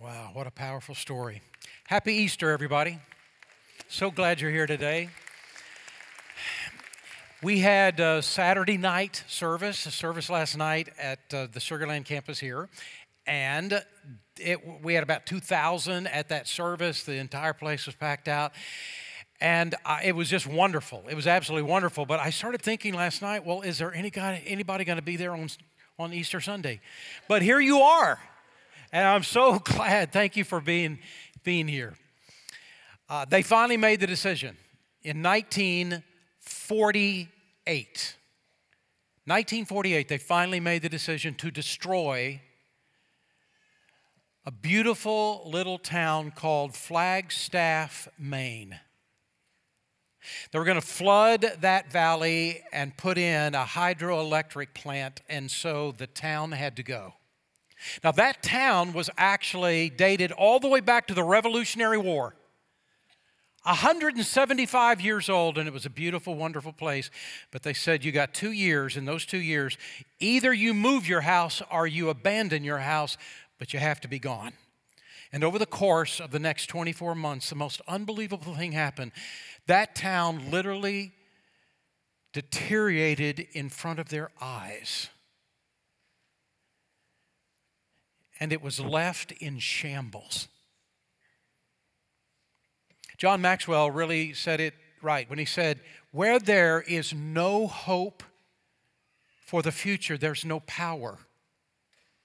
Wow, 0.00 0.30
what 0.32 0.48
a 0.48 0.50
powerful 0.50 0.94
story. 0.94 1.40
Happy 1.84 2.14
Easter, 2.14 2.50
everybody. 2.50 2.98
So 3.88 4.10
glad 4.10 4.40
you're 4.40 4.50
here 4.50 4.66
today. 4.66 5.10
We 7.42 7.60
had 7.60 8.00
a 8.00 8.20
Saturday 8.20 8.76
night 8.76 9.22
service, 9.28 9.86
a 9.86 9.90
service 9.90 10.28
last 10.28 10.56
night 10.56 10.88
at 10.98 11.20
uh, 11.32 11.46
the 11.52 11.60
Sugarland 11.60 12.04
campus 12.04 12.40
here, 12.40 12.68
and 13.26 13.84
it, 14.38 14.60
we 14.82 14.94
had 14.94 15.02
about 15.02 15.26
2,000 15.26 16.06
at 16.08 16.28
that 16.30 16.48
service. 16.48 17.04
The 17.04 17.16
entire 17.16 17.52
place 17.52 17.86
was 17.86 17.94
packed 17.94 18.28
out. 18.28 18.52
And 19.42 19.74
I, 19.84 20.04
it 20.04 20.14
was 20.14 20.30
just 20.30 20.46
wonderful. 20.46 21.02
It 21.10 21.16
was 21.16 21.26
absolutely 21.26 21.68
wonderful. 21.68 22.06
But 22.06 22.20
I 22.20 22.30
started 22.30 22.62
thinking 22.62 22.94
last 22.94 23.22
night, 23.22 23.44
well, 23.44 23.62
is 23.62 23.78
there 23.78 23.92
any 23.92 24.08
guy, 24.08 24.40
anybody 24.46 24.84
going 24.84 24.98
to 24.98 25.02
be 25.02 25.16
there 25.16 25.32
on, 25.32 25.48
on 25.98 26.12
Easter 26.12 26.40
Sunday? 26.40 26.80
But 27.26 27.42
here 27.42 27.58
you 27.58 27.80
are. 27.80 28.20
And 28.92 29.04
I'm 29.04 29.24
so 29.24 29.58
glad. 29.64 30.12
Thank 30.12 30.36
you 30.36 30.44
for 30.44 30.60
being, 30.60 31.00
being 31.42 31.66
here. 31.66 31.94
Uh, 33.08 33.24
they 33.28 33.42
finally 33.42 33.76
made 33.76 33.98
the 33.98 34.06
decision 34.06 34.56
in 35.02 35.24
1948. 35.24 38.16
1948, 39.24 40.08
they 40.08 40.18
finally 40.18 40.60
made 40.60 40.82
the 40.82 40.88
decision 40.88 41.34
to 41.34 41.50
destroy 41.50 42.40
a 44.46 44.52
beautiful 44.52 45.42
little 45.46 45.78
town 45.78 46.30
called 46.30 46.76
Flagstaff, 46.76 48.06
Maine. 48.16 48.78
They 50.50 50.58
were 50.58 50.64
going 50.64 50.80
to 50.80 50.86
flood 50.86 51.46
that 51.60 51.90
valley 51.90 52.62
and 52.72 52.96
put 52.96 53.18
in 53.18 53.54
a 53.54 53.64
hydroelectric 53.64 54.74
plant, 54.74 55.20
and 55.28 55.50
so 55.50 55.92
the 55.92 56.06
town 56.06 56.52
had 56.52 56.76
to 56.76 56.82
go. 56.82 57.14
Now, 58.04 58.12
that 58.12 58.42
town 58.42 58.92
was 58.92 59.10
actually 59.18 59.90
dated 59.90 60.32
all 60.32 60.60
the 60.60 60.68
way 60.68 60.80
back 60.80 61.06
to 61.08 61.14
the 61.14 61.24
Revolutionary 61.24 61.98
War. 61.98 62.34
175 63.64 65.00
years 65.00 65.28
old, 65.28 65.56
and 65.56 65.68
it 65.68 65.72
was 65.72 65.86
a 65.86 65.90
beautiful, 65.90 66.34
wonderful 66.34 66.72
place. 66.72 67.10
But 67.52 67.62
they 67.62 67.72
said 67.72 68.04
you 68.04 68.10
got 68.10 68.34
two 68.34 68.50
years. 68.50 68.96
In 68.96 69.04
those 69.04 69.24
two 69.24 69.40
years, 69.40 69.78
either 70.18 70.52
you 70.52 70.74
move 70.74 71.08
your 71.08 71.20
house 71.20 71.62
or 71.70 71.86
you 71.86 72.08
abandon 72.08 72.64
your 72.64 72.78
house, 72.78 73.16
but 73.58 73.72
you 73.72 73.78
have 73.78 74.00
to 74.00 74.08
be 74.08 74.18
gone. 74.18 74.52
And 75.32 75.44
over 75.44 75.58
the 75.58 75.66
course 75.66 76.20
of 76.20 76.32
the 76.32 76.40
next 76.40 76.66
24 76.66 77.14
months, 77.14 77.48
the 77.48 77.56
most 77.56 77.80
unbelievable 77.86 78.54
thing 78.54 78.72
happened. 78.72 79.12
That 79.66 79.94
town 79.94 80.50
literally 80.50 81.12
deteriorated 82.32 83.46
in 83.52 83.68
front 83.68 83.98
of 83.98 84.08
their 84.08 84.30
eyes. 84.40 85.08
And 88.40 88.52
it 88.52 88.62
was 88.62 88.80
left 88.80 89.32
in 89.32 89.58
shambles. 89.58 90.48
John 93.18 93.40
Maxwell 93.40 93.90
really 93.90 94.32
said 94.32 94.60
it 94.60 94.74
right 95.00 95.28
when 95.30 95.38
he 95.38 95.44
said, 95.44 95.80
Where 96.10 96.40
there 96.40 96.80
is 96.80 97.14
no 97.14 97.68
hope 97.68 98.24
for 99.44 99.62
the 99.62 99.70
future, 99.70 100.18
there's 100.18 100.44
no 100.44 100.60
power 100.60 101.18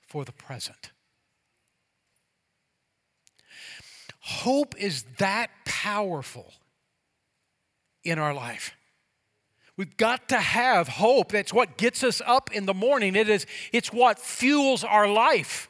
for 0.07 0.25
the 0.25 0.31
present. 0.31 0.91
Hope 4.19 4.75
is 4.77 5.03
that 5.19 5.51
powerful 5.65 6.53
in 8.07 8.19
our 8.19 8.33
life. 8.33 8.73
We've 9.75 9.95
got 9.97 10.29
to 10.29 10.39
have 10.39 10.87
hope. 10.87 11.33
That's 11.33 11.53
what 11.53 11.77
gets 11.77 12.03
us 12.03 12.21
up 12.25 12.51
in 12.51 12.65
the 12.65 12.73
morning. 12.73 13.15
It 13.15 13.29
is, 13.29 13.45
it's 13.71 13.93
what 13.93 14.17
fuels 14.17 14.83
our 14.83 15.07
life. 15.07 15.69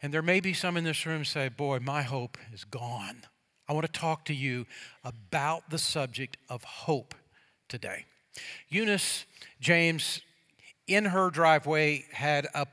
And 0.00 0.12
there 0.12 0.22
may 0.22 0.40
be 0.40 0.54
some 0.54 0.76
in 0.76 0.84
this 0.84 1.04
room 1.06 1.24
say, 1.24 1.48
Boy, 1.48 1.80
my 1.80 2.02
hope 2.02 2.38
is 2.52 2.64
gone. 2.64 3.22
I 3.68 3.72
want 3.72 3.86
to 3.86 3.92
talk 3.92 4.24
to 4.26 4.34
you 4.34 4.66
about 5.02 5.70
the 5.70 5.78
subject 5.78 6.36
of 6.48 6.62
hope 6.64 7.14
today. 7.68 8.04
Eunice 8.68 9.26
James, 9.60 10.20
in 10.86 11.06
her 11.06 11.30
driveway, 11.30 12.04
had 12.12 12.46
a 12.54 12.66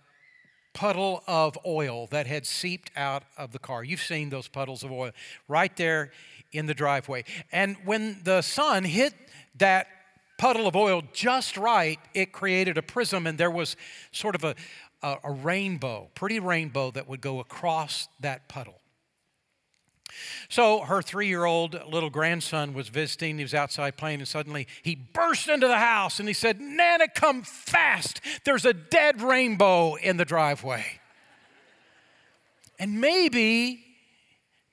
puddle 0.74 1.24
of 1.28 1.57
oil 1.65 2.07
that 2.07 2.28
had 2.28 2.45
seeped 2.45 2.91
out 2.95 3.24
of 3.38 3.51
the 3.51 3.59
car. 3.59 3.84
You've 3.84 4.01
seen 4.01 4.30
those 4.30 4.47
puddles 4.47 4.84
of 4.84 4.91
oil 4.91 5.11
right 5.47 5.76
there 5.76 6.11
in 6.51 6.65
the 6.65 6.74
driveway. 6.74 7.24
And 7.51 7.78
when 7.86 8.19
the 8.24 8.41
sun 8.41 8.84
hit 8.84 9.13
that 9.57 9.88
puddle 10.38 10.67
of 10.67 10.76
oil 10.76 11.03
just 11.13 11.55
right, 11.55 11.99
it 12.13 12.32
created 12.32 12.78
a 12.78 12.82
prism, 12.82 13.28
and 13.28 13.38
there 13.38 13.51
was 13.51 13.76
sort 14.11 14.36
of 14.36 14.43
a, 14.43 14.55
a, 15.03 15.17
a 15.24 15.32
rainbow, 15.32 16.09
pretty 16.15 16.39
rainbow 16.39 16.91
that 16.91 17.07
would 17.07 17.22
go 17.22 17.39
across 17.39 18.07
that 18.19 18.47
puddle. 18.47 18.80
So 20.49 20.82
her 20.82 21.01
three 21.01 21.28
year 21.28 21.45
old 21.45 21.80
little 21.88 22.09
grandson 22.09 22.74
was 22.74 22.89
visiting. 22.89 23.38
He 23.38 23.43
was 23.43 23.53
outside 23.53 23.97
playing, 23.97 24.20
and 24.20 24.28
suddenly 24.28 24.68
he 24.84 24.95
burst 24.95 25.47
into 25.47 25.68
the 25.68 25.78
house 25.78 26.20
and 26.20 26.28
he 26.28 26.34
said, 26.34 26.59
Nana, 26.59 27.07
come 27.07 27.43
fast. 27.43 28.22
There's 28.43 28.66
a 28.66 28.74
dead 28.74 29.22
rainbow 29.22 29.95
in 29.95 30.18
the 30.18 30.26
driveway. 30.26 30.86
And 32.80 32.99
maybe, 32.99 33.84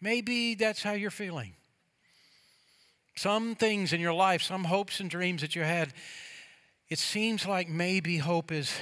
maybe 0.01 0.55
that's 0.55 0.83
how 0.83 0.93
you're 0.93 1.11
feeling. 1.11 1.53
Some 3.17 3.55
things 3.55 3.93
in 3.93 4.01
your 4.01 4.15
life, 4.15 4.43
some 4.43 4.65
hopes 4.65 5.01
and 5.01 5.11
dreams 5.11 5.43
that 5.43 5.55
you 5.55 5.63
had, 5.63 5.93
it 6.89 6.99
seems 6.99 7.47
like 7.47 7.69
maybe 7.69 8.17
hope 8.17 8.51
is 8.51 8.73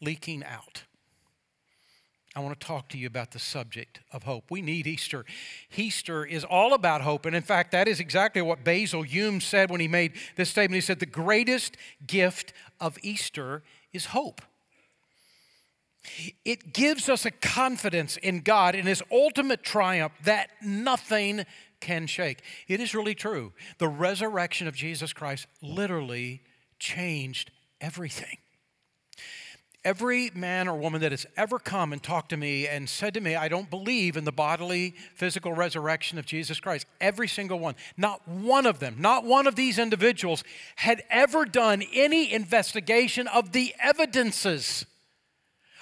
leaking 0.00 0.44
out. 0.44 0.85
I 2.36 2.40
want 2.40 2.60
to 2.60 2.66
talk 2.66 2.90
to 2.90 2.98
you 2.98 3.06
about 3.06 3.30
the 3.30 3.38
subject 3.38 4.00
of 4.12 4.24
hope. 4.24 4.50
We 4.50 4.60
need 4.60 4.86
Easter. 4.86 5.24
Easter 5.74 6.22
is 6.26 6.44
all 6.44 6.74
about 6.74 7.00
hope. 7.00 7.24
And 7.24 7.34
in 7.34 7.42
fact, 7.42 7.72
that 7.72 7.88
is 7.88 7.98
exactly 7.98 8.42
what 8.42 8.62
Basil 8.62 9.00
Hume 9.00 9.40
said 9.40 9.70
when 9.70 9.80
he 9.80 9.88
made 9.88 10.12
this 10.36 10.50
statement. 10.50 10.74
He 10.74 10.82
said, 10.82 11.00
The 11.00 11.06
greatest 11.06 11.78
gift 12.06 12.52
of 12.78 12.98
Easter 13.00 13.62
is 13.94 14.06
hope. 14.06 14.42
It 16.44 16.74
gives 16.74 17.08
us 17.08 17.24
a 17.24 17.30
confidence 17.30 18.18
in 18.18 18.42
God 18.42 18.74
in 18.74 18.84
His 18.86 19.02
ultimate 19.10 19.62
triumph 19.62 20.12
that 20.24 20.50
nothing 20.62 21.46
can 21.80 22.06
shake. 22.06 22.42
It 22.68 22.80
is 22.80 22.94
really 22.94 23.14
true. 23.14 23.54
The 23.78 23.88
resurrection 23.88 24.68
of 24.68 24.74
Jesus 24.74 25.14
Christ 25.14 25.46
literally 25.62 26.42
changed 26.78 27.50
everything. 27.80 28.36
Every 29.86 30.32
man 30.34 30.66
or 30.66 30.76
woman 30.76 31.00
that 31.02 31.12
has 31.12 31.26
ever 31.36 31.60
come 31.60 31.92
and 31.92 32.02
talked 32.02 32.30
to 32.30 32.36
me 32.36 32.66
and 32.66 32.88
said 32.88 33.14
to 33.14 33.20
me, 33.20 33.36
I 33.36 33.46
don't 33.46 33.70
believe 33.70 34.16
in 34.16 34.24
the 34.24 34.32
bodily, 34.32 34.96
physical 35.14 35.52
resurrection 35.52 36.18
of 36.18 36.26
Jesus 36.26 36.58
Christ, 36.58 36.88
every 37.00 37.28
single 37.28 37.60
one, 37.60 37.76
not 37.96 38.26
one 38.26 38.66
of 38.66 38.80
them, 38.80 38.96
not 38.98 39.22
one 39.22 39.46
of 39.46 39.54
these 39.54 39.78
individuals 39.78 40.42
had 40.74 41.04
ever 41.08 41.44
done 41.44 41.84
any 41.94 42.32
investigation 42.32 43.28
of 43.28 43.52
the 43.52 43.76
evidences 43.80 44.84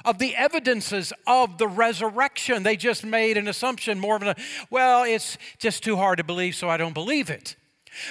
of 0.05 0.18
the 0.18 0.36
evidences 0.36 1.14
of 1.26 1.57
the 1.57 1.66
resurrection. 1.66 2.62
They 2.62 2.76
just 2.76 3.07
made 3.07 3.38
an 3.38 3.48
assumption, 3.48 3.98
more 3.98 4.16
of 4.16 4.22
a, 4.22 4.36
well, 4.68 5.05
it's 5.05 5.38
just 5.57 5.82
too 5.82 5.96
hard 5.96 6.18
to 6.18 6.24
believe, 6.24 6.57
so 6.57 6.68
I 6.68 6.76
don't 6.76 6.92
believe 6.92 7.30
it. 7.30 7.57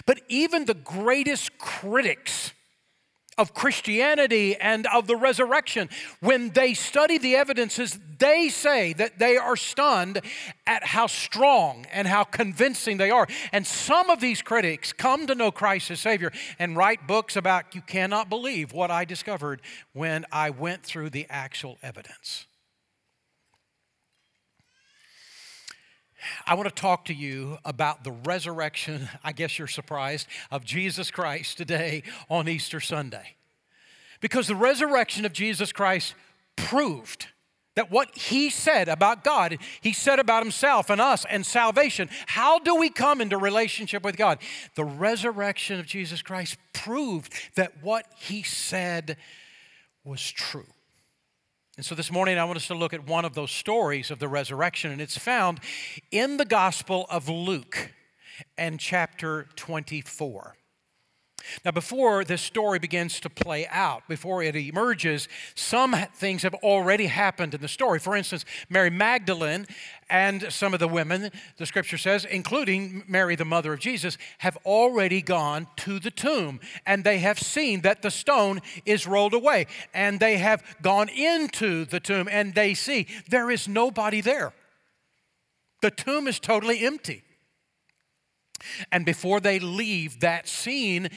But 0.07 0.21
even 0.27 0.65
the 0.65 0.73
greatest 0.73 1.59
critics 1.59 2.51
of 3.37 3.53
Christianity 3.53 4.55
and 4.55 4.85
of 4.87 5.07
the 5.07 5.15
resurrection, 5.15 5.89
when 6.19 6.49
they 6.51 6.73
study 6.73 7.17
the 7.17 7.35
evidences, 7.35 7.97
they 8.19 8.49
say 8.49 8.93
that 8.93 9.19
they 9.19 9.37
are 9.37 9.55
stunned 9.55 10.21
at 10.67 10.85
how 10.85 11.07
strong 11.07 11.85
and 11.91 12.07
how 12.07 12.23
convincing 12.23 12.97
they 12.97 13.11
are. 13.11 13.27
And 13.51 13.65
some 13.65 14.09
of 14.09 14.19
these 14.19 14.41
critics 14.41 14.93
come 14.93 15.27
to 15.27 15.35
know 15.35 15.51
Christ 15.51 15.91
as 15.91 15.99
Savior 15.99 16.31
and 16.59 16.77
write 16.77 17.07
books 17.07 17.35
about, 17.35 17.75
you 17.75 17.81
cannot 17.81 18.29
believe 18.29 18.71
what 18.71 18.91
I 18.91 19.05
discovered 19.05 19.61
when 19.93 20.25
I 20.31 20.49
went 20.51 20.83
through 20.83 21.09
the 21.09 21.25
actual 21.29 21.77
evidence. 21.81 22.45
I 26.45 26.55
want 26.55 26.67
to 26.69 26.75
talk 26.75 27.05
to 27.05 27.13
you 27.13 27.57
about 27.65 28.03
the 28.03 28.11
resurrection, 28.11 29.09
I 29.23 29.31
guess 29.31 29.57
you're 29.57 29.67
surprised, 29.67 30.27
of 30.51 30.65
Jesus 30.65 31.11
Christ 31.11 31.57
today 31.57 32.03
on 32.29 32.47
Easter 32.47 32.79
Sunday. 32.79 33.35
Because 34.21 34.47
the 34.47 34.55
resurrection 34.55 35.25
of 35.25 35.33
Jesus 35.33 35.71
Christ 35.71 36.15
proved 36.55 37.27
that 37.75 37.91
what 37.91 38.15
he 38.15 38.49
said 38.49 38.87
about 38.87 39.23
God, 39.23 39.57
he 39.81 39.93
said 39.93 40.19
about 40.19 40.43
himself 40.43 40.89
and 40.89 41.01
us 41.01 41.25
and 41.29 41.45
salvation. 41.45 42.09
How 42.27 42.59
do 42.59 42.75
we 42.75 42.89
come 42.89 43.19
into 43.19 43.37
relationship 43.37 44.03
with 44.03 44.15
God? 44.15 44.39
The 44.75 44.85
resurrection 44.85 45.79
of 45.79 45.85
Jesus 45.85 46.21
Christ 46.21 46.57
proved 46.71 47.33
that 47.55 47.81
what 47.81 48.05
he 48.17 48.43
said 48.43 49.17
was 50.03 50.29
true. 50.29 50.67
And 51.75 51.83
so 51.83 51.95
this 51.95 52.11
morning, 52.11 52.37
I 52.37 52.43
want 52.45 52.57
us 52.57 52.67
to 52.67 52.75
look 52.75 52.93
at 52.93 53.07
one 53.07 53.25
of 53.25 53.33
those 53.33 53.49
stories 53.49 54.11
of 54.11 54.19
the 54.19 54.27
resurrection, 54.27 54.91
and 54.91 55.01
it's 55.01 55.17
found 55.17 55.59
in 56.11 56.37
the 56.37 56.45
Gospel 56.45 57.07
of 57.09 57.27
Luke 57.27 57.91
and 58.59 58.79
chapter 58.79 59.47
24. 59.55 60.55
Now, 61.63 61.71
before 61.71 62.23
this 62.23 62.41
story 62.41 62.79
begins 62.79 63.19
to 63.21 63.29
play 63.29 63.67
out, 63.67 64.07
before 64.07 64.43
it 64.43 64.55
emerges, 64.55 65.27
some 65.55 65.95
things 66.15 66.43
have 66.43 66.53
already 66.55 67.07
happened 67.07 67.53
in 67.53 67.61
the 67.61 67.67
story. 67.67 67.99
For 67.99 68.15
instance, 68.15 68.45
Mary 68.69 68.89
Magdalene 68.89 69.65
and 70.09 70.51
some 70.51 70.73
of 70.73 70.79
the 70.79 70.87
women, 70.87 71.31
the 71.57 71.65
scripture 71.65 71.97
says, 71.97 72.25
including 72.25 73.03
Mary, 73.07 73.35
the 73.35 73.45
mother 73.45 73.73
of 73.73 73.79
Jesus, 73.79 74.17
have 74.39 74.57
already 74.65 75.21
gone 75.21 75.67
to 75.77 75.99
the 75.99 76.11
tomb 76.11 76.59
and 76.85 77.03
they 77.03 77.19
have 77.19 77.39
seen 77.39 77.81
that 77.81 78.01
the 78.01 78.11
stone 78.11 78.61
is 78.85 79.07
rolled 79.07 79.33
away. 79.33 79.67
And 79.93 80.19
they 80.19 80.37
have 80.37 80.63
gone 80.81 81.09
into 81.09 81.85
the 81.85 81.99
tomb 81.99 82.27
and 82.29 82.53
they 82.53 82.73
see 82.73 83.07
there 83.29 83.49
is 83.49 83.67
nobody 83.67 84.21
there. 84.21 84.53
The 85.81 85.91
tomb 85.91 86.27
is 86.27 86.39
totally 86.39 86.85
empty. 86.85 87.23
And 88.91 89.05
before 89.05 89.39
they 89.39 89.59
leave 89.59 90.19
that 90.19 90.47
scene, 90.47 91.09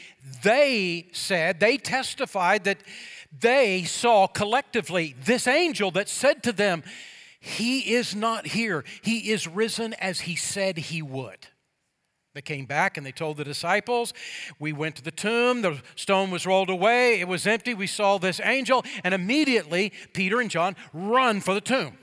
they 0.43 1.09
said, 1.13 1.61
they 1.61 1.77
testified 1.77 2.65
that 2.65 2.79
they 3.39 3.85
saw 3.85 4.27
collectively 4.27 5.15
this 5.25 5.47
angel 5.47 5.91
that 5.93 6.09
said 6.09 6.43
to 6.45 6.53
them, 6.53 6.83
He 7.41 7.95
is 7.95 8.15
not 8.15 8.47
here. 8.49 8.85
He 9.03 9.31
is 9.31 9.47
risen 9.47 9.95
as 9.95 10.21
He 10.21 10.37
said 10.37 10.79
He 10.79 11.03
would. 11.03 11.49
They 12.37 12.43
came 12.43 12.67
back 12.67 12.99
and 12.99 13.07
they 13.07 13.13
told 13.13 13.39
the 13.39 13.45
disciples, 13.45 14.13
We 14.59 14.75
went 14.75 14.97
to 14.97 15.03
the 15.03 15.11
tomb, 15.11 15.63
the 15.63 15.81
stone 15.95 16.31
was 16.31 16.45
rolled 16.45 16.69
away, 16.69 17.19
it 17.21 17.29
was 17.29 17.47
empty, 17.47 17.73
we 17.73 17.87
saw 17.87 18.19
this 18.19 18.41
angel, 18.45 18.85
and 19.03 19.15
immediately 19.15 19.91
Peter 20.13 20.41
and 20.41 20.51
John 20.51 20.77
run 20.93 21.41
for 21.41 21.55
the 21.55 21.63
tomb. 21.63 21.97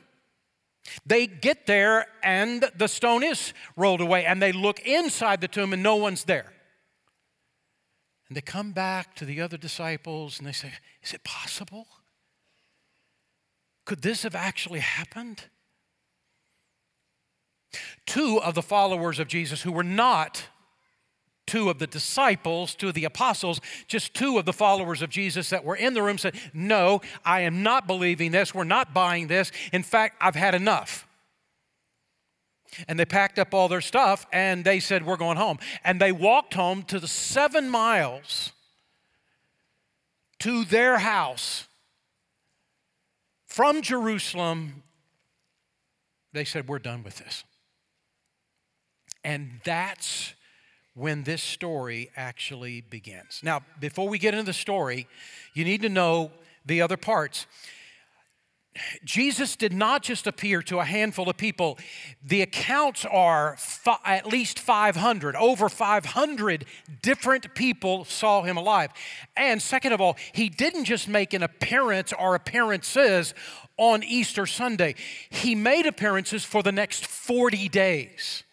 They 1.06 1.28
get 1.28 1.66
there 1.66 2.08
and 2.24 2.70
the 2.76 2.88
stone 2.88 3.24
is 3.24 3.54
rolled 3.76 4.02
away, 4.02 4.26
and 4.26 4.42
they 4.42 4.52
look 4.52 4.80
inside 4.82 5.42
the 5.42 5.48
tomb 5.48 5.74
and 5.74 5.82
no 5.82 5.96
one's 5.96 6.26
there. 6.26 6.54
And 8.28 8.36
they 8.36 8.42
come 8.42 8.72
back 8.72 9.16
to 9.16 9.26
the 9.26 9.42
other 9.42 9.58
disciples 9.58 10.40
and 10.40 10.48
they 10.48 10.54
say, 10.54 10.74
Is 11.02 11.14
it 11.14 11.24
possible? 11.24 11.88
Could 13.86 14.02
this 14.02 14.24
have 14.24 14.36
actually 14.36 14.80
happened? 14.80 15.44
Two 18.06 18.40
of 18.42 18.56
the 18.56 18.62
followers 18.62 19.20
of 19.20 19.28
Jesus 19.28 19.62
who 19.62 19.72
were 19.72 19.84
not 19.84 20.46
two 21.46 21.70
of 21.70 21.80
the 21.80 21.88
disciples, 21.88 22.76
two 22.76 22.89
of 22.89 22.94
the 22.94 23.06
apostles, 23.06 23.60
just 23.88 24.14
two 24.14 24.38
of 24.38 24.46
the 24.46 24.54
followers 24.54 25.02
of 25.02 25.10
Jesus 25.10 25.50
that 25.50 25.64
were 25.64 25.76
in 25.76 25.94
the 25.94 26.02
room 26.02 26.18
said, 26.18 26.36
No, 26.54 27.02
I 27.26 27.41
am 27.41 27.64
not 27.64 27.88
believing 27.88 28.32
this. 28.32 28.54
We're 28.54 28.64
not 28.64 28.94
buying 28.94 29.28
this. 29.28 29.52
In 29.72 29.84
fact, 29.84 30.18
I've 30.22 30.36
had 30.36 30.56
enough. 30.56 31.08
And 32.88 33.00
they 33.00 33.06
packed 33.06 33.38
up 33.38 33.54
all 33.54 33.68
their 33.68 33.82
stuff 33.82 34.26
and 34.32 34.64
they 34.64 34.80
said, 34.80 35.06
We're 35.06 35.18
going 35.18 35.38
home. 35.38 35.60
And 35.84 36.00
they 36.00 36.12
walked 36.12 36.54
home 36.54 36.84
to 36.84 37.00
the 37.00 37.08
seven 37.08 37.70
miles 37.70 38.52
to 40.39 40.66
their 40.66 40.98
house 40.98 41.68
from 43.46 43.82
Jerusalem. 43.82 44.84
They 46.32 46.46
said, 46.46 46.68
We're 46.68 46.80
done 46.80 47.04
with 47.04 47.18
this. 47.18 47.44
And 49.24 49.62
that's 49.64 50.34
when 50.96 51.24
this 51.24 51.41
story 51.41 52.12
actually 52.16 52.82
begins. 52.82 53.41
Now, 53.44 53.62
before 53.80 54.08
we 54.08 54.20
get 54.20 54.34
into 54.34 54.46
the 54.46 54.54
story, 54.54 55.08
you 55.54 55.66
need 55.66 55.82
to 55.82 55.89
know 55.89 56.32
the 56.66 56.82
other 56.82 56.98
parts. 56.98 57.48
Jesus 59.04 59.56
did 59.56 59.72
not 59.72 60.02
just 60.02 60.26
appear 60.26 60.64
to 60.64 60.80
a 60.80 60.84
handful 60.84 61.30
of 61.30 61.38
people. 61.38 61.78
The 62.24 62.41
accounts 62.41 63.06
are 63.06 63.56
fi- 63.58 64.00
at 64.04 64.26
least 64.26 64.60
500. 64.60 65.36
Over 65.36 65.70
500 65.70 66.66
different 67.02 67.54
people 67.54 68.06
saw 68.06 68.41
him 68.41 68.58
alive. 68.58 68.91
And 69.38 69.62
second 69.62 69.94
of 69.94 70.02
all, 70.02 70.18
he 70.32 70.50
didn't 70.50 70.86
just 70.86 71.08
make 71.08 71.34
an 71.34 71.44
appearance 71.44 72.14
or 72.18 72.34
appearances 72.34 73.36
on 73.78 74.04
Easter 74.04 74.46
Sunday, 74.46 74.94
he 75.30 75.56
made 75.56 75.88
appearances 75.88 76.46
for 76.46 76.62
the 76.62 76.72
next 76.72 77.08
40 77.08 77.70
days. 77.70 78.44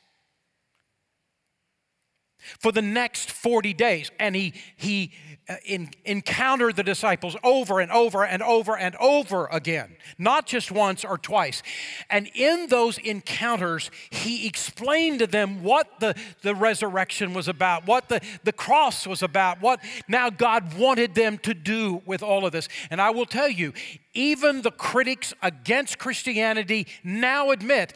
For 2.59 2.73
the 2.73 2.83
next 2.83 3.31
40 3.31 3.73
days. 3.75 4.11
And 4.19 4.35
he, 4.35 4.55
he 4.77 5.13
uh, 5.49 5.57
in, 5.65 5.91
encountered 6.05 6.77
the 6.77 6.83
disciples 6.83 7.37
over 7.43 7.81
and 7.81 7.91
over 7.91 8.25
and 8.25 8.43
over 8.43 8.77
and 8.77 8.95
over 8.97 9.47
again, 9.47 9.97
not 10.19 10.47
just 10.47 10.71
once 10.71 11.05
or 11.05 11.19
twice. 11.19 11.63
And 12.09 12.31
in 12.35 12.69
those 12.69 12.99
encounters, 12.99 13.91
he 14.11 14.47
explained 14.47 15.19
to 15.19 15.27
them 15.27 15.63
what 15.63 16.01
the, 16.01 16.15
the 16.43 16.55
resurrection 16.55 17.35
was 17.35 17.49
about, 17.49 17.87
what 17.87 18.09
the, 18.09 18.21
the 18.45 18.53
cross 18.53 19.07
was 19.07 19.23
about, 19.23 19.61
what 19.61 19.81
now 20.07 20.31
God 20.31 20.75
wanted 20.75 21.15
them 21.15 21.39
to 21.39 21.53
do 21.53 22.01
with 22.07 22.23
all 22.23 22.47
of 22.47 22.53
this. 22.53 22.69
And 22.91 23.01
I 23.01 23.11
will 23.11 23.27
tell 23.27 23.49
you, 23.49 23.73
even 24.15 24.63
the 24.63 24.71
critics 24.71 25.33
against 25.43 25.99
Christianity 25.99 26.87
now 27.05 27.51
admit 27.51 27.93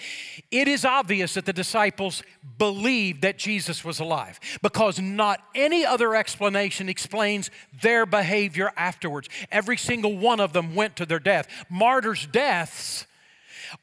it 0.50 0.68
is 0.68 0.84
obvious 0.84 1.34
that 1.34 1.46
the 1.46 1.52
disciples 1.52 2.22
believed 2.58 3.22
that 3.22 3.38
Jesus 3.38 3.84
was 3.84 3.98
alive 3.98 4.38
because 4.62 5.00
not 5.00 5.40
any 5.54 5.84
other 5.84 6.14
explanation 6.14 6.88
explains 6.88 7.50
their 7.82 8.06
behavior 8.06 8.72
afterwards. 8.76 9.28
Every 9.50 9.76
single 9.76 10.16
one 10.16 10.40
of 10.40 10.52
them 10.52 10.74
went 10.74 10.96
to 10.96 11.06
their 11.06 11.18
death. 11.18 11.48
Martyrs' 11.68 12.26
deaths 12.26 13.06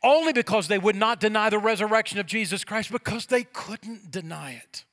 only 0.03 0.31
because 0.31 0.67
they 0.67 0.77
would 0.77 0.95
not 0.95 1.19
deny 1.19 1.49
the 1.49 1.59
resurrection 1.59 2.19
of 2.19 2.25
Jesus 2.25 2.63
Christ 2.63 2.91
because 2.91 3.25
they 3.25 3.43
couldn't 3.43 4.09
deny 4.09 4.53
it. 4.53 4.85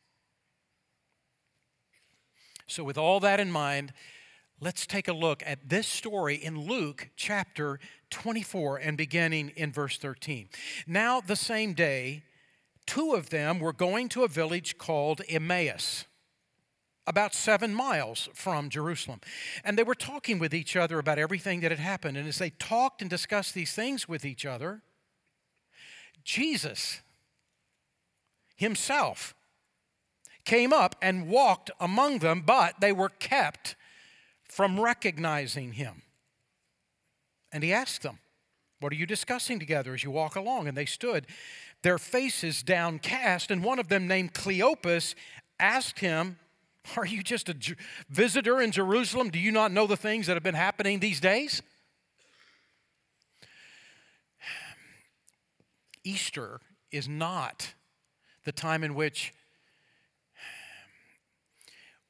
So, 2.67 2.85
with 2.85 2.99
all 2.99 3.21
that 3.21 3.41
in 3.41 3.51
mind, 3.51 3.93
let's 4.61 4.87
take 4.87 5.09
a 5.09 5.13
look 5.13 5.43
at 5.47 5.69
this 5.69 5.87
story 5.87 6.35
in 6.35 6.67
Luke 6.67 7.11
chapter 7.17 7.79
24 8.11 8.79
and 8.79 8.97
beginning 8.97 9.53
in 9.57 9.73
verse 9.73 9.99
13. 9.99 10.49
Now, 10.87 11.21
the 11.21 11.37
same 11.37 11.75
day, 11.75 12.25
two 12.87 13.13
of 13.15 13.31
them 13.31 13.61
were 13.61 13.73
going 13.73 14.09
to 14.11 14.25
a 14.25 14.29
village 14.29 14.79
called 14.79 15.23
Emmaus, 15.29 16.07
about 17.07 17.35
seven 17.35 17.73
miles 17.73 18.29
from 18.35 18.69
Jerusalem. 18.69 19.21
And 19.65 19.79
they 19.79 19.85
were 19.85 19.95
talking 19.95 20.39
with 20.39 20.53
each 20.53 20.77
other 20.77 20.99
about 20.99 21.19
everything 21.19 21.61
that 21.61 21.71
had 21.71 21.81
happened. 21.81 22.17
And 22.17 22.29
as 22.29 22.39
they 22.39 22.51
talked 22.51 23.01
and 23.01 23.09
discussed 23.09 23.55
these 23.55 23.73
things 23.73 24.09
with 24.09 24.25
each 24.25 24.45
other, 24.45 24.83
Jesus 26.25 27.01
himself 28.57 29.35
came 30.45 30.73
up 30.73 30.97
and 31.01 31.29
walked 31.29 31.71
among 31.79 32.19
them, 32.19 32.43
but 32.45 32.81
they 32.81 32.93
were 32.93 33.11
kept 33.11 33.77
from 34.59 34.81
recognizing 34.81 35.75
him. 35.75 36.03
And 37.53 37.63
he 37.63 37.73
asked 37.73 38.03
them, 38.03 38.19
What 38.81 38.93
are 38.93 38.97
you 38.97 39.07
discussing 39.07 39.61
together 39.61 39.95
as 39.95 40.03
you 40.03 40.11
walk 40.11 40.35
along? 40.35 40.67
And 40.67 40.77
they 40.77 40.85
stood, 40.85 41.29
their 41.83 41.97
faces 41.97 42.65
downcast, 42.65 43.53
and 43.53 43.63
one 43.63 43.79
of 43.79 43.87
them, 43.87 44.09
named 44.09 44.35
Cleopas, 44.35 45.15
asked 45.61 46.01
him, 46.01 46.41
Are 46.97 47.07
you 47.07 47.23
just 47.23 47.49
a 47.49 47.77
visitor 48.11 48.61
in 48.61 48.73
Jerusalem? 48.73 49.31
Do 49.31 49.39
you 49.39 49.53
not 49.53 49.71
know 49.71 49.87
the 49.87 49.97
things 49.97 50.27
that 50.27 50.35
have 50.35 50.43
been 50.43 50.57
happening 50.57 50.99
these 50.99 51.21
days? 51.21 51.63
Easter 56.03 56.59
is 56.91 57.09
not 57.09 57.75
the 58.45 58.51
time 58.51 58.83
in 58.83 58.97
which 58.97 59.33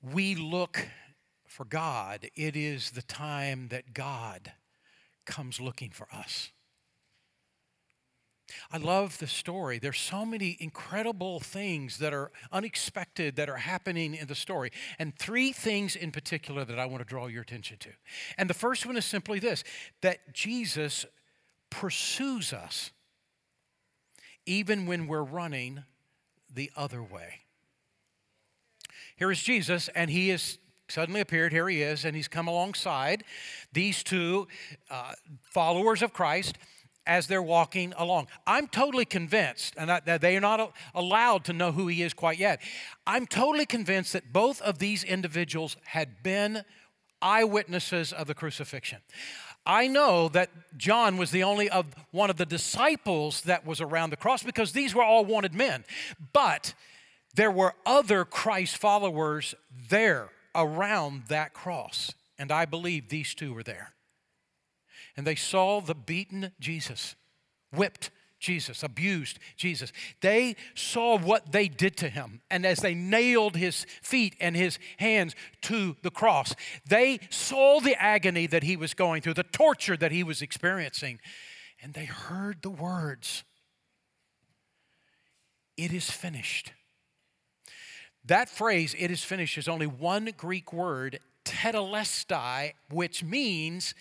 we 0.01 0.35
look 0.35 0.89
for 1.59 1.65
God, 1.65 2.31
it 2.37 2.55
is 2.55 2.93
the 2.93 3.03
time 3.03 3.67
that 3.71 3.93
God 3.93 4.53
comes 5.27 5.61
looking 5.61 5.91
for 5.91 6.07
us. 6.15 6.53
I 8.71 8.77
love 8.77 9.19
the 9.19 9.27
story. 9.27 9.81
There's 9.81 9.99
so 9.99 10.25
many 10.25 10.57
incredible 10.61 11.41
things 11.41 11.99
that 11.99 12.15
are 12.15 12.31
unexpected 12.53 13.35
that 13.35 13.51
are 13.51 13.57
happening 13.57 14.15
in 14.15 14.29
the 14.29 14.37
story. 14.37 14.71
And 15.01 15.19
three 15.19 15.51
things 15.51 15.97
in 15.97 16.13
particular 16.13 16.65
that 16.65 16.79
I 16.79 16.87
want 16.87 17.01
to 17.01 17.05
draw 17.05 17.27
your 17.27 17.43
attention 17.43 17.79
to. 17.79 17.91
And 18.39 18.49
the 18.49 18.55
first 18.55 18.87
one 18.87 18.97
is 18.97 19.05
simply 19.05 19.41
this 19.41 19.65
that 20.01 20.33
Jesus 20.33 21.07
pursues 21.71 22.53
us 22.53 22.93
even 24.47 24.87
when 24.87 25.09
we're 25.09 25.25
running 25.25 25.83
the 26.49 26.71
other 26.77 27.03
way. 27.03 27.41
Here 29.17 29.33
is 29.33 29.43
Jesus, 29.43 29.89
and 29.97 30.09
he 30.09 30.31
is 30.31 30.59
suddenly 30.89 31.21
appeared. 31.21 31.53
Here 31.53 31.69
he 31.69 31.83
is, 31.83 32.05
and 32.05 32.17
he's 32.17 32.29
come 32.29 32.49
alongside 32.49 33.25
these 33.73 34.03
two 34.03 34.49
uh, 34.91 35.13
followers 35.53 36.03
of 36.03 36.13
Christ 36.13 36.59
as 37.07 37.27
they're 37.27 37.43
walking 37.43 37.95
along. 37.97 38.29
I'm 38.47 38.69
totally 38.69 39.07
convinced, 39.07 39.75
and 39.79 39.89
that 39.89 40.21
they 40.21 40.37
are 40.37 40.41
not 40.41 40.75
allowed 40.95 41.45
to 41.47 41.53
know 41.53 41.73
who 41.73 41.89
he 41.89 42.03
is 42.03 42.13
quite 42.13 42.39
yet. 42.39 42.61
I'm 43.07 43.27
totally 43.27 43.67
convinced 43.67 44.13
that 44.13 44.33
both 44.33 44.61
of 44.61 44.79
these 44.79 45.05
individuals 45.05 45.77
had 45.85 46.23
been 46.23 46.65
eyewitnesses 47.23 48.13
of 48.13 48.27
the 48.27 48.35
crucifixion. 48.35 48.99
I 49.67 49.87
know 49.87 50.29
that 50.29 50.51
John 50.77 51.17
was 51.17 51.31
the 51.31 51.43
only 51.43 51.69
of 51.69 51.87
one 52.11 52.31
of 52.31 52.37
the 52.37 52.47
disciples 52.47 53.43
that 53.43 53.67
was 53.67 53.81
around 53.81 54.11
the 54.11 54.17
cross 54.17 54.43
because 54.43 54.73
these 54.73 54.95
were 54.95 55.03
all 55.03 55.25
wanted 55.25 55.55
men. 55.55 55.85
But 56.33 56.75
there 57.35 57.51
were 57.51 57.75
other 57.85 58.25
Christ 58.25 58.79
followers 58.79 59.55
there 59.91 60.31
around 60.55 61.25
that 61.29 61.53
cross. 61.53 62.13
And 62.39 62.53
I 62.53 62.65
believe 62.65 63.09
these 63.09 63.35
two 63.35 63.53
were 63.53 63.63
there. 63.63 63.95
And 65.17 65.27
they 65.27 65.35
saw 65.35 65.81
the 65.81 65.95
beaten 65.95 66.53
Jesus, 66.61 67.17
whipped 67.73 68.11
Jesus, 68.39 68.85
abused 68.85 69.39
Jesus. 69.57 69.93
They 70.21 70.55
saw 70.75 71.19
what 71.19 71.51
they 71.51 71.67
did 71.67 71.97
to 71.99 72.09
him. 72.09 72.41
And 72.51 72.65
as 72.65 72.79
they 72.79 72.95
nailed 72.95 73.57
his 73.57 73.85
feet 74.01 74.37
and 74.41 74.55
his 74.55 74.79
hands 74.99 75.35
to 75.63 75.97
the 76.03 76.11
cross, 76.11 76.55
they 76.89 77.19
saw 77.31 77.81
the 77.81 78.01
agony 78.01 78.47
that 78.47 78.63
he 78.63 78.77
was 78.77 78.95
going 78.95 79.23
through, 79.23 79.35
the 79.35 79.43
torture 79.43 79.97
that 79.97 80.13
he 80.13 80.23
was 80.23 80.41
experiencing. 80.41 81.19
And 81.83 81.95
they 81.95 82.05
heard 82.05 82.63
the 82.63 82.71
words 82.71 83.45
It 85.77 85.93
is 85.93 86.11
finished. 86.11 86.73
That 88.29 88.51
phrase, 88.51 88.95
it 88.99 89.11
is 89.11 89.25
finished, 89.25 89.57
is 89.57 89.69
only 89.69 89.87
one 89.87 90.31
Greek 90.37 90.71
word, 90.71 91.19
tetelestai, 91.47 92.75
which 92.91 93.25
means 93.25 93.95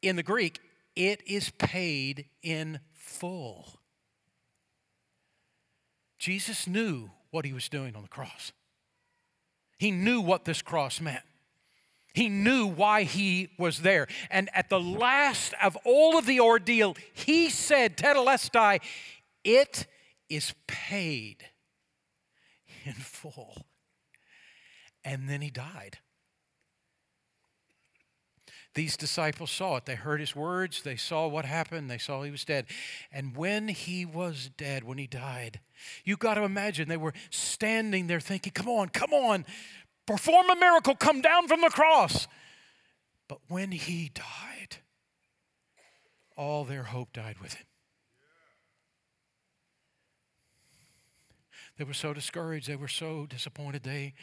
in 0.00 0.14
the 0.14 0.22
Greek, 0.22 0.60
it 0.94 1.20
is 1.26 1.50
paid 1.50 2.26
in 2.40 2.78
full. 2.94 3.80
Jesus 6.20 6.68
knew 6.68 7.10
what 7.32 7.44
he 7.44 7.52
was 7.52 7.68
doing 7.68 7.96
on 7.96 8.02
the 8.02 8.08
cross. 8.08 8.52
He 9.76 9.90
knew 9.90 10.20
what 10.20 10.44
this 10.44 10.62
cross 10.62 11.00
meant. 11.00 11.24
He 12.14 12.28
knew 12.28 12.66
why 12.66 13.02
he 13.02 13.48
was 13.58 13.80
there. 13.80 14.06
And 14.30 14.50
at 14.54 14.68
the 14.68 14.80
last 14.80 15.52
of 15.60 15.76
all 15.84 16.16
of 16.16 16.26
the 16.26 16.38
ordeal, 16.38 16.96
he 17.12 17.50
said, 17.50 17.96
Tetelestai, 17.96 18.80
it 19.42 19.86
is 20.28 20.54
paid 20.68 21.44
in 22.88 22.94
full. 22.94 23.66
And 25.04 25.28
then 25.28 25.40
he 25.40 25.50
died. 25.50 25.98
These 28.74 28.96
disciples 28.96 29.50
saw 29.50 29.76
it. 29.76 29.86
They 29.86 29.94
heard 29.94 30.20
his 30.20 30.36
words. 30.36 30.82
They 30.82 30.96
saw 30.96 31.26
what 31.26 31.44
happened. 31.44 31.90
They 31.90 31.98
saw 31.98 32.22
he 32.22 32.30
was 32.30 32.44
dead. 32.44 32.66
And 33.10 33.36
when 33.36 33.68
he 33.68 34.04
was 34.04 34.50
dead, 34.56 34.84
when 34.84 34.98
he 34.98 35.06
died, 35.06 35.60
you 36.04 36.16
got 36.16 36.34
to 36.34 36.44
imagine 36.44 36.88
they 36.88 36.96
were 36.96 37.14
standing 37.30 38.06
there 38.06 38.20
thinking, 38.20 38.52
come 38.52 38.68
on, 38.68 38.88
come 38.90 39.12
on, 39.12 39.46
perform 40.06 40.50
a 40.50 40.56
miracle, 40.56 40.94
come 40.94 41.20
down 41.20 41.48
from 41.48 41.60
the 41.60 41.70
cross. 41.70 42.28
But 43.28 43.38
when 43.48 43.72
he 43.72 44.10
died, 44.14 44.76
all 46.36 46.64
their 46.64 46.84
hope 46.84 47.12
died 47.12 47.38
with 47.40 47.54
him. 47.54 47.66
They 51.78 51.84
were 51.84 51.94
so 51.94 52.12
discouraged. 52.12 52.68
They 52.68 52.76
were 52.76 52.88
so 52.88 53.26
disappointed. 53.26 53.84
They 53.84 54.14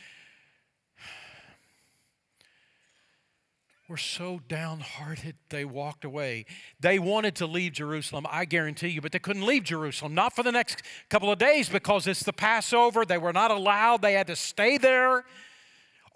were 3.88 3.98
so 3.98 4.42
downhearted 4.48 5.36
they 5.50 5.64
walked 5.64 6.04
away. 6.04 6.46
They 6.80 7.00
wanted 7.00 7.36
to 7.36 7.46
leave 7.46 7.74
Jerusalem, 7.74 8.26
I 8.30 8.46
guarantee 8.46 8.90
you, 8.90 9.00
but 9.00 9.12
they 9.12 9.20
couldn't 9.20 9.46
leave 9.46 9.64
Jerusalem, 9.64 10.14
not 10.16 10.36
for 10.36 10.44
the 10.44 10.52
next 10.52 10.82
couple 11.10 11.32
of 11.32 11.38
days 11.38 11.70
because 11.70 12.08
it's 12.08 12.24
the 12.24 12.34
Passover. 12.34 13.06
They 13.06 13.20
were 13.20 13.32
not 13.32 13.52
allowed, 13.52 14.02
they 14.02 14.14
had 14.14 14.28
to 14.28 14.36
stay 14.36 14.78
there. 14.78 15.24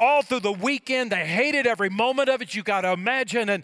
All 0.01 0.21
through 0.21 0.39
the 0.39 0.51
weekend, 0.51 1.11
they 1.11 1.25
hated 1.25 1.67
every 1.67 1.89
moment 1.89 2.29
of 2.29 2.41
it. 2.41 2.55
You 2.55 2.63
got 2.63 2.81
to 2.81 2.91
imagine. 2.93 3.49
And 3.49 3.63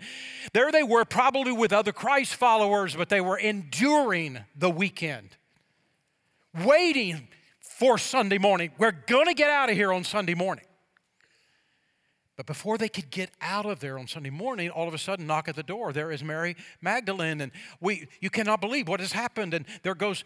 there 0.54 0.72
they 0.72 0.84
were, 0.84 1.06
probably 1.06 1.54
with 1.54 1.72
other 1.74 1.94
Christ 1.94 2.36
followers, 2.36 2.96
but 2.96 3.10
they 3.10 3.22
were 3.22 3.38
enduring 3.38 4.40
the 4.56 4.70
weekend, 4.70 5.38
waiting 6.64 7.30
for 7.78 7.98
Sunday 7.98 8.38
morning. 8.38 8.72
We're 8.78 8.94
going 8.94 9.26
to 9.26 9.34
get 9.34 9.50
out 9.50 9.70
of 9.70 9.76
here 9.76 9.92
on 9.92 10.06
Sunday 10.06 10.34
morning. 10.34 10.64
But 12.38 12.46
before 12.46 12.78
they 12.78 12.88
could 12.88 13.12
get 13.12 13.32
out 13.42 13.66
of 13.66 13.82
there 13.82 14.00
on 14.00 14.08
Sunday 14.08 14.30
morning, 14.30 14.70
all 14.70 14.88
of 14.88 14.94
a 14.94 14.98
sudden, 14.98 15.28
knock 15.28 15.50
at 15.50 15.56
the 15.56 15.64
door. 15.64 15.92
There 15.92 16.10
is 16.10 16.24
Mary 16.24 16.56
Magdalene, 16.82 17.42
and 17.42 17.52
we, 17.82 18.08
you 18.22 18.30
cannot 18.30 18.62
believe 18.62 18.88
what 18.88 19.02
has 19.02 19.12
happened. 19.12 19.54
And 19.54 19.66
there 19.84 19.96
goes 19.96 20.24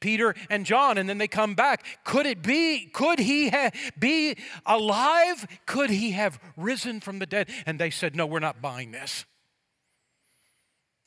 Peter 0.00 0.34
and 0.50 0.66
John, 0.66 0.98
and 0.98 1.08
then 1.08 1.18
they 1.18 1.28
come 1.28 1.54
back. 1.54 1.84
Could 2.04 2.26
it 2.26 2.42
be? 2.42 2.86
Could 2.86 3.20
he 3.20 3.48
ha- 3.48 3.70
be 3.98 4.36
alive? 4.66 5.46
Could 5.66 5.90
he 5.90 6.12
have 6.12 6.40
risen 6.56 7.00
from 7.00 7.20
the 7.20 7.26
dead? 7.26 7.48
And 7.64 7.78
they 7.78 7.90
said, 7.90 8.16
No, 8.16 8.26
we're 8.26 8.40
not 8.40 8.60
buying 8.60 8.90
this. 8.90 9.24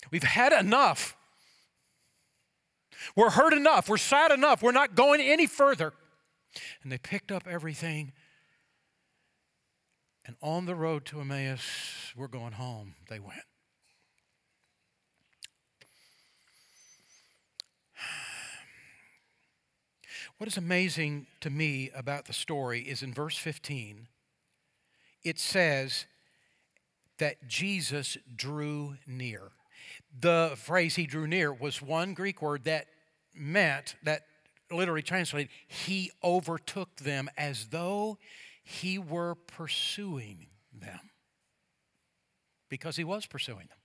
We've 0.10 0.24
had 0.24 0.54
enough. 0.54 1.18
We're 3.16 3.32
hurt 3.32 3.54
enough. 3.54 3.90
We're 3.90 3.98
sad 3.98 4.32
enough. 4.32 4.62
We're 4.62 4.72
not 4.72 4.96
going 4.96 5.22
any 5.22 5.48
further. 5.48 5.94
And 6.84 6.92
they 6.92 6.98
picked 6.98 7.32
up 7.32 7.48
everything 7.48 8.14
and 10.26 10.36
on 10.42 10.66
the 10.66 10.76
road 10.76 11.06
to 11.06 11.20
Emmaus, 11.20 12.14
we're 12.16 12.28
going 12.28 12.54
home, 12.54 12.96
they 13.10 13.20
went. 13.20 13.42
What 20.38 20.48
is 20.48 20.58
amazing 20.58 21.28
to 21.42 21.50
me 21.50 21.92
about 21.94 22.26
the 22.26 22.34
story 22.34 22.82
is 22.82 23.04
in 23.04 23.14
verse 23.14 23.38
15, 23.38 24.08
it 25.24 25.38
says 25.38 26.06
that 27.20 27.48
Jesus 27.48 28.18
drew 28.36 28.96
near. 29.06 29.52
The 30.20 30.54
phrase 30.58 30.96
he 30.96 31.06
drew 31.06 31.28
near 31.28 31.54
was 31.54 31.82
one 31.82 32.14
Greek 32.14 32.42
word 32.42 32.66
that 32.66 32.88
meant, 33.34 33.96
that 34.04 34.24
literally 34.70 35.02
translated, 35.02 35.50
he 35.68 36.12
overtook 36.24 36.96
them 36.98 37.30
as 37.38 37.68
though 37.68 38.18
he 38.64 39.00
were 39.00 39.36
pursuing 39.36 40.48
them 40.74 41.00
because 42.70 42.96
he 42.96 43.04
was 43.04 43.26
pursuing 43.26 43.68
them. 43.68 43.78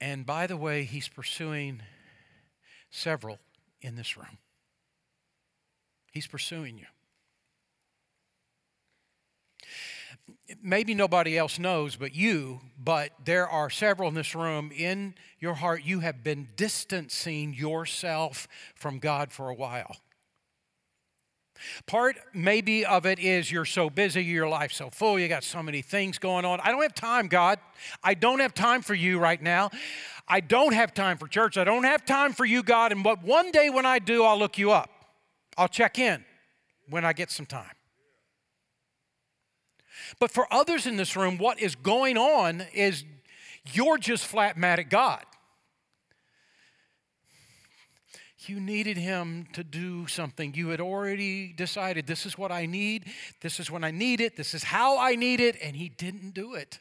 And 0.00 0.24
by 0.24 0.46
the 0.46 0.56
way, 0.56 0.84
he's 0.84 1.08
pursuing 1.08 1.82
several 2.90 3.38
in 3.82 3.96
this 3.96 4.16
room. 4.16 4.38
He's 6.10 6.26
pursuing 6.26 6.78
you. 6.78 6.86
Maybe 10.62 10.94
nobody 10.94 11.36
else 11.36 11.58
knows 11.58 11.96
but 11.96 12.14
you, 12.14 12.60
but 12.78 13.10
there 13.24 13.48
are 13.48 13.70
several 13.70 14.08
in 14.08 14.14
this 14.14 14.34
room. 14.34 14.70
In 14.74 15.14
your 15.38 15.54
heart, 15.54 15.84
you 15.84 16.00
have 16.00 16.22
been 16.22 16.48
distancing 16.56 17.54
yourself 17.54 18.48
from 18.74 18.98
God 18.98 19.32
for 19.32 19.48
a 19.48 19.54
while. 19.54 19.96
Part 21.86 22.16
maybe 22.32 22.86
of 22.86 23.06
it 23.06 23.18
is 23.18 23.52
you're 23.52 23.64
so 23.64 23.90
busy, 23.90 24.24
your 24.24 24.48
life's 24.48 24.76
so 24.76 24.90
full, 24.90 25.18
you 25.18 25.28
got 25.28 25.44
so 25.44 25.62
many 25.62 25.82
things 25.82 26.18
going 26.18 26.44
on. 26.44 26.60
I 26.60 26.70
don't 26.70 26.82
have 26.82 26.94
time, 26.94 27.28
God. 27.28 27.58
I 28.02 28.14
don't 28.14 28.40
have 28.40 28.54
time 28.54 28.82
for 28.82 28.94
you 28.94 29.18
right 29.18 29.40
now. 29.40 29.70
I 30.26 30.40
don't 30.40 30.72
have 30.72 30.94
time 30.94 31.18
for 31.18 31.26
church. 31.26 31.58
I 31.58 31.64
don't 31.64 31.84
have 31.84 32.04
time 32.06 32.32
for 32.32 32.44
you, 32.44 32.62
God. 32.62 32.92
And 32.92 33.02
but 33.02 33.22
one 33.22 33.50
day 33.50 33.68
when 33.68 33.84
I 33.84 33.98
do, 33.98 34.24
I'll 34.24 34.38
look 34.38 34.58
you 34.58 34.70
up. 34.70 34.90
I'll 35.58 35.68
check 35.68 35.98
in 35.98 36.24
when 36.88 37.04
I 37.04 37.12
get 37.12 37.30
some 37.30 37.46
time. 37.46 37.70
But 40.18 40.30
for 40.30 40.52
others 40.52 40.86
in 40.86 40.96
this 40.96 41.16
room, 41.16 41.38
what 41.38 41.60
is 41.60 41.74
going 41.74 42.18
on 42.18 42.62
is 42.72 43.04
you're 43.72 43.98
just 43.98 44.26
flat 44.26 44.56
mad 44.56 44.78
at 44.78 44.90
God. 44.90 45.24
You 48.46 48.58
needed 48.58 48.96
him 48.96 49.46
to 49.52 49.62
do 49.62 50.06
something. 50.06 50.54
You 50.54 50.70
had 50.70 50.80
already 50.80 51.52
decided 51.52 52.06
this 52.06 52.24
is 52.24 52.38
what 52.38 52.50
I 52.50 52.66
need, 52.66 53.04
this 53.42 53.60
is 53.60 53.70
when 53.70 53.84
I 53.84 53.90
need 53.90 54.20
it, 54.20 54.36
this 54.36 54.54
is 54.54 54.64
how 54.64 54.98
I 54.98 55.14
need 55.14 55.40
it, 55.40 55.56
and 55.62 55.76
he 55.76 55.90
didn't 55.90 56.30
do 56.30 56.54
it. 56.54 56.80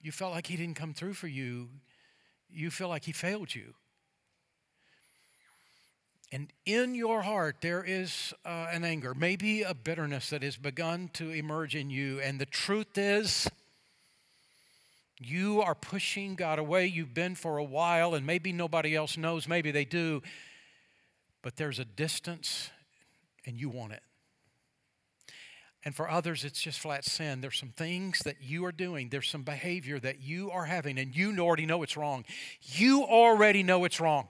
You 0.00 0.12
felt 0.12 0.32
like 0.32 0.46
he 0.46 0.56
didn't 0.56 0.76
come 0.76 0.92
through 0.92 1.14
for 1.14 1.28
you. 1.28 1.68
You 2.48 2.70
feel 2.70 2.88
like 2.88 3.04
he 3.04 3.12
failed 3.12 3.54
you. 3.54 3.74
And 6.32 6.52
in 6.64 6.94
your 6.94 7.22
heart, 7.22 7.56
there 7.60 7.84
is 7.84 8.34
uh, 8.44 8.66
an 8.72 8.84
anger, 8.84 9.14
maybe 9.14 9.62
a 9.62 9.74
bitterness 9.74 10.30
that 10.30 10.42
has 10.42 10.56
begun 10.56 11.08
to 11.14 11.30
emerge 11.30 11.76
in 11.76 11.88
you. 11.88 12.20
And 12.20 12.40
the 12.40 12.46
truth 12.46 12.98
is, 12.98 13.48
you 15.18 15.62
are 15.62 15.74
pushing 15.74 16.34
God 16.34 16.58
away. 16.58 16.86
You've 16.86 17.14
been 17.14 17.36
for 17.36 17.58
a 17.58 17.64
while, 17.64 18.14
and 18.14 18.26
maybe 18.26 18.52
nobody 18.52 18.94
else 18.94 19.16
knows. 19.16 19.48
Maybe 19.48 19.70
they 19.70 19.84
do. 19.84 20.20
But 21.42 21.56
there's 21.56 21.78
a 21.78 21.84
distance, 21.84 22.70
and 23.46 23.58
you 23.58 23.68
want 23.68 23.92
it. 23.92 24.02
And 25.84 25.94
for 25.94 26.10
others, 26.10 26.44
it's 26.44 26.60
just 26.60 26.80
flat 26.80 27.04
sin. 27.04 27.40
There's 27.40 27.56
some 27.56 27.68
things 27.70 28.18
that 28.24 28.42
you 28.42 28.64
are 28.64 28.72
doing, 28.72 29.08
there's 29.08 29.28
some 29.28 29.44
behavior 29.44 30.00
that 30.00 30.20
you 30.20 30.50
are 30.50 30.64
having, 30.64 30.98
and 30.98 31.14
you 31.14 31.38
already 31.38 31.64
know 31.64 31.84
it's 31.84 31.96
wrong. 31.96 32.24
You 32.60 33.04
already 33.04 33.62
know 33.62 33.84
it's 33.84 34.00
wrong. 34.00 34.26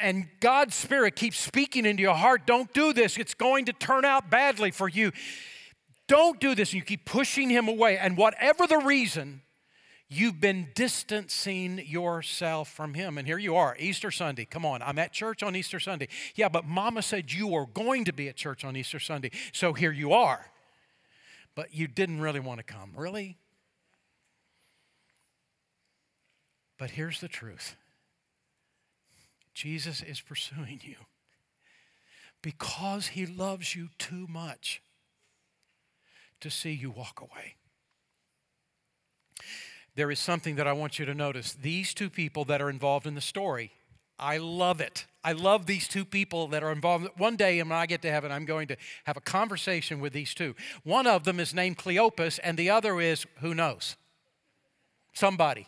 And 0.00 0.28
God's 0.40 0.74
Spirit 0.74 1.14
keeps 1.14 1.38
speaking 1.38 1.86
into 1.86 2.02
your 2.02 2.14
heart 2.14 2.46
don't 2.46 2.72
do 2.72 2.92
this, 2.92 3.16
it's 3.16 3.34
going 3.34 3.66
to 3.66 3.72
turn 3.72 4.04
out 4.04 4.30
badly 4.30 4.70
for 4.70 4.88
you. 4.88 5.12
Don't 6.08 6.40
do 6.40 6.54
this. 6.54 6.70
And 6.70 6.80
you 6.80 6.82
keep 6.82 7.04
pushing 7.04 7.50
him 7.50 7.68
away. 7.68 7.98
And 7.98 8.16
whatever 8.16 8.66
the 8.66 8.78
reason, 8.78 9.42
you've 10.08 10.40
been 10.40 10.68
distancing 10.74 11.82
yourself 11.84 12.68
from 12.68 12.94
him. 12.94 13.18
And 13.18 13.26
here 13.26 13.38
you 13.38 13.56
are, 13.56 13.76
Easter 13.78 14.10
Sunday. 14.10 14.44
Come 14.44 14.64
on, 14.64 14.82
I'm 14.82 14.98
at 14.98 15.12
church 15.12 15.42
on 15.42 15.56
Easter 15.56 15.80
Sunday. 15.80 16.08
Yeah, 16.34 16.48
but 16.48 16.64
mama 16.64 17.02
said 17.02 17.32
you 17.32 17.48
were 17.48 17.66
going 17.66 18.04
to 18.04 18.12
be 18.12 18.28
at 18.28 18.36
church 18.36 18.64
on 18.64 18.76
Easter 18.76 19.00
Sunday. 19.00 19.30
So 19.52 19.72
here 19.72 19.92
you 19.92 20.12
are. 20.12 20.46
But 21.54 21.74
you 21.74 21.88
didn't 21.88 22.20
really 22.20 22.40
want 22.40 22.58
to 22.58 22.64
come. 22.64 22.92
Really? 22.94 23.38
But 26.78 26.90
here's 26.90 27.20
the 27.20 27.28
truth 27.28 27.76
Jesus 29.56 30.02
is 30.02 30.20
pursuing 30.20 30.80
you 30.82 30.96
because 32.42 33.06
he 33.06 33.24
loves 33.24 33.74
you 33.74 33.88
too 33.98 34.26
much 34.28 34.82
to 36.40 36.50
see 36.50 36.72
you 36.72 36.90
walk 36.90 37.22
away. 37.22 37.54
There 39.94 40.10
is 40.10 40.20
something 40.20 40.56
that 40.56 40.66
I 40.66 40.74
want 40.74 40.98
you 40.98 41.06
to 41.06 41.14
notice. 41.14 41.54
These 41.54 41.94
two 41.94 42.10
people 42.10 42.44
that 42.44 42.60
are 42.60 42.68
involved 42.68 43.06
in 43.06 43.14
the 43.14 43.22
story, 43.22 43.72
I 44.18 44.36
love 44.36 44.82
it. 44.82 45.06
I 45.24 45.32
love 45.32 45.64
these 45.64 45.88
two 45.88 46.04
people 46.04 46.48
that 46.48 46.62
are 46.62 46.70
involved. 46.70 47.08
One 47.16 47.36
day, 47.36 47.62
when 47.62 47.72
I 47.72 47.86
get 47.86 48.02
to 48.02 48.10
heaven, 48.10 48.30
I'm 48.30 48.44
going 48.44 48.68
to 48.68 48.76
have 49.04 49.16
a 49.16 49.22
conversation 49.22 50.00
with 50.00 50.12
these 50.12 50.34
two. 50.34 50.54
One 50.84 51.06
of 51.06 51.24
them 51.24 51.40
is 51.40 51.54
named 51.54 51.78
Cleopas, 51.78 52.38
and 52.44 52.58
the 52.58 52.68
other 52.68 53.00
is 53.00 53.24
who 53.40 53.54
knows? 53.54 53.96
Somebody. 55.14 55.66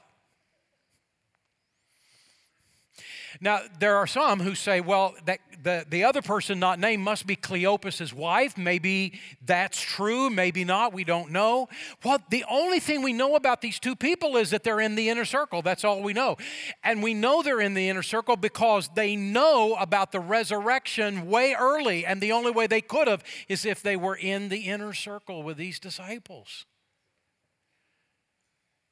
Now, 3.40 3.60
there 3.78 3.96
are 3.96 4.06
some 4.06 4.40
who 4.40 4.54
say, 4.54 4.80
well, 4.80 5.14
that 5.26 5.38
the, 5.62 5.84
the 5.88 6.04
other 6.04 6.22
person 6.22 6.58
not 6.58 6.78
named 6.78 7.02
must 7.02 7.26
be 7.26 7.36
Cleopas's 7.36 8.12
wife. 8.14 8.56
Maybe 8.56 9.20
that's 9.44 9.80
true, 9.80 10.30
maybe 10.30 10.64
not. 10.64 10.92
We 10.92 11.04
don't 11.04 11.30
know. 11.30 11.68
Well, 12.04 12.18
the 12.30 12.44
only 12.48 12.80
thing 12.80 13.02
we 13.02 13.12
know 13.12 13.36
about 13.36 13.60
these 13.60 13.78
two 13.78 13.96
people 13.96 14.36
is 14.36 14.50
that 14.50 14.62
they're 14.62 14.80
in 14.80 14.94
the 14.94 15.08
inner 15.08 15.24
circle. 15.24 15.62
That's 15.62 15.84
all 15.84 16.02
we 16.02 16.12
know. 16.12 16.36
And 16.82 17.02
we 17.02 17.14
know 17.14 17.42
they're 17.42 17.60
in 17.60 17.74
the 17.74 17.88
inner 17.88 18.02
circle 18.02 18.36
because 18.36 18.88
they 18.94 19.16
know 19.16 19.74
about 19.74 20.12
the 20.12 20.20
resurrection 20.20 21.28
way 21.28 21.54
early. 21.58 22.06
And 22.06 22.20
the 22.20 22.32
only 22.32 22.50
way 22.50 22.66
they 22.66 22.80
could 22.80 23.08
have 23.08 23.24
is 23.48 23.64
if 23.64 23.82
they 23.82 23.96
were 23.96 24.16
in 24.16 24.48
the 24.48 24.62
inner 24.62 24.92
circle 24.92 25.42
with 25.42 25.56
these 25.56 25.78
disciples. 25.78 26.66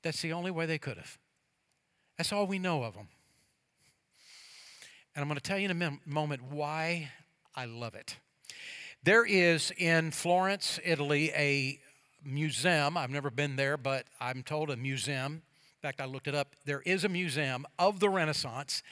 That's 0.03 0.23
the 0.23 0.33
only 0.33 0.51
way 0.51 0.67
they 0.67 0.79
could 0.79 0.99
have. 0.99 1.19
That's 2.17 2.33
all 2.33 2.47
we 2.47 2.59
know 2.59 2.83
of 2.83 2.95
them. 2.95 3.09
And 5.17 5.23
I'm 5.23 5.29
going 5.29 5.37
to 5.37 5.43
tell 5.43 5.59
you 5.59 5.71
in 5.71 5.83
a 5.83 5.99
moment 6.05 6.43
why 6.51 7.11
I 7.55 7.65
love 7.65 7.95
it. 7.95 8.17
There 9.03 9.25
is 9.25 9.73
in 9.79 10.11
Florence, 10.11 10.79
Italy, 10.85 11.33
a 11.35 11.81
museum. 12.23 12.99
I've 12.99 13.09
never 13.09 13.31
been 13.31 13.57
there, 13.57 13.79
but 13.79 14.05
I'm 14.21 14.43
told 14.43 14.69
a 14.69 14.77
museum. 14.77 15.33
In 15.33 15.81
fact, 15.81 16.03
I 16.03 16.05
looked 16.05 16.29
it 16.29 16.35
up. 16.35 16.55
There 16.67 16.83
is 16.83 17.03
a 17.03 17.09
museum 17.09 17.65
of 17.79 17.99
the 17.99 18.11
Renaissance, 18.11 18.83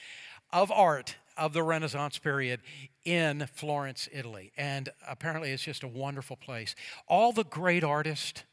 of 0.51 0.73
art 0.73 1.17
of 1.37 1.53
the 1.53 1.63
Renaissance 1.63 2.17
period 2.17 2.61
in 3.05 3.47
Florence, 3.53 4.09
Italy. 4.11 4.51
And 4.57 4.89
apparently, 5.07 5.51
it's 5.51 5.65
just 5.65 5.83
a 5.83 5.89
wonderful 5.89 6.37
place. 6.37 6.75
All 7.07 7.33
the 7.33 7.45
great 7.45 7.85
artists, 7.85 8.45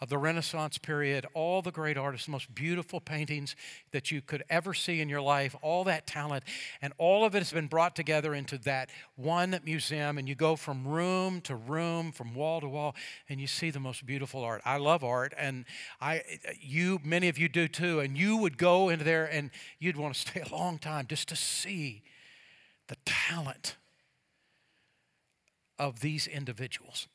of 0.00 0.08
the 0.08 0.18
Renaissance 0.18 0.76
period, 0.76 1.24
all 1.34 1.62
the 1.62 1.70
great 1.70 1.96
artists, 1.96 2.26
the 2.26 2.32
most 2.32 2.54
beautiful 2.54 3.00
paintings 3.00 3.54
that 3.92 4.10
you 4.10 4.20
could 4.20 4.42
ever 4.50 4.74
see 4.74 5.00
in 5.00 5.08
your 5.08 5.20
life, 5.20 5.54
all 5.62 5.84
that 5.84 6.06
talent, 6.06 6.44
and 6.82 6.92
all 6.98 7.24
of 7.24 7.34
it 7.34 7.38
has 7.38 7.52
been 7.52 7.68
brought 7.68 7.94
together 7.94 8.34
into 8.34 8.58
that 8.58 8.90
one 9.14 9.58
museum. 9.64 10.18
And 10.18 10.28
you 10.28 10.34
go 10.34 10.56
from 10.56 10.86
room 10.86 11.40
to 11.42 11.54
room, 11.54 12.12
from 12.12 12.34
wall 12.34 12.60
to 12.60 12.68
wall, 12.68 12.94
and 13.28 13.40
you 13.40 13.46
see 13.46 13.70
the 13.70 13.80
most 13.80 14.04
beautiful 14.04 14.42
art. 14.42 14.62
I 14.64 14.78
love 14.78 15.04
art, 15.04 15.32
and 15.38 15.64
I, 16.00 16.22
you, 16.60 17.00
many 17.04 17.28
of 17.28 17.38
you 17.38 17.48
do 17.48 17.68
too. 17.68 18.00
And 18.00 18.18
you 18.18 18.36
would 18.36 18.58
go 18.58 18.88
into 18.88 19.04
there, 19.04 19.26
and 19.26 19.50
you'd 19.78 19.96
want 19.96 20.14
to 20.14 20.20
stay 20.20 20.40
a 20.40 20.54
long 20.54 20.78
time 20.78 21.06
just 21.06 21.28
to 21.28 21.36
see 21.36 22.02
the 22.88 22.96
talent 23.04 23.76
of 25.78 26.00
these 26.00 26.26
individuals. 26.26 27.08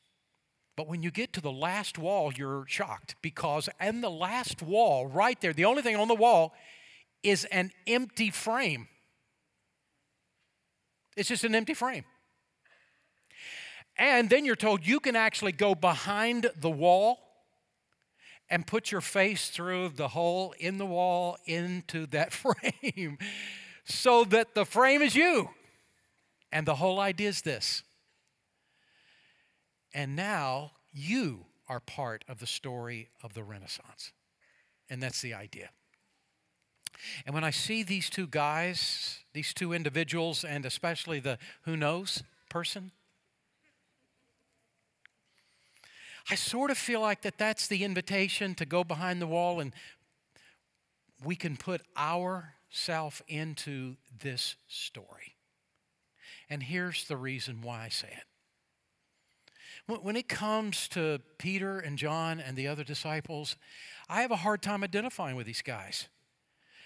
But 0.80 0.88
when 0.88 1.04
you 1.04 1.12
get 1.12 1.34
to 1.34 1.42
the 1.42 1.52
last 1.52 1.98
wall, 1.98 2.32
you're 2.34 2.64
shocked 2.66 3.16
because 3.22 3.68
in 3.82 4.00
the 4.00 4.10
last 4.10 4.62
wall, 4.62 5.08
right 5.08 5.38
there, 5.42 5.52
the 5.52 5.66
only 5.66 5.82
thing 5.82 5.98
on 5.98 6.08
the 6.08 6.16
wall 6.16 6.54
is 7.22 7.44
an 7.44 7.74
empty 7.86 8.30
frame. 8.30 8.88
It's 11.18 11.28
just 11.28 11.44
an 11.44 11.54
empty 11.54 11.74
frame. 11.74 12.06
And 13.98 14.30
then 14.30 14.46
you're 14.46 14.56
told 14.56 14.88
you 14.88 15.02
can 15.02 15.18
actually 15.18 15.52
go 15.52 15.76
behind 15.76 16.50
the 16.56 16.70
wall 16.70 17.20
and 18.50 18.66
put 18.66 18.90
your 18.90 19.02
face 19.02 19.50
through 19.50 19.90
the 19.90 20.08
hole 20.08 20.56
in 20.60 20.78
the 20.78 20.86
wall 20.86 21.36
into 21.44 22.06
that 22.06 22.32
frame 22.94 23.18
so 23.84 24.24
that 24.24 24.56
the 24.56 24.64
frame 24.64 25.02
is 25.02 25.14
you. 25.14 25.50
And 26.54 26.66
the 26.66 26.76
whole 26.76 27.02
idea 27.02 27.28
is 27.28 27.42
this. 27.42 27.84
And 29.94 30.16
now 30.16 30.72
you 30.92 31.46
are 31.68 31.80
part 31.80 32.26
of 32.28 32.40
the 32.40 32.48
story 32.48 33.10
of 33.24 33.34
the 33.34 33.44
Renaissance. 33.44 34.12
And 34.90 35.02
that's 35.02 35.22
the 35.22 35.34
idea. 35.34 35.70
And 37.26 37.34
when 37.34 37.44
I 37.44 37.52
see 37.52 37.84
these 37.84 38.10
two 38.10 38.28
guys, 38.28 39.20
these 39.34 39.54
two 39.54 39.74
individuals, 39.74 40.44
and 40.44 40.66
especially 40.66 41.20
the 41.20 41.38
who 41.62 41.78
knows 41.78 42.24
person, 42.50 42.92
I 46.30 46.36
sort 46.36 46.70
of 46.72 46.78
feel 46.78 47.02
like 47.02 47.22
that 47.22 47.38
that's 47.38 47.68
the 47.68 47.84
invitation 47.84 48.54
to 48.56 48.66
go 48.66 48.84
behind 48.84 49.22
the 49.22 49.28
wall 49.28 49.60
and 49.60 49.74
we 51.24 51.36
can 51.36 51.58
put 51.58 51.82
our 51.96 52.54
self 52.70 53.22
into 53.28 53.96
this 54.22 54.56
story. 54.68 55.36
And 56.50 56.64
here's 56.64 57.06
the 57.06 57.18
reason 57.18 57.62
why 57.62 57.86
I 57.86 57.90
say 57.90 58.10
it. 58.10 58.29
When 59.90 60.16
it 60.16 60.30
comes 60.30 60.88
to 60.90 61.20
Peter 61.40 61.80
and 61.80 61.98
John 61.98 62.40
and 62.40 62.56
the 62.56 62.68
other 62.68 62.84
disciples, 62.84 63.56
I 64.08 64.22
have 64.22 64.30
a 64.30 64.36
hard 64.36 64.62
time 64.62 64.84
identifying 64.84 65.36
with 65.36 65.48
these 65.48 65.64
guys. 65.64 66.10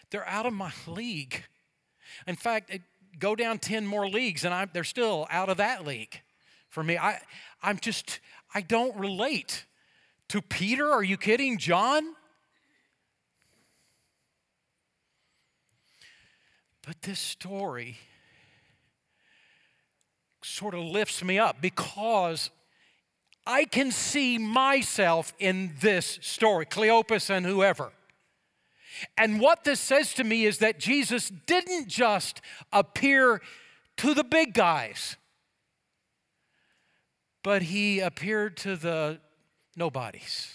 They're 0.10 0.28
out 0.28 0.46
of 0.46 0.54
my 0.54 0.72
league. 0.88 1.44
In 2.28 2.38
fact, 2.38 2.72
go 3.20 3.36
down 3.36 3.60
10 3.60 3.86
more 3.86 4.08
leagues 4.08 4.46
and 4.46 4.54
I'm, 4.54 4.70
they're 4.74 4.86
still 4.86 5.28
out 5.30 5.50
of 5.50 5.58
that 5.58 5.86
league 5.86 6.22
for 6.70 6.82
me. 6.82 6.98
I, 6.98 7.20
I'm 7.62 7.78
just, 7.78 8.22
I 8.56 8.62
don't 8.62 8.96
relate 8.96 9.66
to 10.30 10.42
Peter. 10.42 10.90
Are 10.90 11.04
you 11.04 11.18
kidding? 11.18 11.58
John? 11.58 12.16
But 16.88 17.02
this 17.02 17.20
story 17.20 17.98
sort 20.42 20.74
of 20.74 20.86
lifts 20.86 21.22
me 21.22 21.38
up 21.38 21.62
because 21.62 22.50
I 23.46 23.66
can 23.66 23.92
see 23.92 24.38
myself 24.38 25.34
in 25.40 25.74
this 25.82 26.20
story, 26.22 26.66
Cleopas 26.66 27.30
and 27.30 27.46
whoever. 27.46 27.92
And 29.18 29.40
what 29.40 29.64
this 29.64 29.80
says 29.80 30.14
to 30.14 30.24
me 30.24 30.46
is 30.46 30.60
that 30.60 30.80
Jesus 30.80 31.30
didn't 31.46 31.88
just 31.88 32.42
appear 32.72 33.42
to 33.98 34.14
the 34.14 34.24
big 34.24 34.54
guys 34.54 35.18
but 37.44 37.62
he 37.62 38.00
appeared 38.00 38.58
to 38.58 38.76
the 38.76 39.20
nobodies. 39.76 40.54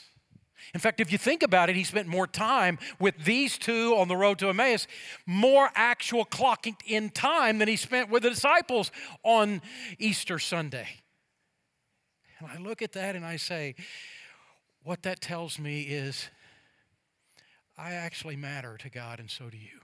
In 0.74 0.80
fact, 0.80 1.00
if 1.00 1.12
you 1.12 1.18
think 1.18 1.42
about 1.42 1.70
it, 1.70 1.76
he 1.76 1.84
spent 1.84 2.08
more 2.08 2.26
time 2.26 2.78
with 2.98 3.24
these 3.24 3.56
two 3.56 3.94
on 3.96 4.08
the 4.08 4.16
road 4.16 4.38
to 4.40 4.48
Emmaus, 4.48 4.86
more 5.26 5.70
actual 5.74 6.24
clocking 6.24 6.76
in 6.86 7.10
time 7.10 7.58
than 7.58 7.68
he 7.68 7.76
spent 7.76 8.10
with 8.10 8.22
the 8.22 8.30
disciples 8.30 8.90
on 9.22 9.62
Easter 9.98 10.38
Sunday. 10.38 10.88
And 12.38 12.48
I 12.48 12.58
look 12.58 12.82
at 12.82 12.92
that 12.92 13.16
and 13.16 13.24
I 13.24 13.36
say, 13.36 13.74
what 14.82 15.02
that 15.02 15.20
tells 15.20 15.58
me 15.58 15.82
is 15.82 16.28
I 17.76 17.92
actually 17.92 18.36
matter 18.36 18.76
to 18.78 18.90
God, 18.90 19.20
and 19.20 19.30
so 19.30 19.50
do 19.50 19.56
you. 19.56 19.80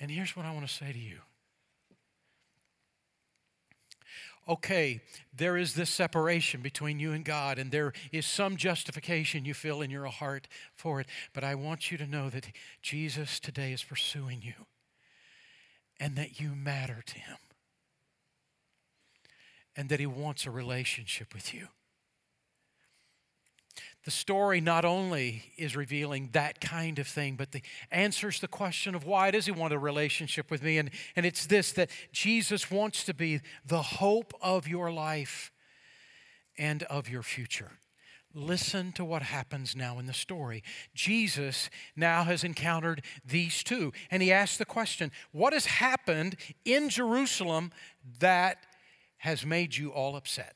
And 0.00 0.10
here's 0.10 0.36
what 0.36 0.46
I 0.46 0.52
want 0.52 0.66
to 0.66 0.72
say 0.72 0.92
to 0.92 0.98
you 0.98 1.18
okay, 4.48 5.02
there 5.36 5.58
is 5.58 5.74
this 5.74 5.90
separation 5.90 6.62
between 6.62 6.98
you 6.98 7.12
and 7.12 7.22
God, 7.22 7.58
and 7.58 7.70
there 7.70 7.92
is 8.10 8.24
some 8.24 8.56
justification 8.56 9.44
you 9.44 9.52
feel 9.52 9.82
in 9.82 9.90
your 9.90 10.06
heart 10.06 10.48
for 10.74 11.00
it. 11.00 11.06
But 11.34 11.44
I 11.44 11.54
want 11.54 11.90
you 11.90 11.98
to 11.98 12.06
know 12.06 12.30
that 12.30 12.46
Jesus 12.80 13.38
today 13.38 13.72
is 13.72 13.84
pursuing 13.84 14.40
you 14.40 14.54
and 16.00 16.16
that 16.16 16.40
you 16.40 16.54
matter 16.54 17.02
to 17.04 17.18
him 17.18 17.36
and 19.78 19.88
that 19.90 20.00
he 20.00 20.06
wants 20.06 20.44
a 20.44 20.50
relationship 20.50 21.32
with 21.32 21.54
you. 21.54 21.68
The 24.04 24.10
story 24.10 24.60
not 24.60 24.84
only 24.84 25.52
is 25.56 25.76
revealing 25.76 26.30
that 26.32 26.60
kind 26.60 26.98
of 26.98 27.06
thing, 27.06 27.36
but 27.36 27.52
the 27.52 27.62
answers 27.92 28.40
the 28.40 28.48
question 28.48 28.96
of 28.96 29.06
why 29.06 29.30
does 29.30 29.46
he 29.46 29.52
want 29.52 29.72
a 29.72 29.78
relationship 29.78 30.50
with 30.50 30.64
me? 30.64 30.78
And, 30.78 30.90
and 31.14 31.24
it's 31.24 31.46
this 31.46 31.70
that 31.72 31.90
Jesus 32.10 32.72
wants 32.72 33.04
to 33.04 33.14
be 33.14 33.40
the 33.64 33.82
hope 33.82 34.34
of 34.42 34.66
your 34.66 34.90
life 34.90 35.52
and 36.58 36.82
of 36.84 37.08
your 37.08 37.22
future. 37.22 37.70
Listen 38.34 38.90
to 38.92 39.04
what 39.04 39.22
happens 39.22 39.76
now 39.76 40.00
in 40.00 40.06
the 40.06 40.12
story. 40.12 40.64
Jesus 40.92 41.70
now 41.94 42.24
has 42.24 42.42
encountered 42.42 43.02
these 43.24 43.62
two, 43.62 43.92
and 44.10 44.22
he 44.22 44.32
asks 44.32 44.58
the 44.58 44.64
question 44.64 45.12
What 45.30 45.52
has 45.52 45.66
happened 45.66 46.34
in 46.64 46.88
Jerusalem 46.88 47.70
that 48.18 48.58
has 49.18 49.44
made 49.44 49.76
you 49.76 49.90
all 49.90 50.16
upset? 50.16 50.54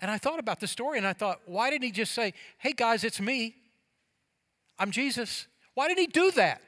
And 0.00 0.10
I 0.10 0.18
thought 0.18 0.38
about 0.38 0.60
the 0.60 0.66
story 0.66 0.98
and 0.98 1.06
I 1.06 1.12
thought, 1.12 1.40
why 1.46 1.70
didn't 1.70 1.84
he 1.84 1.90
just 1.90 2.12
say, 2.12 2.34
hey 2.58 2.72
guys, 2.72 3.04
it's 3.04 3.20
me? 3.20 3.56
I'm 4.78 4.90
Jesus. 4.90 5.46
Why 5.74 5.88
did 5.88 5.98
he 5.98 6.06
do 6.06 6.30
that? 6.32 6.62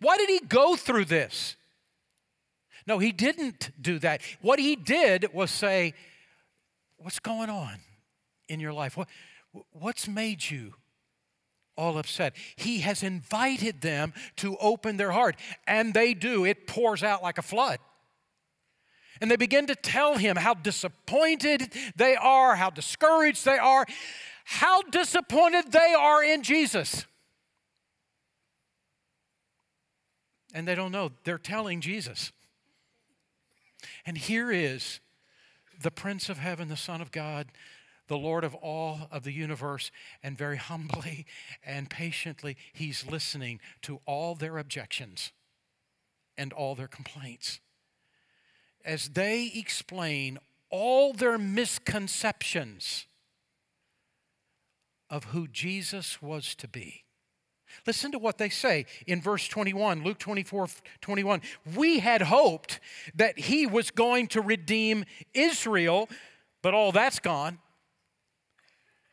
Why 0.00 0.16
did 0.16 0.28
he 0.28 0.40
go 0.40 0.76
through 0.76 1.06
this? 1.06 1.56
No, 2.86 2.98
he 2.98 3.12
didn't 3.12 3.70
do 3.80 3.98
that. 4.00 4.20
What 4.40 4.58
he 4.58 4.76
did 4.76 5.32
was 5.32 5.50
say, 5.50 5.94
What's 7.04 7.18
going 7.18 7.50
on 7.50 7.80
in 8.48 8.60
your 8.60 8.72
life? 8.72 8.96
What, 8.96 9.08
what's 9.72 10.08
made 10.08 10.48
you 10.48 10.72
all 11.76 11.98
upset? 11.98 12.34
He 12.56 12.78
has 12.78 13.02
invited 13.02 13.82
them 13.82 14.14
to 14.36 14.56
open 14.56 14.96
their 14.96 15.10
heart, 15.10 15.36
and 15.66 15.92
they 15.92 16.14
do. 16.14 16.46
It 16.46 16.66
pours 16.66 17.02
out 17.02 17.22
like 17.22 17.36
a 17.36 17.42
flood. 17.42 17.78
And 19.20 19.30
they 19.30 19.36
begin 19.36 19.66
to 19.66 19.74
tell 19.74 20.16
him 20.16 20.36
how 20.36 20.54
disappointed 20.54 21.72
they 21.96 22.16
are, 22.16 22.56
how 22.56 22.70
discouraged 22.70 23.44
they 23.44 23.58
are, 23.58 23.86
how 24.44 24.82
disappointed 24.82 25.72
they 25.72 25.94
are 25.98 26.22
in 26.22 26.42
Jesus. 26.42 27.06
And 30.52 30.68
they 30.68 30.74
don't 30.74 30.92
know. 30.92 31.10
They're 31.24 31.38
telling 31.38 31.80
Jesus. 31.80 32.32
And 34.06 34.16
here 34.18 34.50
is 34.50 35.00
the 35.80 35.90
Prince 35.90 36.28
of 36.28 36.38
Heaven, 36.38 36.68
the 36.68 36.76
Son 36.76 37.00
of 37.00 37.10
God, 37.10 37.48
the 38.06 38.18
Lord 38.18 38.44
of 38.44 38.54
all 38.54 39.08
of 39.10 39.24
the 39.24 39.32
universe, 39.32 39.90
and 40.22 40.36
very 40.36 40.58
humbly 40.58 41.26
and 41.64 41.88
patiently, 41.88 42.56
he's 42.72 43.06
listening 43.06 43.60
to 43.82 44.00
all 44.06 44.34
their 44.34 44.58
objections 44.58 45.32
and 46.36 46.52
all 46.52 46.74
their 46.74 46.88
complaints 46.88 47.60
as 48.84 49.10
they 49.10 49.50
explain 49.54 50.38
all 50.70 51.12
their 51.12 51.38
misconceptions 51.38 53.06
of 55.08 55.24
who 55.24 55.46
Jesus 55.46 56.20
was 56.20 56.54
to 56.56 56.68
be. 56.68 57.04
Listen 57.86 58.12
to 58.12 58.18
what 58.18 58.38
they 58.38 58.48
say 58.48 58.86
in 59.06 59.20
verse 59.20 59.48
21, 59.48 60.04
Luke 60.04 60.18
24 60.18 60.68
21. 61.00 61.42
We 61.74 61.98
had 61.98 62.22
hoped 62.22 62.80
that 63.14 63.38
he 63.38 63.66
was 63.66 63.90
going 63.90 64.28
to 64.28 64.40
redeem 64.40 65.04
Israel, 65.32 66.08
but 66.62 66.74
all 66.74 66.92
that's 66.92 67.18
gone 67.18 67.58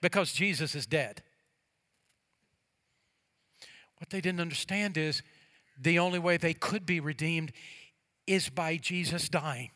because 0.01 0.33
Jesus 0.33 0.75
is 0.75 0.85
dead. 0.85 1.23
What 3.97 4.09
they 4.09 4.21
didn't 4.21 4.41
understand 4.41 4.97
is 4.97 5.21
the 5.79 5.99
only 5.99 6.19
way 6.19 6.37
they 6.37 6.53
could 6.53 6.85
be 6.85 6.99
redeemed 6.99 7.51
is 8.31 8.49
by 8.49 8.77
Jesus 8.77 9.29
dying. 9.29 9.71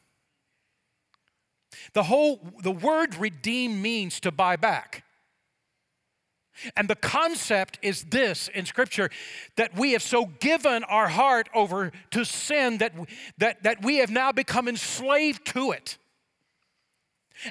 The 1.94 2.04
whole 2.04 2.40
the 2.62 2.72
word 2.72 3.16
redeem 3.16 3.82
means 3.82 4.20
to 4.22 4.32
buy 4.32 4.56
back. 4.56 5.04
And 6.78 6.88
the 6.88 6.96
concept 6.96 7.80
is 7.82 8.06
this 8.06 8.48
in 8.48 8.66
Scripture 8.66 9.10
that 9.58 9.78
we 9.78 9.92
have 9.92 10.02
so 10.02 10.28
given 10.40 10.86
our 10.86 11.10
heart 11.10 11.50
over 11.54 11.92
to 12.12 12.24
sin 12.24 12.78
that, 12.78 12.94
that, 13.40 13.64
that 13.64 13.84
we 13.84 13.98
have 13.98 14.10
now 14.10 14.32
become 14.32 14.70
enslaved 14.70 15.46
to 15.48 15.72
it. 15.72 15.98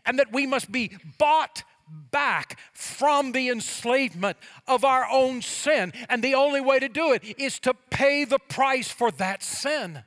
And 0.06 0.18
that 0.18 0.32
we 0.32 0.46
must 0.46 0.72
be 0.72 0.96
bought 1.18 1.64
back 2.10 2.58
from 2.72 3.32
the 3.32 3.50
enslavement 3.50 4.38
of 4.66 4.86
our 4.86 5.06
own 5.10 5.42
sin. 5.42 5.92
And 6.08 6.24
the 6.24 6.34
only 6.34 6.62
way 6.62 6.78
to 6.78 6.88
do 6.88 7.12
it 7.12 7.22
is 7.38 7.58
to 7.60 7.74
pay 7.90 8.24
the 8.24 8.38
price 8.38 8.88
for 8.88 9.10
that 9.12 9.42
sin. 9.42 10.02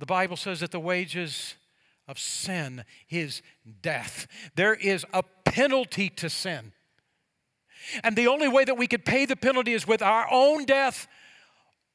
The 0.00 0.06
Bible 0.06 0.36
says 0.36 0.60
that 0.60 0.70
the 0.70 0.80
wages 0.80 1.56
of 2.08 2.18
sin 2.18 2.84
is 3.10 3.42
death. 3.82 4.26
There 4.56 4.74
is 4.74 5.04
a 5.12 5.22
penalty 5.44 6.08
to 6.08 6.30
sin. 6.30 6.72
And 8.02 8.16
the 8.16 8.26
only 8.26 8.48
way 8.48 8.64
that 8.64 8.78
we 8.78 8.86
could 8.86 9.04
pay 9.04 9.26
the 9.26 9.36
penalty 9.36 9.74
is 9.74 9.86
with 9.86 10.00
our 10.00 10.26
own 10.30 10.64
death 10.64 11.06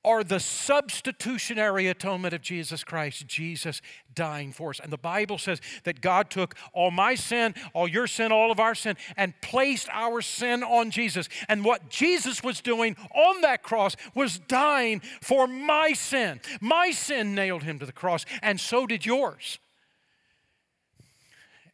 or 0.06 0.24
the 0.24 0.40
substitutionary 0.40 1.88
atonement 1.88 2.34
of 2.34 2.42
Jesus 2.42 2.84
Christ, 2.84 3.26
Jesus 3.26 3.82
dying 4.14 4.52
for 4.52 4.70
us. 4.70 4.80
And 4.80 4.94
the 4.94 4.98
Bible 4.98 5.40
says 5.40 5.60
that 5.84 6.00
God 6.00 6.30
took 6.30 6.56
all 6.74 6.92
my 6.92 7.16
sin, 7.16 7.56
all 7.74 7.88
your 7.88 8.06
sin, 8.06 8.32
all 8.32 8.52
of 8.52 8.60
our 8.60 8.76
sin, 8.76 8.96
and 9.18 9.34
placed 9.42 9.90
our 9.92 10.22
sin 10.22 10.64
on 10.64 10.92
Jesus. 10.92 11.28
And 11.50 11.66
what 11.66 11.90
Jesus 11.90 12.44
was 12.44 12.62
doing 12.62 12.96
on 13.16 13.42
that 13.42 13.64
cross 13.64 13.96
was 14.14 14.38
dying 14.38 15.02
for 15.22 15.48
my 15.48 15.94
sin. 15.94 16.40
My 16.62 16.92
sin 16.92 17.34
nailed 17.34 17.64
him 17.64 17.80
to 17.80 17.86
the 17.86 17.92
cross, 17.92 18.26
and 18.44 18.60
so 18.60 18.86
did 18.86 19.06
yours. 19.06 19.58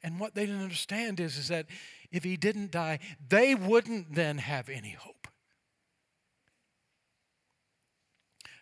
And 0.03 0.19
what 0.19 0.35
they 0.35 0.45
didn't 0.45 0.63
understand 0.63 1.19
is, 1.19 1.37
is 1.37 1.49
that 1.49 1.67
if 2.11 2.23
he 2.23 2.37
didn't 2.37 2.71
die, 2.71 2.99
they 3.29 3.55
wouldn't 3.55 4.15
then 4.15 4.37
have 4.37 4.69
any 4.69 4.91
hope. 4.91 5.20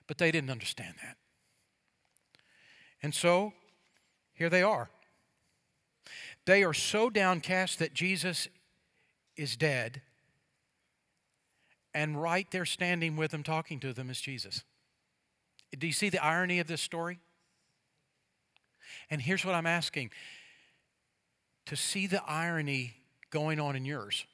But 0.09 0.17
they 0.17 0.31
didn't 0.31 0.49
understand 0.49 0.95
that. 1.03 1.17
And 3.03 3.13
so, 3.13 3.53
here 4.33 4.49
they 4.49 4.63
are. 4.63 4.89
They 6.45 6.63
are 6.63 6.73
so 6.73 7.11
downcast 7.11 7.77
that 7.77 7.93
Jesus 7.93 8.47
is 9.37 9.55
dead, 9.55 10.01
and 11.93 12.19
right 12.19 12.49
there 12.49 12.65
standing 12.65 13.17
with 13.17 13.29
them, 13.29 13.43
talking 13.43 13.79
to 13.81 13.93
them, 13.93 14.09
is 14.09 14.19
Jesus. 14.19 14.63
Do 15.77 15.85
you 15.85 15.93
see 15.93 16.09
the 16.09 16.23
irony 16.25 16.57
of 16.57 16.65
this 16.65 16.81
story? 16.81 17.19
And 19.11 19.21
here's 19.21 19.45
what 19.45 19.53
I'm 19.53 19.67
asking 19.67 20.09
to 21.67 21.75
see 21.75 22.07
the 22.07 22.23
irony 22.27 22.95
going 23.29 23.59
on 23.59 23.75
in 23.75 23.85
yours. 23.85 24.25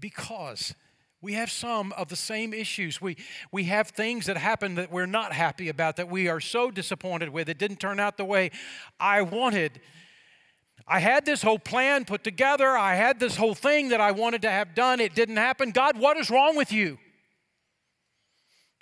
Because 0.00 0.74
we 1.22 1.34
have 1.34 1.52
some 1.52 1.92
of 1.92 2.08
the 2.08 2.16
same 2.16 2.52
issues. 2.52 3.00
We, 3.00 3.16
we 3.52 3.64
have 3.64 3.88
things 3.88 4.26
that 4.26 4.36
happen 4.36 4.74
that 4.74 4.90
we're 4.90 5.06
not 5.06 5.32
happy 5.32 5.68
about, 5.68 5.96
that 5.96 6.10
we 6.10 6.28
are 6.28 6.40
so 6.40 6.70
disappointed 6.70 7.28
with. 7.28 7.48
It 7.48 7.58
didn't 7.58 7.78
turn 7.78 8.00
out 8.00 8.16
the 8.16 8.24
way 8.24 8.50
I 8.98 9.22
wanted. 9.22 9.80
I 10.86 10.98
had 10.98 11.24
this 11.24 11.40
whole 11.40 11.60
plan 11.60 12.04
put 12.04 12.24
together. 12.24 12.76
I 12.76 12.96
had 12.96 13.20
this 13.20 13.36
whole 13.36 13.54
thing 13.54 13.90
that 13.90 14.00
I 14.00 14.10
wanted 14.10 14.42
to 14.42 14.50
have 14.50 14.74
done. 14.74 14.98
It 14.98 15.14
didn't 15.14 15.36
happen. 15.36 15.70
God, 15.70 15.96
what 15.96 16.16
is 16.16 16.28
wrong 16.28 16.56
with 16.56 16.72
you? 16.72 16.98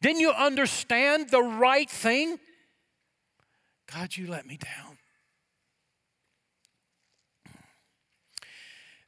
Didn't 0.00 0.20
you 0.20 0.30
understand 0.30 1.28
the 1.28 1.42
right 1.42 1.90
thing? 1.90 2.38
God, 3.92 4.16
you 4.16 4.28
let 4.28 4.46
me 4.46 4.56
down. 4.56 4.96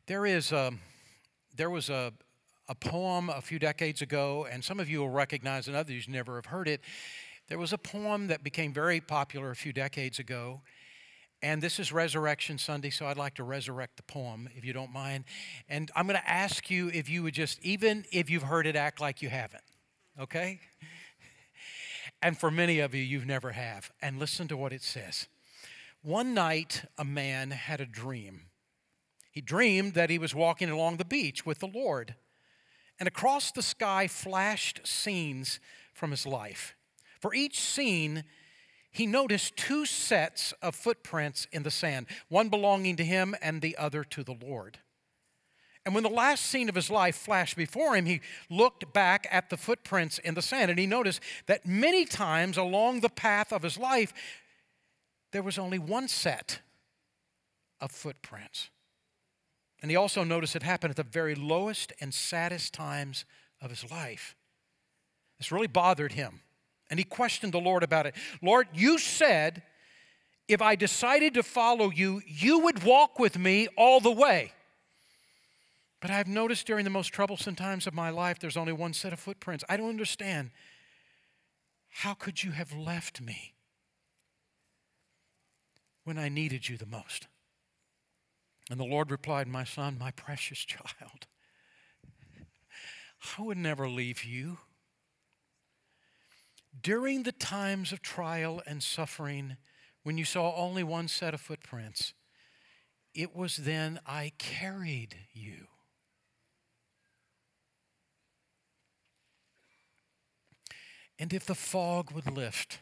There 0.07 0.27
is 0.27 0.53
a, 0.53 0.73
there 1.57 1.71
was 1.71 1.89
a, 1.89 2.13
a 2.69 2.75
poem 2.75 3.29
a 3.29 3.41
few 3.41 3.59
decades 3.59 4.03
ago, 4.03 4.47
and 4.51 4.63
some 4.65 4.81
of 4.81 4.89
you 4.89 5.01
will 5.01 5.11
recognize 5.11 5.67
and 5.67 5.77
others 5.77 6.09
never 6.09 6.37
have 6.37 6.47
heard 6.47 6.69
it. 6.69 6.81
There 7.49 7.59
was 7.59 7.73
a 7.73 7.79
poem 7.79 8.29
that 8.29 8.45
became 8.45 8.73
very 8.73 9.01
popular 9.01 9.51
a 9.51 9.57
few 9.57 9.73
decades 9.73 10.19
ago, 10.19 10.63
and 11.43 11.61
this 11.61 11.81
is 11.81 11.93
Resurrection 11.93 12.57
Sunday, 12.57 12.91
so 12.91 13.07
I'd 13.07 13.17
like 13.17 13.35
to 13.35 13.45
resurrect 13.45 13.97
the 13.97 14.05
poem, 14.05 14.49
if 14.55 14.65
you 14.65 14.73
don't 14.73 14.93
mind. 14.93 15.25
And 15.69 15.91
I'm 15.97 16.07
going 16.07 16.19
to 16.19 16.31
ask 16.31 16.71
you 16.71 16.89
if 16.89 17.11
you 17.11 17.25
would 17.25 17.35
just, 17.35 17.59
even 17.65 18.05
if 18.13 18.31
you've 18.31 18.45
heard 18.45 18.65
it, 18.65 18.77
act 18.77 19.01
like 19.01 19.23
you 19.23 19.29
haven't, 19.29 19.65
okay? 20.21 20.61
And 22.23 22.39
for 22.39 22.53
many 22.53 22.79
of 22.79 22.95
you, 22.95 23.03
you've 23.03 23.27
never 23.27 23.51
have. 23.51 23.91
And 24.01 24.21
listen 24.21 24.47
to 24.49 24.57
what 24.57 24.73
it 24.73 24.83
says. 24.83 25.27
One 26.01 26.33
night, 26.33 26.85
a 26.97 27.05
man 27.05 27.51
had 27.51 27.81
a 27.81 27.87
dream. 27.87 28.43
He 29.33 29.41
dreamed 29.41 29.95
that 29.95 30.11
he 30.11 30.19
was 30.19 30.35
walking 30.35 30.71
along 30.71 30.99
the 30.99 31.05
beach 31.05 31.45
with 31.45 31.59
the 31.59 31.67
Lord 31.67 32.15
and 33.03 33.09
across 33.09 33.51
the 33.51 33.63
sky 33.63 34.07
flashed 34.07 34.81
scenes 34.87 35.59
from 35.93 36.13
his 36.13 36.25
life. 36.25 36.77
For 37.19 37.35
each 37.35 37.59
scene, 37.59 38.23
he 38.93 39.09
noticed 39.09 39.57
two 39.57 39.87
sets 39.87 40.55
of 40.63 40.77
footprints 40.77 41.49
in 41.51 41.65
the 41.65 41.71
sand, 41.73 42.07
one 42.29 42.49
belonging 42.49 42.95
to 42.95 43.05
him 43.05 43.35
and 43.43 43.61
the 43.61 43.77
other 43.77 44.05
to 44.05 44.23
the 44.23 44.37
Lord. 44.41 44.79
And 45.85 45.97
when 45.97 46.05
the 46.05 46.11
last 46.11 46.47
scene 46.47 46.69
of 46.69 46.77
his 46.77 46.91
life 46.91 47.17
flashed 47.17 47.57
before 47.57 47.97
him, 47.97 48.07
he 48.07 48.21
looked 48.49 48.93
back 48.93 49.27
at 49.33 49.51
the 49.51 49.57
footprints 49.57 50.19
in 50.19 50.35
the 50.35 50.41
sand 50.41 50.71
and 50.71 50.79
he 50.79 50.87
noticed 50.87 51.21
that 51.47 51.67
many 51.67 52.05
times 52.05 52.57
along 52.57 53.01
the 53.01 53.09
path 53.09 53.53
of 53.53 53.65
his 53.65 53.77
life, 53.77 54.13
there 55.33 55.43
was 55.43 55.59
only 55.59 55.81
one 55.81 56.07
set 56.07 56.61
of 57.81 57.91
footprints. 57.91 58.71
And 59.83 59.91
he 59.91 59.97
also 59.97 60.23
noticed 60.23 60.55
it 60.55 60.63
happened 60.63 60.93
at 60.93 60.97
the 60.97 61.03
very 61.03 61.35
lowest 61.35 61.93
and 62.01 62.15
saddest 62.15 62.73
times 62.73 63.25
of 63.61 63.71
his 63.71 63.91
life. 63.91 64.37
This 65.39 65.51
really 65.51 65.67
bothered 65.67 66.13
him. 66.13 66.41
And 66.89 67.01
he 67.01 67.05
questioned 67.05 67.53
the 67.53 67.61
Lord 67.61 67.83
about 67.83 68.07
it. 68.07 68.15
Lord, 68.41 68.69
you 68.73 68.99
said 68.99 69.63
if 70.49 70.61
I 70.61 70.77
decided 70.77 71.35
to 71.35 71.43
follow 71.43 71.91
you, 71.91 72.23
you 72.27 72.61
would 72.61 72.85
walk 72.85 73.19
with 73.19 73.39
me 73.39 73.69
all 73.77 74.01
the 74.01 74.11
way. 74.11 74.53
But 76.01 76.11
I've 76.11 76.27
noticed 76.27 76.67
during 76.67 76.85
the 76.85 76.91
most 76.91 77.09
troublesome 77.09 77.55
times 77.55 77.87
of 77.87 77.95
my 77.95 78.11
life, 78.11 78.39
there's 78.39 78.57
only 78.57 78.73
one 78.73 78.93
set 78.93 79.13
of 79.13 79.21
footprints. 79.21 79.65
I 79.69 79.77
don't 79.77 79.89
understand. 79.89 80.51
How 81.89 82.15
could 82.15 82.43
you 82.43 82.51
have 82.51 82.73
left 82.73 83.21
me 83.21 83.55
when 86.05 86.19
I 86.19 86.29
needed 86.29 86.69
you 86.69 86.77
the 86.77 86.87
most? 86.87 87.29
And 88.73 88.81
the 88.81 88.85
Lord 88.85 89.11
replied, 89.11 89.49
My 89.49 89.65
son, 89.65 89.99
my 90.01 90.13
precious 90.13 90.61
child, 90.61 91.27
I 93.37 93.43
would 93.43 93.59
never 93.59 93.87
leave 93.87 94.25
you. 94.25 94.61
During 96.81 97.25
the 97.25 97.33
times 97.33 97.93
of 97.93 98.01
trial 98.01 98.63
and 98.67 98.83
suffering, 98.83 99.59
when 100.05 100.17
you 100.17 100.25
saw 100.25 100.57
only 100.57 100.83
one 100.83 101.09
set 101.09 101.35
of 101.35 101.43
footprints, 101.43 102.15
it 103.15 103.37
was 103.37 103.59
then 103.59 104.01
I 104.07 104.33
carried 104.39 105.17
you. 105.35 105.67
And 111.19 111.35
if 111.35 111.45
the 111.45 111.55
fog 111.55 112.11
would 112.13 112.33
lift, 112.35 112.79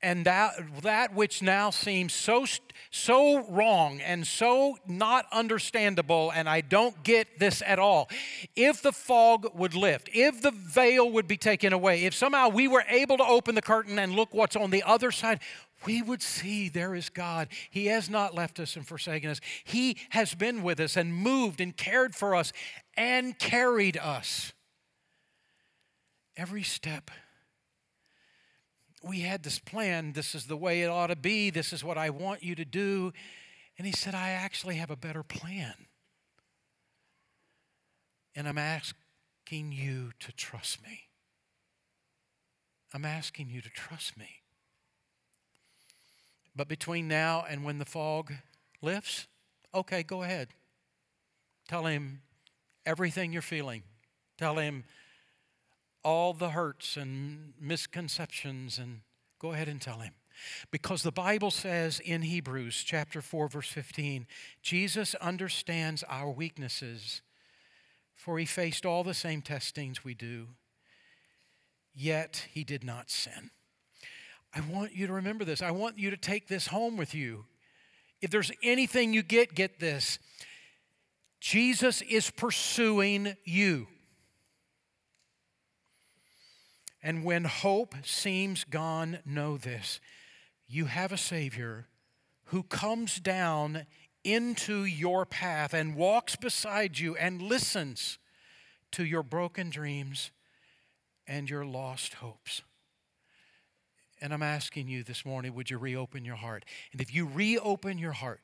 and 0.00 0.24
that, 0.26 0.54
that 0.82 1.14
which 1.14 1.42
now 1.42 1.70
seems 1.70 2.12
so, 2.12 2.46
so 2.90 3.44
wrong 3.48 4.00
and 4.00 4.26
so 4.26 4.78
not 4.86 5.26
understandable, 5.32 6.30
and 6.30 6.48
I 6.48 6.60
don't 6.60 7.02
get 7.02 7.38
this 7.38 7.62
at 7.66 7.78
all. 7.78 8.08
If 8.54 8.80
the 8.80 8.92
fog 8.92 9.48
would 9.54 9.74
lift, 9.74 10.08
if 10.12 10.40
the 10.40 10.52
veil 10.52 11.10
would 11.10 11.26
be 11.26 11.36
taken 11.36 11.72
away, 11.72 12.04
if 12.04 12.14
somehow 12.14 12.48
we 12.48 12.68
were 12.68 12.84
able 12.88 13.16
to 13.16 13.24
open 13.24 13.54
the 13.54 13.62
curtain 13.62 13.98
and 13.98 14.12
look 14.14 14.32
what's 14.32 14.56
on 14.56 14.70
the 14.70 14.84
other 14.84 15.10
side, 15.10 15.40
we 15.84 16.02
would 16.02 16.22
see 16.22 16.68
there 16.68 16.94
is 16.94 17.08
God. 17.08 17.48
He 17.70 17.86
has 17.86 18.08
not 18.08 18.34
left 18.34 18.60
us 18.60 18.76
and 18.76 18.86
forsaken 18.86 19.30
us. 19.30 19.40
He 19.64 19.96
has 20.10 20.34
been 20.34 20.62
with 20.62 20.80
us 20.80 20.96
and 20.96 21.14
moved 21.14 21.60
and 21.60 21.76
cared 21.76 22.14
for 22.14 22.34
us 22.34 22.52
and 22.96 23.38
carried 23.38 23.96
us 23.96 24.52
every 26.36 26.62
step 26.62 27.10
we 29.02 29.20
had 29.20 29.42
this 29.42 29.58
plan. 29.58 30.12
This 30.12 30.34
is 30.34 30.46
the 30.46 30.56
way 30.56 30.82
it 30.82 30.88
ought 30.88 31.08
to 31.08 31.16
be. 31.16 31.50
This 31.50 31.72
is 31.72 31.84
what 31.84 31.98
I 31.98 32.10
want 32.10 32.42
you 32.42 32.54
to 32.54 32.64
do. 32.64 33.12
And 33.76 33.86
he 33.86 33.92
said, 33.92 34.14
I 34.14 34.30
actually 34.30 34.76
have 34.76 34.90
a 34.90 34.96
better 34.96 35.22
plan. 35.22 35.74
And 38.34 38.48
I'm 38.48 38.58
asking 38.58 39.72
you 39.72 40.12
to 40.20 40.32
trust 40.32 40.82
me. 40.82 41.02
I'm 42.92 43.04
asking 43.04 43.50
you 43.50 43.60
to 43.60 43.70
trust 43.70 44.16
me. 44.16 44.42
But 46.56 46.68
between 46.68 47.06
now 47.06 47.44
and 47.48 47.64
when 47.64 47.78
the 47.78 47.84
fog 47.84 48.32
lifts, 48.82 49.26
okay, 49.74 50.02
go 50.02 50.22
ahead. 50.22 50.48
Tell 51.68 51.84
him 51.84 52.22
everything 52.84 53.32
you're 53.32 53.42
feeling. 53.42 53.82
Tell 54.38 54.56
him 54.56 54.84
all 56.02 56.32
the 56.32 56.50
hurts 56.50 56.96
and 56.96 57.52
misconceptions 57.60 58.78
and 58.78 59.00
go 59.38 59.52
ahead 59.52 59.68
and 59.68 59.80
tell 59.80 59.98
him. 59.98 60.14
Because 60.70 61.02
the 61.02 61.12
Bible 61.12 61.50
says 61.50 62.00
in 62.00 62.22
Hebrews 62.22 62.84
chapter 62.84 63.20
4 63.20 63.48
verse 63.48 63.68
15, 63.68 64.26
Jesus 64.62 65.14
understands 65.16 66.04
our 66.04 66.30
weaknesses 66.30 67.22
for 68.18 68.38
he 68.38 68.44
faced 68.44 68.84
all 68.84 69.04
the 69.04 69.14
same 69.14 69.42
testings 69.42 70.04
we 70.04 70.12
do, 70.12 70.48
yet 71.94 72.48
he 72.52 72.64
did 72.64 72.82
not 72.82 73.10
sin. 73.10 73.50
I 74.52 74.60
want 74.60 74.92
you 74.92 75.06
to 75.06 75.12
remember 75.12 75.44
this. 75.44 75.62
I 75.62 75.70
want 75.70 75.98
you 75.98 76.10
to 76.10 76.16
take 76.16 76.48
this 76.48 76.66
home 76.66 76.96
with 76.96 77.14
you. 77.14 77.44
If 78.20 78.30
there's 78.30 78.50
anything 78.62 79.12
you 79.12 79.22
get, 79.22 79.54
get 79.54 79.78
this 79.78 80.18
Jesus 81.40 82.02
is 82.02 82.28
pursuing 82.30 83.36
you. 83.44 83.86
And 87.08 87.24
when 87.24 87.44
hope 87.44 87.94
seems 88.04 88.64
gone, 88.64 89.20
know 89.24 89.56
this 89.56 89.98
you 90.66 90.84
have 90.84 91.10
a 91.10 91.16
Savior 91.16 91.86
who 92.48 92.62
comes 92.62 93.18
down 93.18 93.86
into 94.24 94.84
your 94.84 95.24
path 95.24 95.72
and 95.72 95.96
walks 95.96 96.36
beside 96.36 96.98
you 96.98 97.16
and 97.16 97.40
listens 97.40 98.18
to 98.92 99.06
your 99.06 99.22
broken 99.22 99.70
dreams 99.70 100.32
and 101.26 101.48
your 101.48 101.64
lost 101.64 102.12
hopes. 102.12 102.60
And 104.20 104.34
I'm 104.34 104.42
asking 104.42 104.88
you 104.88 105.02
this 105.02 105.24
morning, 105.24 105.54
would 105.54 105.70
you 105.70 105.78
reopen 105.78 106.26
your 106.26 106.36
heart? 106.36 106.66
And 106.92 107.00
if 107.00 107.14
you 107.14 107.24
reopen 107.24 107.96
your 107.96 108.12
heart, 108.12 108.42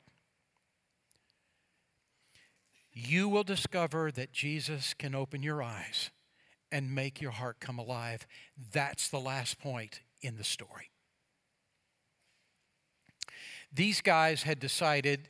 you 2.91 3.29
will 3.29 3.43
discover 3.43 4.11
that 4.13 4.31
Jesus 4.31 4.95
can 4.95 5.13
open 5.13 5.43
your 5.43 5.61
eyes 5.61 6.09
and 6.71 6.93
make 6.93 7.21
your 7.21 7.31
heart 7.31 7.59
come 7.59 7.79
alive. 7.79 8.27
That's 8.71 9.09
the 9.09 9.19
last 9.19 9.59
point 9.59 10.01
in 10.21 10.37
the 10.37 10.43
story. 10.43 10.91
These 13.73 14.01
guys 14.01 14.43
had 14.43 14.59
decided 14.59 15.29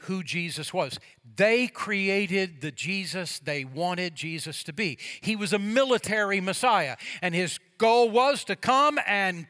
who 0.00 0.22
Jesus 0.22 0.72
was. 0.72 0.98
They 1.36 1.66
created 1.66 2.60
the 2.60 2.70
Jesus 2.70 3.38
they 3.38 3.64
wanted 3.64 4.14
Jesus 4.14 4.62
to 4.64 4.72
be. 4.72 4.98
He 5.20 5.36
was 5.36 5.52
a 5.52 5.58
military 5.58 6.40
Messiah, 6.40 6.96
and 7.22 7.34
his 7.34 7.58
goal 7.78 8.10
was 8.10 8.44
to 8.44 8.56
come 8.56 8.98
and, 9.06 9.46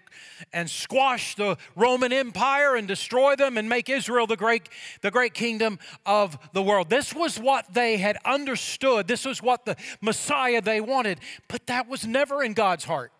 and 0.52 0.70
squash 0.70 1.34
the 1.34 1.56
Roman 1.74 2.12
Empire 2.12 2.76
and 2.76 2.86
destroy 2.86 3.36
them 3.36 3.56
and 3.56 3.68
make 3.68 3.88
Israel 3.88 4.26
the 4.26 4.36
great, 4.36 4.68
the 5.00 5.10
great 5.10 5.34
kingdom 5.34 5.78
of 6.04 6.38
the 6.52 6.62
world. 6.62 6.90
This 6.90 7.14
was 7.14 7.38
what 7.38 7.72
they 7.72 7.96
had 7.96 8.18
understood. 8.24 9.06
This 9.08 9.24
was 9.24 9.42
what 9.42 9.64
the 9.64 9.76
Messiah 10.00 10.60
they 10.60 10.80
wanted, 10.80 11.20
but 11.48 11.66
that 11.66 11.88
was 11.88 12.06
never 12.06 12.42
in 12.42 12.54
God's 12.54 12.84
heart. 12.84 13.12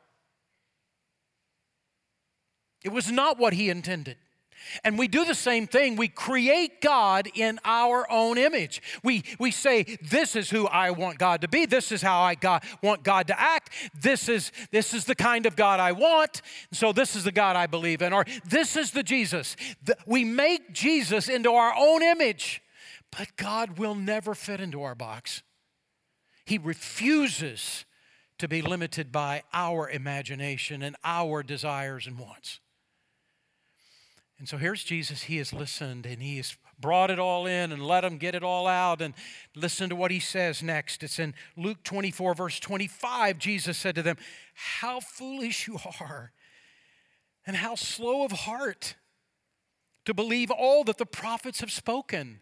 It 2.85 2.93
was 2.93 3.11
not 3.11 3.39
what 3.39 3.53
he 3.53 3.69
intended. 3.69 4.17
And 4.85 4.99
we 4.99 5.09
do 5.09 5.25
the 5.25 5.35
same 5.35 5.67
thing. 5.67 5.97
We 5.97 6.09
create 6.09 6.81
God 6.81 7.29
in 7.35 7.59
our 7.65 8.11
own 8.11 8.39
image. 8.39 8.83
We, 9.03 9.25
we 9.39 9.51
say, 9.51 9.99
This 10.03 10.37
is 10.37 10.51
who 10.51 10.67
I 10.67 10.91
want 10.91 11.19
God 11.19 11.41
to 11.43 11.49
be. 11.49 11.67
This 11.67 11.93
is 11.93 12.03
how 12.03 12.21
I 12.21 12.37
want 12.83 13.03
God 13.03 13.29
to 13.29 13.41
act. 13.41 13.71
This 14.01 14.29
is, 14.29 14.53
this 14.71 14.95
is 14.95 15.05
the 15.05 15.15
kind 15.15 15.47
of 15.47 15.57
God 15.57 15.81
I 15.81 15.93
want. 15.93 16.43
So 16.73 16.93
this 16.93 17.17
is 17.17 17.25
the 17.25 17.33
God 17.33 17.57
I 17.57 17.67
believe 17.67 18.03
in. 18.03 18.13
Or 18.13 18.25
this 18.45 18.77
is 18.77 18.91
the 18.91 19.03
Jesus. 19.03 19.57
The, 19.85 19.97
we 20.07 20.25
make 20.25 20.73
Jesus 20.73 21.29
into 21.29 21.53
our 21.53 21.75
own 21.77 22.03
image, 22.03 22.63
but 23.17 23.37
God 23.37 23.79
will 23.79 23.95
never 23.95 24.35
fit 24.35 24.61
into 24.61 24.83
our 24.83 24.95
box. 24.95 25.43
He 26.45 26.59
refuses 26.59 27.85
to 28.39 28.49
be 28.49 28.63
limited 28.63 29.11
by 29.11 29.43
our 29.53 29.89
imagination 29.89 30.83
and 30.83 30.97
our 31.05 31.43
desires 31.43 32.07
and 32.07 32.19
wants. 32.19 32.61
And 34.39 34.49
so 34.49 34.57
here's 34.59 34.85
Jesus. 34.85 35.25
He 35.25 35.39
has 35.39 35.53
listened 35.53 36.07
and 36.07 36.23
he 36.23 36.37
has 36.37 36.57
brought 36.79 37.11
it 37.11 37.19
all 37.19 37.47
in 37.47 37.73
and 37.73 37.83
let 37.83 38.05
him 38.05 38.19
get 38.19 38.35
it 38.35 38.43
all 38.43 38.67
out. 38.67 39.01
And 39.01 39.15
listen 39.55 39.89
to 39.89 39.97
what 39.97 40.11
he 40.11 40.21
says 40.21 40.63
next. 40.63 41.03
It's 41.03 41.19
in 41.19 41.35
Luke 41.57 41.83
24, 41.85 42.35
verse 42.35 42.61
25. 42.61 43.39
Jesus 43.39 43.79
said 43.79 43.95
to 43.95 44.03
them, 44.03 44.17
How 44.55 45.01
foolish 45.01 45.67
you 45.67 45.79
are, 46.01 46.33
and 47.47 47.57
how 47.57 47.75
slow 47.75 48.25
of 48.25 48.33
heart 48.33 48.97
to 50.05 50.15
believe 50.15 50.51
all 50.51 50.85
that 50.85 50.99
the 50.99 51.07
prophets 51.07 51.61
have 51.61 51.73
spoken. 51.73 52.41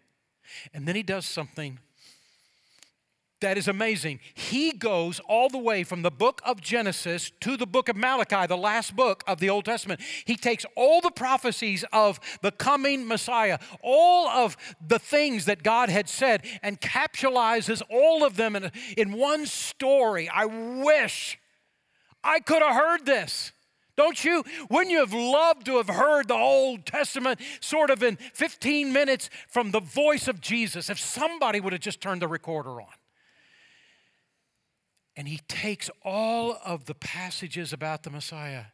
And 0.73 0.87
then 0.87 0.97
he 0.97 1.03
does 1.03 1.27
something 1.27 1.79
that 3.41 3.59
is 3.59 3.69
amazing. 3.69 4.21
He 4.33 4.73
goes 4.73 5.21
all 5.29 5.49
the 5.49 5.59
way 5.59 5.85
from 5.85 6.03
the 6.03 6.11
book 6.11 6.41
of 6.45 6.61
Genesis 6.61 7.31
to 7.41 7.57
the 7.57 7.67
book 7.67 7.89
of 7.89 7.97
Malachi, 7.97 8.47
the 8.47 8.57
last 8.57 8.97
book 8.97 9.23
of 9.27 9.39
the 9.39 9.51
Old 9.51 9.65
Testament. 9.65 10.01
He 10.25 10.37
takes 10.37 10.65
all 10.77 11.01
the 11.01 11.11
prophecies 11.11 11.85
of 11.93 12.21
the 12.43 12.53
coming 12.53 13.07
Messiah, 13.07 13.59
all 13.83 14.29
of 14.29 14.57
the 14.87 14.99
things 14.99 15.45
that 15.45 15.63
God 15.63 15.91
had 15.91 16.09
said, 16.09 16.45
and 16.63 16.81
capsulizes 16.81 17.83
all 17.91 18.25
of 18.25 18.37
them 18.37 18.57
in, 18.57 18.71
in 18.97 19.13
one 19.13 19.47
story. 19.47 20.29
I 20.29 20.47
wish 20.47 21.39
I 22.23 22.41
could 22.41 22.63
have 22.63 22.75
heard 22.75 23.05
this. 23.05 23.53
Don't 23.97 24.25
you? 24.25 24.43
Wouldn't 24.71 24.91
you 24.91 24.99
have 25.01 25.13
loved 25.13 25.67
to 25.67 25.77
have 25.77 25.89
heard 25.89 26.29
the 26.29 26.35
Old 26.35 26.85
Testament 26.85 27.41
sort 27.61 27.91
of 27.91 28.03
in 28.03 28.17
15 28.17 28.93
minutes 28.93 29.31
from 29.49 29.71
the 29.71 29.81
voice 29.81 30.27
of 30.27 30.41
Jesus 30.41 30.91
if 30.91 30.99
somebody 30.99 31.61
would 31.61 31.73
have 31.73 31.83
just 31.83 32.01
turned 32.01 32.23
the 32.23 32.29
recorder 32.29 32.81
on? 32.81 32.89
And 35.17 35.29
he 35.29 35.41
takes 35.49 35.91
all 36.03 36.59
of 36.65 36.87
the 36.87 36.95
passages 36.95 37.73
about 37.73 38.03
the 38.03 38.11
Messiah 38.11 38.65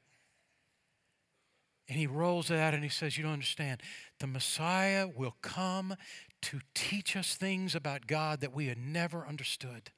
and 1.91 1.99
he 1.99 2.07
rolls 2.07 2.53
it 2.53 2.57
out 2.57 2.73
and 2.73 2.85
he 2.85 2.89
says, 2.89 3.19
You 3.19 3.25
don't 3.25 3.33
understand. 3.33 3.83
The 4.21 4.29
Messiah 4.29 5.09
will 5.09 5.35
come 5.43 5.97
to 6.43 6.61
teach 6.73 7.17
us 7.17 7.35
things 7.35 7.75
about 7.75 8.07
God 8.07 8.41
that 8.41 8.55
we 8.55 8.69
had 8.69 8.79
never 8.79 9.27
understood. 9.27 9.91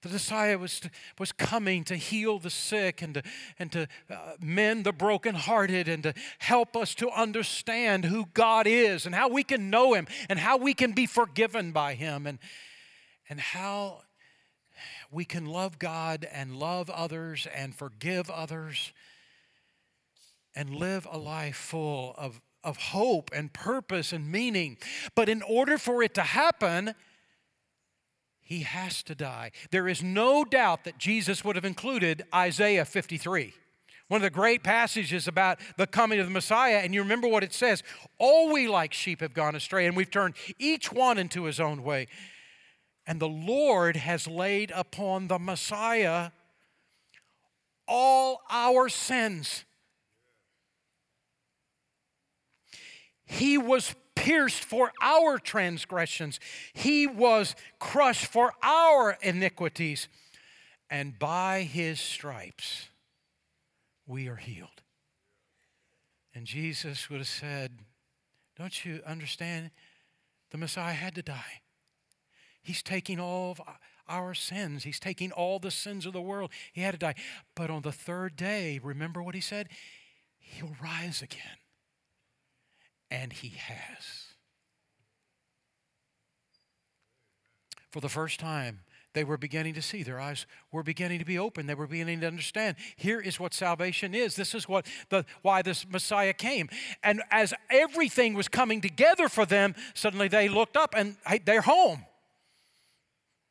The 0.00 0.10
Messiah 0.10 0.56
was, 0.56 0.80
was 1.18 1.32
coming 1.32 1.82
to 1.84 1.96
heal 1.96 2.38
the 2.38 2.50
sick 2.50 3.02
and 3.02 3.14
to, 3.14 3.22
and 3.58 3.72
to 3.72 3.88
uh, 4.08 4.34
mend 4.40 4.84
the 4.84 4.92
brokenhearted 4.92 5.88
and 5.88 6.04
to 6.04 6.14
help 6.38 6.76
us 6.76 6.94
to 6.94 7.10
understand 7.10 8.04
who 8.04 8.26
God 8.32 8.68
is 8.68 9.04
and 9.04 9.12
how 9.12 9.28
we 9.28 9.42
can 9.42 9.70
know 9.70 9.94
Him 9.94 10.06
and 10.28 10.38
how 10.38 10.56
we 10.56 10.72
can 10.72 10.92
be 10.92 11.06
forgiven 11.06 11.72
by 11.72 11.94
Him 11.94 12.28
and, 12.28 12.38
and 13.28 13.40
how 13.40 14.02
we 15.10 15.24
can 15.24 15.46
love 15.46 15.78
God 15.78 16.26
and 16.32 16.56
love 16.56 16.90
others 16.90 17.46
and 17.54 17.74
forgive 17.74 18.28
others 18.30 18.92
and 20.54 20.74
live 20.74 21.06
a 21.10 21.18
life 21.18 21.56
full 21.56 22.14
of, 22.18 22.40
of 22.64 22.76
hope 22.76 23.30
and 23.32 23.52
purpose 23.52 24.12
and 24.12 24.30
meaning. 24.30 24.76
But 25.14 25.28
in 25.28 25.42
order 25.42 25.78
for 25.78 26.02
it 26.02 26.14
to 26.14 26.22
happen, 26.22 26.94
he 28.40 28.60
has 28.60 29.02
to 29.04 29.14
die. 29.14 29.52
There 29.70 29.88
is 29.88 30.02
no 30.02 30.44
doubt 30.44 30.84
that 30.84 30.98
Jesus 30.98 31.44
would 31.44 31.56
have 31.56 31.64
included 31.64 32.24
Isaiah 32.34 32.84
53. 32.84 33.54
One 34.08 34.18
of 34.18 34.22
the 34.22 34.30
great 34.30 34.64
passages 34.64 35.28
about 35.28 35.58
the 35.76 35.86
coming 35.86 36.18
of 36.18 36.26
the 36.26 36.32
Messiah, 36.32 36.78
and 36.78 36.94
you 36.94 37.02
remember 37.02 37.28
what 37.28 37.44
it 37.44 37.52
says 37.52 37.82
All 38.18 38.52
we 38.52 38.66
like 38.66 38.94
sheep 38.94 39.20
have 39.20 39.34
gone 39.34 39.54
astray, 39.54 39.86
and 39.86 39.94
we've 39.94 40.10
turned 40.10 40.34
each 40.58 40.90
one 40.90 41.18
into 41.18 41.44
his 41.44 41.60
own 41.60 41.82
way. 41.82 42.08
And 43.08 43.20
the 43.20 43.26
Lord 43.26 43.96
has 43.96 44.26
laid 44.26 44.70
upon 44.70 45.28
the 45.28 45.38
Messiah 45.38 46.30
all 47.88 48.42
our 48.50 48.90
sins. 48.90 49.64
He 53.24 53.56
was 53.56 53.94
pierced 54.14 54.62
for 54.62 54.92
our 55.00 55.38
transgressions, 55.38 56.38
He 56.74 57.06
was 57.06 57.56
crushed 57.78 58.26
for 58.26 58.52
our 58.62 59.16
iniquities. 59.22 60.06
And 60.90 61.18
by 61.18 61.62
His 61.62 62.00
stripes, 62.00 62.90
we 64.06 64.28
are 64.28 64.36
healed. 64.36 64.82
And 66.34 66.46
Jesus 66.46 67.08
would 67.08 67.20
have 67.20 67.28
said, 67.28 67.78
Don't 68.58 68.84
you 68.84 69.00
understand? 69.06 69.70
The 70.50 70.58
Messiah 70.58 70.92
had 70.92 71.14
to 71.14 71.22
die. 71.22 71.62
He's 72.68 72.82
taking 72.82 73.18
all 73.18 73.52
of 73.52 73.62
our 74.10 74.34
sins. 74.34 74.84
He's 74.84 75.00
taking 75.00 75.32
all 75.32 75.58
the 75.58 75.70
sins 75.70 76.04
of 76.04 76.12
the 76.12 76.20
world. 76.20 76.50
He 76.70 76.82
had 76.82 76.90
to 76.90 76.98
die. 76.98 77.14
But 77.54 77.70
on 77.70 77.80
the 77.80 77.92
third 77.92 78.36
day, 78.36 78.78
remember 78.82 79.22
what 79.22 79.34
he 79.34 79.40
said? 79.40 79.68
He'll 80.38 80.76
rise 80.82 81.22
again. 81.22 81.56
And 83.10 83.32
he 83.32 83.54
has. 83.56 84.34
For 87.90 88.02
the 88.02 88.10
first 88.10 88.38
time, 88.38 88.80
they 89.14 89.24
were 89.24 89.38
beginning 89.38 89.72
to 89.72 89.80
see. 89.80 90.02
Their 90.02 90.20
eyes 90.20 90.44
were 90.70 90.82
beginning 90.82 91.20
to 91.20 91.24
be 91.24 91.38
open. 91.38 91.66
They 91.66 91.74
were 91.74 91.86
beginning 91.86 92.20
to 92.20 92.26
understand. 92.26 92.76
Here 92.96 93.18
is 93.18 93.40
what 93.40 93.54
salvation 93.54 94.14
is. 94.14 94.36
This 94.36 94.54
is 94.54 94.68
what 94.68 94.84
the 95.08 95.24
why 95.40 95.62
this 95.62 95.88
Messiah 95.88 96.34
came. 96.34 96.68
And 97.02 97.22
as 97.30 97.54
everything 97.70 98.34
was 98.34 98.46
coming 98.46 98.82
together 98.82 99.30
for 99.30 99.46
them, 99.46 99.74
suddenly 99.94 100.28
they 100.28 100.50
looked 100.50 100.76
up 100.76 100.92
and 100.94 101.16
hey, 101.26 101.40
they're 101.42 101.62
home. 101.62 102.04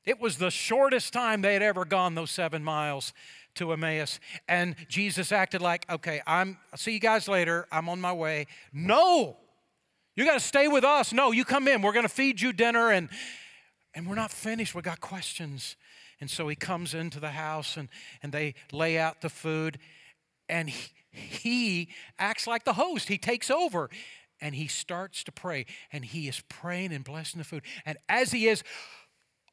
It 0.07 0.21
was 0.21 0.37
the 0.37 0.49
shortest 0.49 1.11
time 1.11 1.41
they 1.41 1.51
had 1.51 1.61
ever 1.61 1.83
gone 1.83 2.15
those 2.15 2.31
seven 2.31 2.63
miles 2.63 3.13
to 3.55 3.73
Emmaus. 3.73 4.21
And 4.47 4.75
Jesus 4.87 5.33
acted 5.33 5.61
like, 5.61 5.85
okay, 5.89 6.21
I'm, 6.25 6.57
I'll 6.71 6.77
see 6.77 6.93
you 6.93 6.99
guys 7.01 7.27
later. 7.27 7.67
I'm 7.73 7.89
on 7.89 7.99
my 7.99 8.13
way. 8.13 8.47
No, 8.71 9.35
you 10.15 10.23
got 10.23 10.35
to 10.35 10.39
stay 10.39 10.69
with 10.69 10.85
us. 10.85 11.11
No, 11.11 11.31
you 11.33 11.43
come 11.43 11.67
in. 11.67 11.81
We're 11.81 11.91
to 12.03 12.09
feed 12.09 12.39
you 12.39 12.53
dinner. 12.53 12.89
And, 12.89 13.09
and 13.93 14.07
we're 14.07 14.15
not 14.15 14.31
finished. 14.31 14.73
We 14.73 14.81
got 14.81 15.01
questions. 15.01 15.75
And 16.21 16.29
so 16.29 16.47
he 16.47 16.55
comes 16.55 16.93
into 16.93 17.19
the 17.19 17.31
house 17.31 17.75
and, 17.75 17.89
and 18.23 18.31
they 18.31 18.55
lay 18.71 18.97
out 18.97 19.19
the 19.19 19.29
food. 19.29 19.77
And 20.47 20.69
he, 20.69 20.89
he 21.11 21.89
acts 22.17 22.47
like 22.47 22.63
the 22.63 22.73
host. 22.73 23.09
He 23.09 23.17
takes 23.17 23.51
over. 23.51 23.89
and 24.39 24.55
he 24.55 24.67
starts 24.67 25.23
to 25.23 25.31
pray, 25.31 25.65
and 25.91 26.05
he 26.05 26.27
is 26.27 26.41
praying 26.47 26.93
and 26.93 27.03
blessing 27.03 27.39
the 27.39 27.43
food. 27.43 27.63
And 27.85 27.97
as 28.07 28.31
he 28.31 28.47
is, 28.47 28.63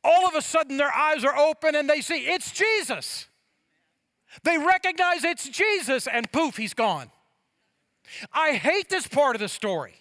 all 0.04 0.28
of 0.28 0.34
a 0.34 0.42
sudden 0.42 0.76
their 0.76 0.92
eyes 0.92 1.24
are 1.24 1.36
open 1.36 1.74
and 1.74 1.88
they 1.88 2.00
see 2.00 2.26
it's 2.26 2.52
Jesus. 2.52 3.26
They 4.42 4.58
recognize 4.58 5.24
it's 5.24 5.48
Jesus, 5.48 6.06
and 6.06 6.30
poof, 6.32 6.56
he's 6.56 6.74
gone. 6.74 7.10
I 8.32 8.52
hate 8.52 8.88
this 8.88 9.06
part 9.06 9.36
of 9.36 9.40
the 9.40 9.48
story. 9.48 9.94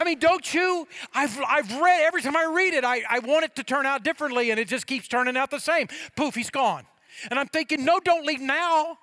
I 0.00 0.04
mean, 0.04 0.18
don't 0.18 0.52
you? 0.52 0.88
I've, 1.14 1.38
I've 1.46 1.80
read, 1.80 2.02
every 2.02 2.22
time 2.22 2.36
I 2.36 2.44
read 2.44 2.74
it, 2.74 2.84
I, 2.84 3.02
I 3.08 3.18
want 3.20 3.44
it 3.44 3.56
to 3.56 3.62
turn 3.62 3.86
out 3.86 4.02
differently, 4.02 4.50
and 4.50 4.58
it 4.58 4.68
just 4.68 4.86
keeps 4.86 5.06
turning 5.06 5.36
out 5.36 5.50
the 5.50 5.60
same. 5.60 5.88
Poof, 6.16 6.34
he's 6.34 6.50
gone. 6.50 6.86
And 7.30 7.38
I'm 7.38 7.48
thinking, 7.48 7.84
no, 7.84 8.00
don't 8.00 8.26
leave 8.26 8.40
now. 8.40 8.98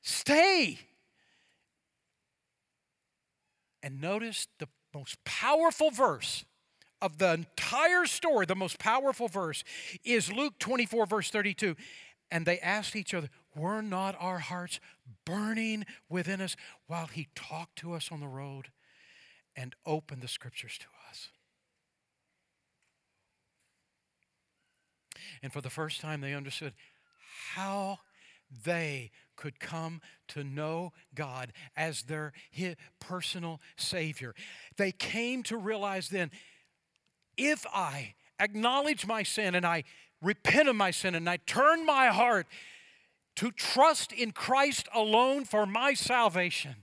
Stay. 0.00 0.78
And 3.82 4.00
notice 4.00 4.46
the 4.58 4.68
most 4.94 5.22
powerful 5.24 5.90
verse 5.90 6.44
of 7.00 7.18
the 7.18 7.32
entire 7.32 8.06
story, 8.06 8.46
the 8.46 8.54
most 8.54 8.78
powerful 8.78 9.28
verse 9.28 9.64
is 10.04 10.32
Luke 10.32 10.58
24, 10.58 11.06
verse 11.06 11.30
32. 11.30 11.76
And 12.30 12.44
they 12.44 12.58
asked 12.58 12.94
each 12.96 13.14
other, 13.14 13.28
Were 13.54 13.82
not 13.82 14.16
our 14.18 14.38
hearts 14.38 14.80
burning 15.24 15.86
within 16.08 16.40
us 16.40 16.56
while 16.86 17.06
he 17.06 17.28
talked 17.34 17.76
to 17.76 17.94
us 17.94 18.10
on 18.12 18.20
the 18.20 18.28
road 18.28 18.68
and 19.56 19.74
opened 19.86 20.22
the 20.22 20.28
scriptures 20.28 20.78
to 20.78 20.86
us? 21.08 21.28
And 25.42 25.52
for 25.52 25.60
the 25.60 25.70
first 25.70 26.00
time, 26.00 26.20
they 26.20 26.34
understood 26.34 26.74
how 27.54 28.00
they 28.64 29.10
could 29.36 29.60
come 29.60 30.00
to 30.28 30.42
know 30.42 30.92
God 31.14 31.52
as 31.76 32.02
their 32.02 32.32
personal 33.00 33.60
Savior. 33.76 34.34
They 34.76 34.92
came 34.92 35.42
to 35.44 35.56
realize 35.56 36.08
then 36.08 36.30
if 37.38 37.64
I 37.72 38.14
acknowledge 38.38 39.06
my 39.06 39.22
sin 39.22 39.54
and 39.54 39.64
I 39.64 39.84
repent 40.20 40.68
of 40.68 40.76
my 40.76 40.90
sin 40.90 41.14
and 41.14 41.30
I 41.30 41.38
turn 41.38 41.86
my 41.86 42.08
heart 42.08 42.46
to 43.36 43.52
trust 43.52 44.12
in 44.12 44.32
Christ 44.32 44.88
alone 44.92 45.44
for 45.44 45.64
my 45.64 45.94
salvation, 45.94 46.76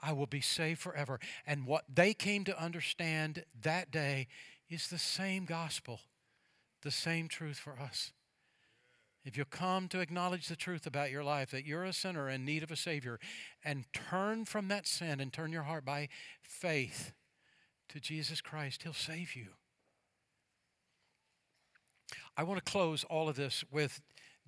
I 0.00 0.12
will 0.12 0.26
be 0.26 0.42
saved 0.42 0.80
forever. 0.80 1.18
And 1.46 1.66
what 1.66 1.84
they 1.92 2.12
came 2.12 2.44
to 2.44 2.62
understand 2.62 3.44
that 3.62 3.90
day 3.90 4.28
is 4.68 4.88
the 4.88 4.98
same 4.98 5.46
gospel, 5.46 6.00
the 6.82 6.90
same 6.90 7.28
truth 7.28 7.58
for 7.58 7.78
us. 7.80 8.12
If 9.24 9.36
you 9.36 9.44
come 9.44 9.86
to 9.88 10.00
acknowledge 10.00 10.48
the 10.48 10.56
truth 10.56 10.86
about 10.86 11.12
your 11.12 11.22
life, 11.22 11.52
that 11.52 11.64
you're 11.64 11.84
a 11.84 11.92
sinner 11.92 12.28
in 12.28 12.44
need 12.44 12.64
of 12.64 12.72
a 12.72 12.76
Savior, 12.76 13.20
and 13.64 13.84
turn 13.92 14.44
from 14.44 14.68
that 14.68 14.88
sin 14.88 15.20
and 15.20 15.32
turn 15.32 15.52
your 15.52 15.62
heart 15.62 15.84
by 15.84 16.08
faith 16.42 17.12
to 17.92 18.00
Jesus 18.00 18.40
Christ, 18.40 18.82
He'll 18.82 18.94
save 18.94 19.36
you. 19.36 19.48
I 22.36 22.42
want 22.42 22.64
to 22.64 22.70
close 22.70 23.04
all 23.04 23.28
of 23.28 23.36
this 23.36 23.64
with 23.70 24.00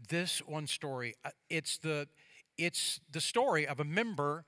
this 0.08 0.38
one 0.38 0.66
story. 0.66 1.14
Uh, 1.24 1.30
it's 1.50 1.76
the, 1.76 2.08
it's 2.56 3.00
the 3.10 3.20
story 3.20 3.66
of 3.66 3.78
a 3.78 3.84
member 3.84 4.44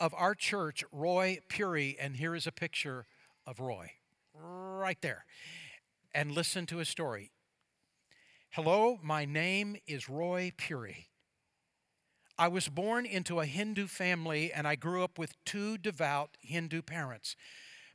of 0.00 0.12
our 0.16 0.34
church, 0.34 0.82
Roy 0.90 1.38
Puri, 1.48 1.96
and 2.00 2.16
here 2.16 2.34
is 2.34 2.46
a 2.46 2.52
picture 2.52 3.06
of 3.46 3.60
Roy 3.60 3.92
right 4.34 5.00
there. 5.00 5.24
And 6.12 6.32
listen 6.32 6.66
to 6.66 6.78
his 6.78 6.88
story. 6.88 7.30
Hello, 8.50 8.98
my 9.00 9.24
name 9.24 9.76
is 9.86 10.08
Roy 10.08 10.52
Puri. 10.56 11.06
I 12.36 12.48
was 12.48 12.68
born 12.68 13.06
into 13.06 13.38
a 13.38 13.46
Hindu 13.46 13.86
family 13.86 14.52
and 14.52 14.66
I 14.66 14.74
grew 14.74 15.04
up 15.04 15.18
with 15.18 15.36
two 15.44 15.78
devout 15.78 16.36
Hindu 16.40 16.82
parents. 16.82 17.36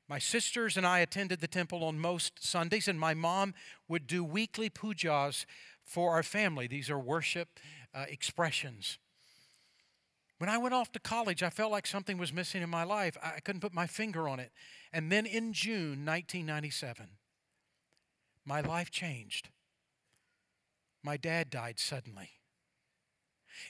My 0.07 0.19
sisters 0.19 0.77
and 0.77 0.85
I 0.85 0.99
attended 0.99 1.39
the 1.39 1.47
temple 1.47 1.83
on 1.83 1.99
most 1.99 2.43
Sundays, 2.45 2.87
and 2.87 2.99
my 2.99 3.13
mom 3.13 3.53
would 3.87 4.05
do 4.05 4.23
weekly 4.23 4.69
pujas 4.69 5.45
for 5.83 6.11
our 6.11 6.23
family. 6.23 6.67
These 6.67 6.89
are 6.89 6.99
worship 6.99 7.59
uh, 7.93 8.05
expressions. 8.07 8.99
When 10.37 10.49
I 10.49 10.57
went 10.57 10.75
off 10.75 10.91
to 10.91 10.99
college, 10.99 11.41
I 11.41 11.49
felt 11.49 11.71
like 11.71 11.87
something 11.87 12.17
was 12.17 12.33
missing 12.33 12.61
in 12.61 12.69
my 12.69 12.83
life. 12.83 13.17
I 13.23 13.39
couldn't 13.39 13.61
put 13.61 13.73
my 13.73 13.87
finger 13.87 14.27
on 14.27 14.39
it. 14.39 14.51
And 14.91 15.11
then 15.11 15.25
in 15.25 15.53
June 15.53 16.05
1997, 16.05 17.07
my 18.45 18.61
life 18.61 18.91
changed. 18.91 19.49
My 21.01 21.17
dad 21.17 21.49
died 21.49 21.79
suddenly. 21.79 22.31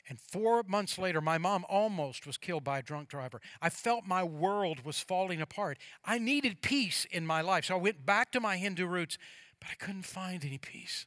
And 0.10 0.20
four 0.20 0.64
months 0.64 0.98
later, 0.98 1.22
my 1.22 1.38
mom 1.38 1.66
almost 1.70 2.26
was 2.26 2.38
killed 2.38 2.64
by 2.64 2.80
a 2.80 2.84
drunk 2.84 3.10
driver. 3.10 3.42
I 3.62 3.70
felt 3.70 4.06
my 4.06 4.24
world 4.24 4.86
was 4.86 5.00
falling 5.00 5.42
apart. 5.42 5.78
I 6.04 6.18
needed 6.18 6.62
peace 6.62 7.06
in 7.12 7.26
my 7.26 7.42
life. 7.42 7.66
So 7.66 7.76
I 7.76 7.80
went 7.80 8.06
back 8.06 8.32
to 8.32 8.40
my 8.40 8.58
Hindu 8.58 8.86
roots, 8.86 9.18
but 9.60 9.70
I 9.72 9.76
couldn't 9.76 10.06
find 10.06 10.44
any 10.44 10.58
peace. 10.58 11.06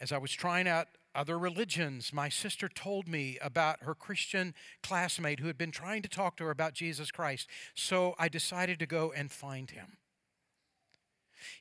As 0.00 0.10
I 0.12 0.18
was 0.18 0.32
trying 0.32 0.66
out 0.66 0.88
other 1.14 1.38
religions, 1.38 2.12
my 2.12 2.28
sister 2.28 2.68
told 2.68 3.06
me 3.06 3.38
about 3.40 3.82
her 3.82 3.94
Christian 3.94 4.54
classmate 4.82 5.40
who 5.40 5.46
had 5.46 5.58
been 5.58 5.70
trying 5.70 6.02
to 6.02 6.08
talk 6.08 6.36
to 6.36 6.44
her 6.44 6.50
about 6.50 6.74
Jesus 6.74 7.10
Christ. 7.10 7.48
So 7.74 8.14
I 8.18 8.28
decided 8.28 8.78
to 8.78 8.86
go 8.86 9.12
and 9.14 9.30
find 9.30 9.70
him. 9.70 9.98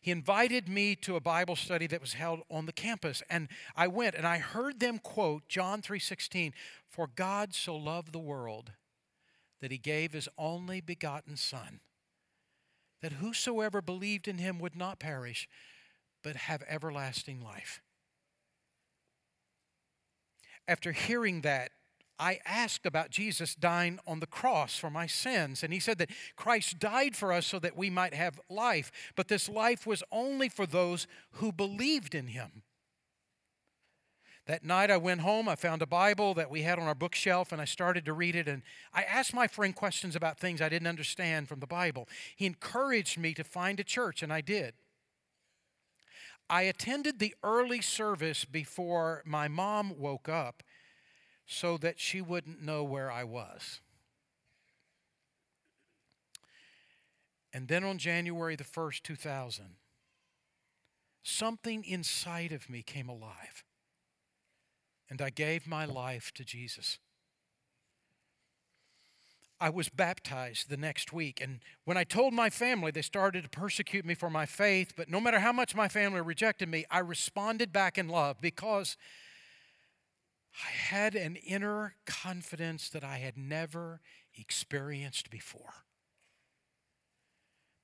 He 0.02 0.12
invited 0.12 0.68
me 0.68 0.96
to 0.98 1.16
a 1.16 1.22
Bible 1.22 1.56
study 1.56 1.88
that 1.88 2.02
was 2.02 2.14
held 2.14 2.42
on 2.50 2.66
the 2.66 2.74
campus 2.74 3.24
and 3.30 3.48
I 3.76 3.88
went 3.88 4.16
and 4.16 4.28
I 4.28 4.38
heard 4.38 4.80
them 4.80 5.00
quote 5.00 5.48
John 5.48 5.82
3:16 5.82 6.54
for 6.90 7.08
God 7.08 7.54
so 7.54 7.76
loved 7.76 8.12
the 8.12 8.20
world 8.20 8.74
that 9.62 9.72
he 9.72 9.78
gave 9.78 10.14
his 10.14 10.30
only 10.38 10.82
begotten 10.82 11.38
son 11.38 11.80
that 13.02 13.14
whosoever 13.14 13.82
believed 13.82 14.28
in 14.28 14.38
him 14.38 14.60
would 14.60 14.76
not 14.76 15.00
perish 15.00 15.48
but 16.24 16.36
have 16.36 16.64
everlasting 16.68 17.42
life. 17.42 17.82
After 20.68 20.92
hearing 20.92 21.42
that 21.42 21.72
I 22.22 22.40
asked 22.46 22.86
about 22.86 23.10
Jesus 23.10 23.56
dying 23.56 24.00
on 24.06 24.20
the 24.20 24.28
cross 24.28 24.78
for 24.78 24.92
my 24.92 25.08
sins. 25.08 25.64
And 25.64 25.74
he 25.74 25.80
said 25.80 25.98
that 25.98 26.12
Christ 26.36 26.78
died 26.78 27.16
for 27.16 27.34
us 27.34 27.48
so 27.48 27.58
that 27.58 27.76
we 27.76 27.90
might 27.90 28.14
have 28.14 28.40
life, 28.48 28.92
but 29.16 29.28
this 29.28 29.50
life 29.50 29.88
was 29.88 30.04
only 30.12 30.48
for 30.48 30.68
those 30.68 31.08
who 31.32 31.52
believed 31.52 32.14
in 32.14 32.28
him. 32.28 32.62
That 34.46 34.64
night 34.64 34.92
I 34.92 34.98
went 34.98 35.22
home, 35.22 35.50
I 35.50 35.56
found 35.56 35.82
a 35.82 35.88
Bible 35.88 36.36
that 36.36 36.52
we 36.52 36.62
had 36.62 36.78
on 36.78 36.88
our 36.88 36.94
bookshelf, 36.94 37.52
and 37.52 37.60
I 37.60 37.66
started 37.66 38.06
to 38.06 38.14
read 38.14 38.36
it. 38.36 38.48
And 38.48 38.62
I 38.94 39.02
asked 39.02 39.34
my 39.34 39.48
friend 39.48 39.76
questions 39.76 40.16
about 40.16 40.40
things 40.40 40.62
I 40.62 40.70
didn't 40.70 40.88
understand 40.88 41.48
from 41.48 41.60
the 41.60 41.68
Bible. 41.68 42.08
He 42.36 42.46
encouraged 42.46 43.18
me 43.18 43.34
to 43.34 43.44
find 43.44 43.80
a 43.80 43.84
church, 43.84 44.22
and 44.22 44.32
I 44.32 44.42
did. 44.42 44.76
I 46.52 46.64
attended 46.64 47.18
the 47.18 47.34
early 47.44 47.82
service 47.82 48.46
before 48.46 49.24
my 49.26 49.48
mom 49.48 49.98
woke 49.98 50.30
up 50.30 50.62
so 51.52 51.76
that 51.76 52.00
she 52.00 52.22
wouldn't 52.22 52.62
know 52.62 52.82
where 52.82 53.12
I 53.12 53.26
was. 53.26 53.82
And 57.52 57.68
then 57.68 57.84
on 57.84 57.98
January 57.98 58.56
the 58.56 58.64
1st, 58.64 59.04
2000, 59.04 59.66
something 61.24 61.84
inside 61.84 62.54
of 62.54 62.70
me 62.70 62.82
came 62.82 63.10
alive. 63.10 63.66
And 65.10 65.22
I 65.22 65.30
gave 65.30 65.68
my 65.68 65.84
life 65.84 66.32
to 66.36 66.46
Jesus. 66.46 67.00
I 69.60 69.70
was 69.70 69.90
baptized 69.90 70.70
the 70.70 70.78
next 70.78 71.12
week. 71.12 71.42
And 71.42 71.60
when 71.84 71.98
I 71.98 72.06
told 72.06 72.34
my 72.34 72.50
family, 72.50 72.92
they 72.92 73.02
started 73.02 73.44
to 73.44 73.50
persecute 73.50 74.06
me 74.06 74.16
for 74.16 74.30
my 74.30 74.46
faith. 74.46 74.94
But 74.96 75.10
no 75.10 75.20
matter 75.20 75.42
how 75.42 75.52
much 75.52 75.76
my 75.76 75.90
family 75.90 76.22
rejected 76.22 76.70
me, 76.70 76.86
I 76.90 77.00
responded 77.00 77.74
back 77.74 77.98
in 77.98 78.08
love 78.08 78.40
because 78.40 78.96
I 80.54 80.72
had 80.72 81.16
an 81.16 81.38
inner 81.38 81.96
confidence 82.06 82.90
that 82.90 83.04
I 83.04 83.18
had 83.18 83.38
never 83.38 84.02
experienced 84.36 85.30
before. 85.30 85.86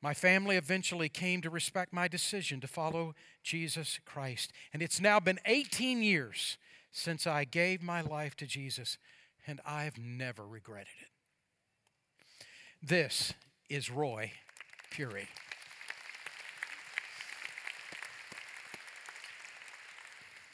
My 0.02 0.14
family 0.14 0.58
eventually 0.58 1.10
came 1.10 1.42
to 1.42 1.50
respect 1.50 1.92
my 1.92 2.08
decision 2.08 2.62
to 2.62 2.68
follow 2.68 3.16
Jesus 3.44 4.00
Christ. 4.06 4.52
And 4.72 4.82
it's 4.82 5.02
now 5.02 5.20
been 5.20 5.40
18 5.46 6.04
years 6.04 6.58
since 6.92 7.26
I 7.26 7.46
gave 7.46 7.82
my 7.82 8.02
life 8.02 8.36
to 8.38 8.46
Jesus, 8.46 8.98
and 9.46 9.60
I've 9.66 9.98
never 9.98 10.46
regretted 10.46 10.94
it. 11.02 12.46
This 12.82 13.34
is 13.70 13.90
Roy 13.90 14.34
Puri. 14.92 15.28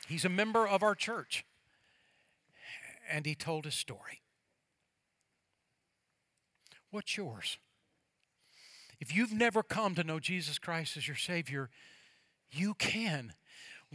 He's 0.08 0.26
a 0.26 0.30
member 0.30 0.68
of 0.68 0.84
our 0.84 0.96
church 0.96 1.46
and 3.10 3.26
he 3.26 3.36
told 3.36 3.66
his 3.66 3.76
story. 3.76 4.22
What's 6.92 7.18
yours? 7.18 7.58
If 9.00 9.16
you've 9.16 9.34
never 9.34 9.64
come 9.64 9.96
to 9.96 10.04
know 10.04 10.20
Jesus 10.20 10.60
Christ 10.60 10.96
as 10.96 11.08
your 11.08 11.18
Savior, 11.18 11.70
you 12.52 12.74
can. 12.76 13.34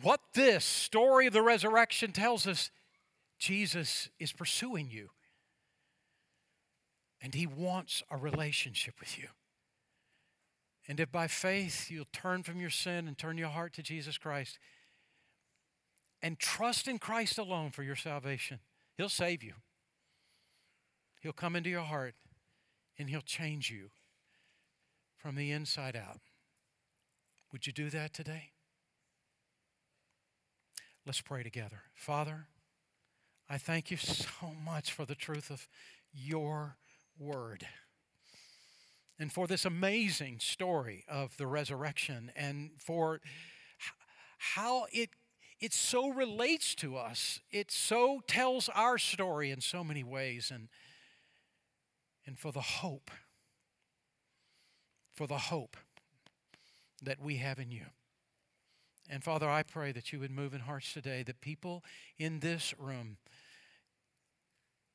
What 0.02 0.20
this 0.34 0.64
story 0.64 1.26
of 1.26 1.32
the 1.32 1.42
resurrection 1.42 2.12
tells 2.12 2.46
us, 2.46 2.70
Jesus 3.38 4.08
is 4.18 4.32
pursuing 4.32 4.90
you. 4.90 5.10
And 7.22 7.34
He 7.34 7.46
wants 7.46 8.02
a 8.10 8.16
relationship 8.16 8.94
with 9.00 9.18
you. 9.18 9.28
And 10.88 11.00
if 11.00 11.12
by 11.12 11.26
faith 11.26 11.90
you'll 11.90 12.06
turn 12.12 12.42
from 12.42 12.60
your 12.60 12.70
sin 12.70 13.06
and 13.06 13.16
turn 13.16 13.38
your 13.38 13.48
heart 13.48 13.74
to 13.74 13.82
Jesus 13.82 14.18
Christ 14.18 14.58
and 16.22 16.38
trust 16.38 16.88
in 16.88 16.98
Christ 16.98 17.38
alone 17.38 17.70
for 17.70 17.82
your 17.82 17.96
salvation, 17.96 18.60
He'll 18.98 19.08
save 19.08 19.44
you. 19.44 19.54
He'll 21.20 21.32
come 21.32 21.54
into 21.54 21.70
your 21.70 21.82
heart 21.82 22.16
and 22.98 23.08
He'll 23.08 23.20
change 23.20 23.70
you 23.70 23.90
from 25.16 25.36
the 25.36 25.52
inside 25.52 25.96
out. 25.96 26.20
Would 27.52 27.66
you 27.66 27.72
do 27.72 27.90
that 27.90 28.12
today? 28.12 28.50
Let's 31.06 31.20
pray 31.20 31.42
together. 31.44 31.82
Father, 31.94 32.48
I 33.48 33.56
thank 33.56 33.90
you 33.90 33.96
so 33.96 34.52
much 34.62 34.92
for 34.92 35.06
the 35.06 35.14
truth 35.14 35.48
of 35.50 35.68
your 36.12 36.76
word 37.18 37.66
and 39.18 39.32
for 39.32 39.46
this 39.46 39.64
amazing 39.64 40.40
story 40.40 41.04
of 41.08 41.36
the 41.36 41.46
resurrection 41.46 42.32
and 42.36 42.72
for 42.78 43.20
how 44.38 44.86
it 44.92 45.10
it 45.60 45.72
so 45.72 46.08
relates 46.08 46.74
to 46.74 46.96
us 46.96 47.40
it 47.50 47.70
so 47.70 48.20
tells 48.26 48.68
our 48.70 48.98
story 48.98 49.50
in 49.50 49.60
so 49.60 49.82
many 49.82 50.04
ways 50.04 50.50
and 50.54 50.68
and 52.26 52.38
for 52.38 52.52
the 52.52 52.60
hope 52.60 53.10
for 55.14 55.26
the 55.26 55.38
hope 55.38 55.76
that 57.02 57.20
we 57.20 57.36
have 57.36 57.58
in 57.58 57.70
you 57.70 57.86
and 59.10 59.24
father 59.24 59.48
i 59.48 59.62
pray 59.62 59.92
that 59.92 60.12
you 60.12 60.20
would 60.20 60.30
move 60.30 60.54
in 60.54 60.60
hearts 60.60 60.92
today 60.92 61.22
that 61.22 61.40
people 61.40 61.82
in 62.18 62.40
this 62.40 62.74
room 62.78 63.16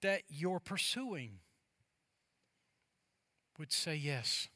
that 0.03 0.23
you're 0.27 0.60
pursuing 0.60 1.40
would 3.57 3.72
say, 3.72 3.95
Yes, 3.95 4.49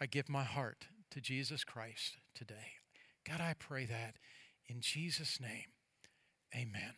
I 0.00 0.06
give 0.06 0.28
my 0.28 0.44
heart 0.44 0.86
to 1.10 1.20
Jesus 1.20 1.62
Christ 1.62 2.16
today. 2.34 2.79
God, 3.26 3.40
I 3.40 3.54
pray 3.58 3.84
that 3.86 4.16
in 4.68 4.80
Jesus' 4.80 5.40
name. 5.40 5.72
Amen. 6.54 6.94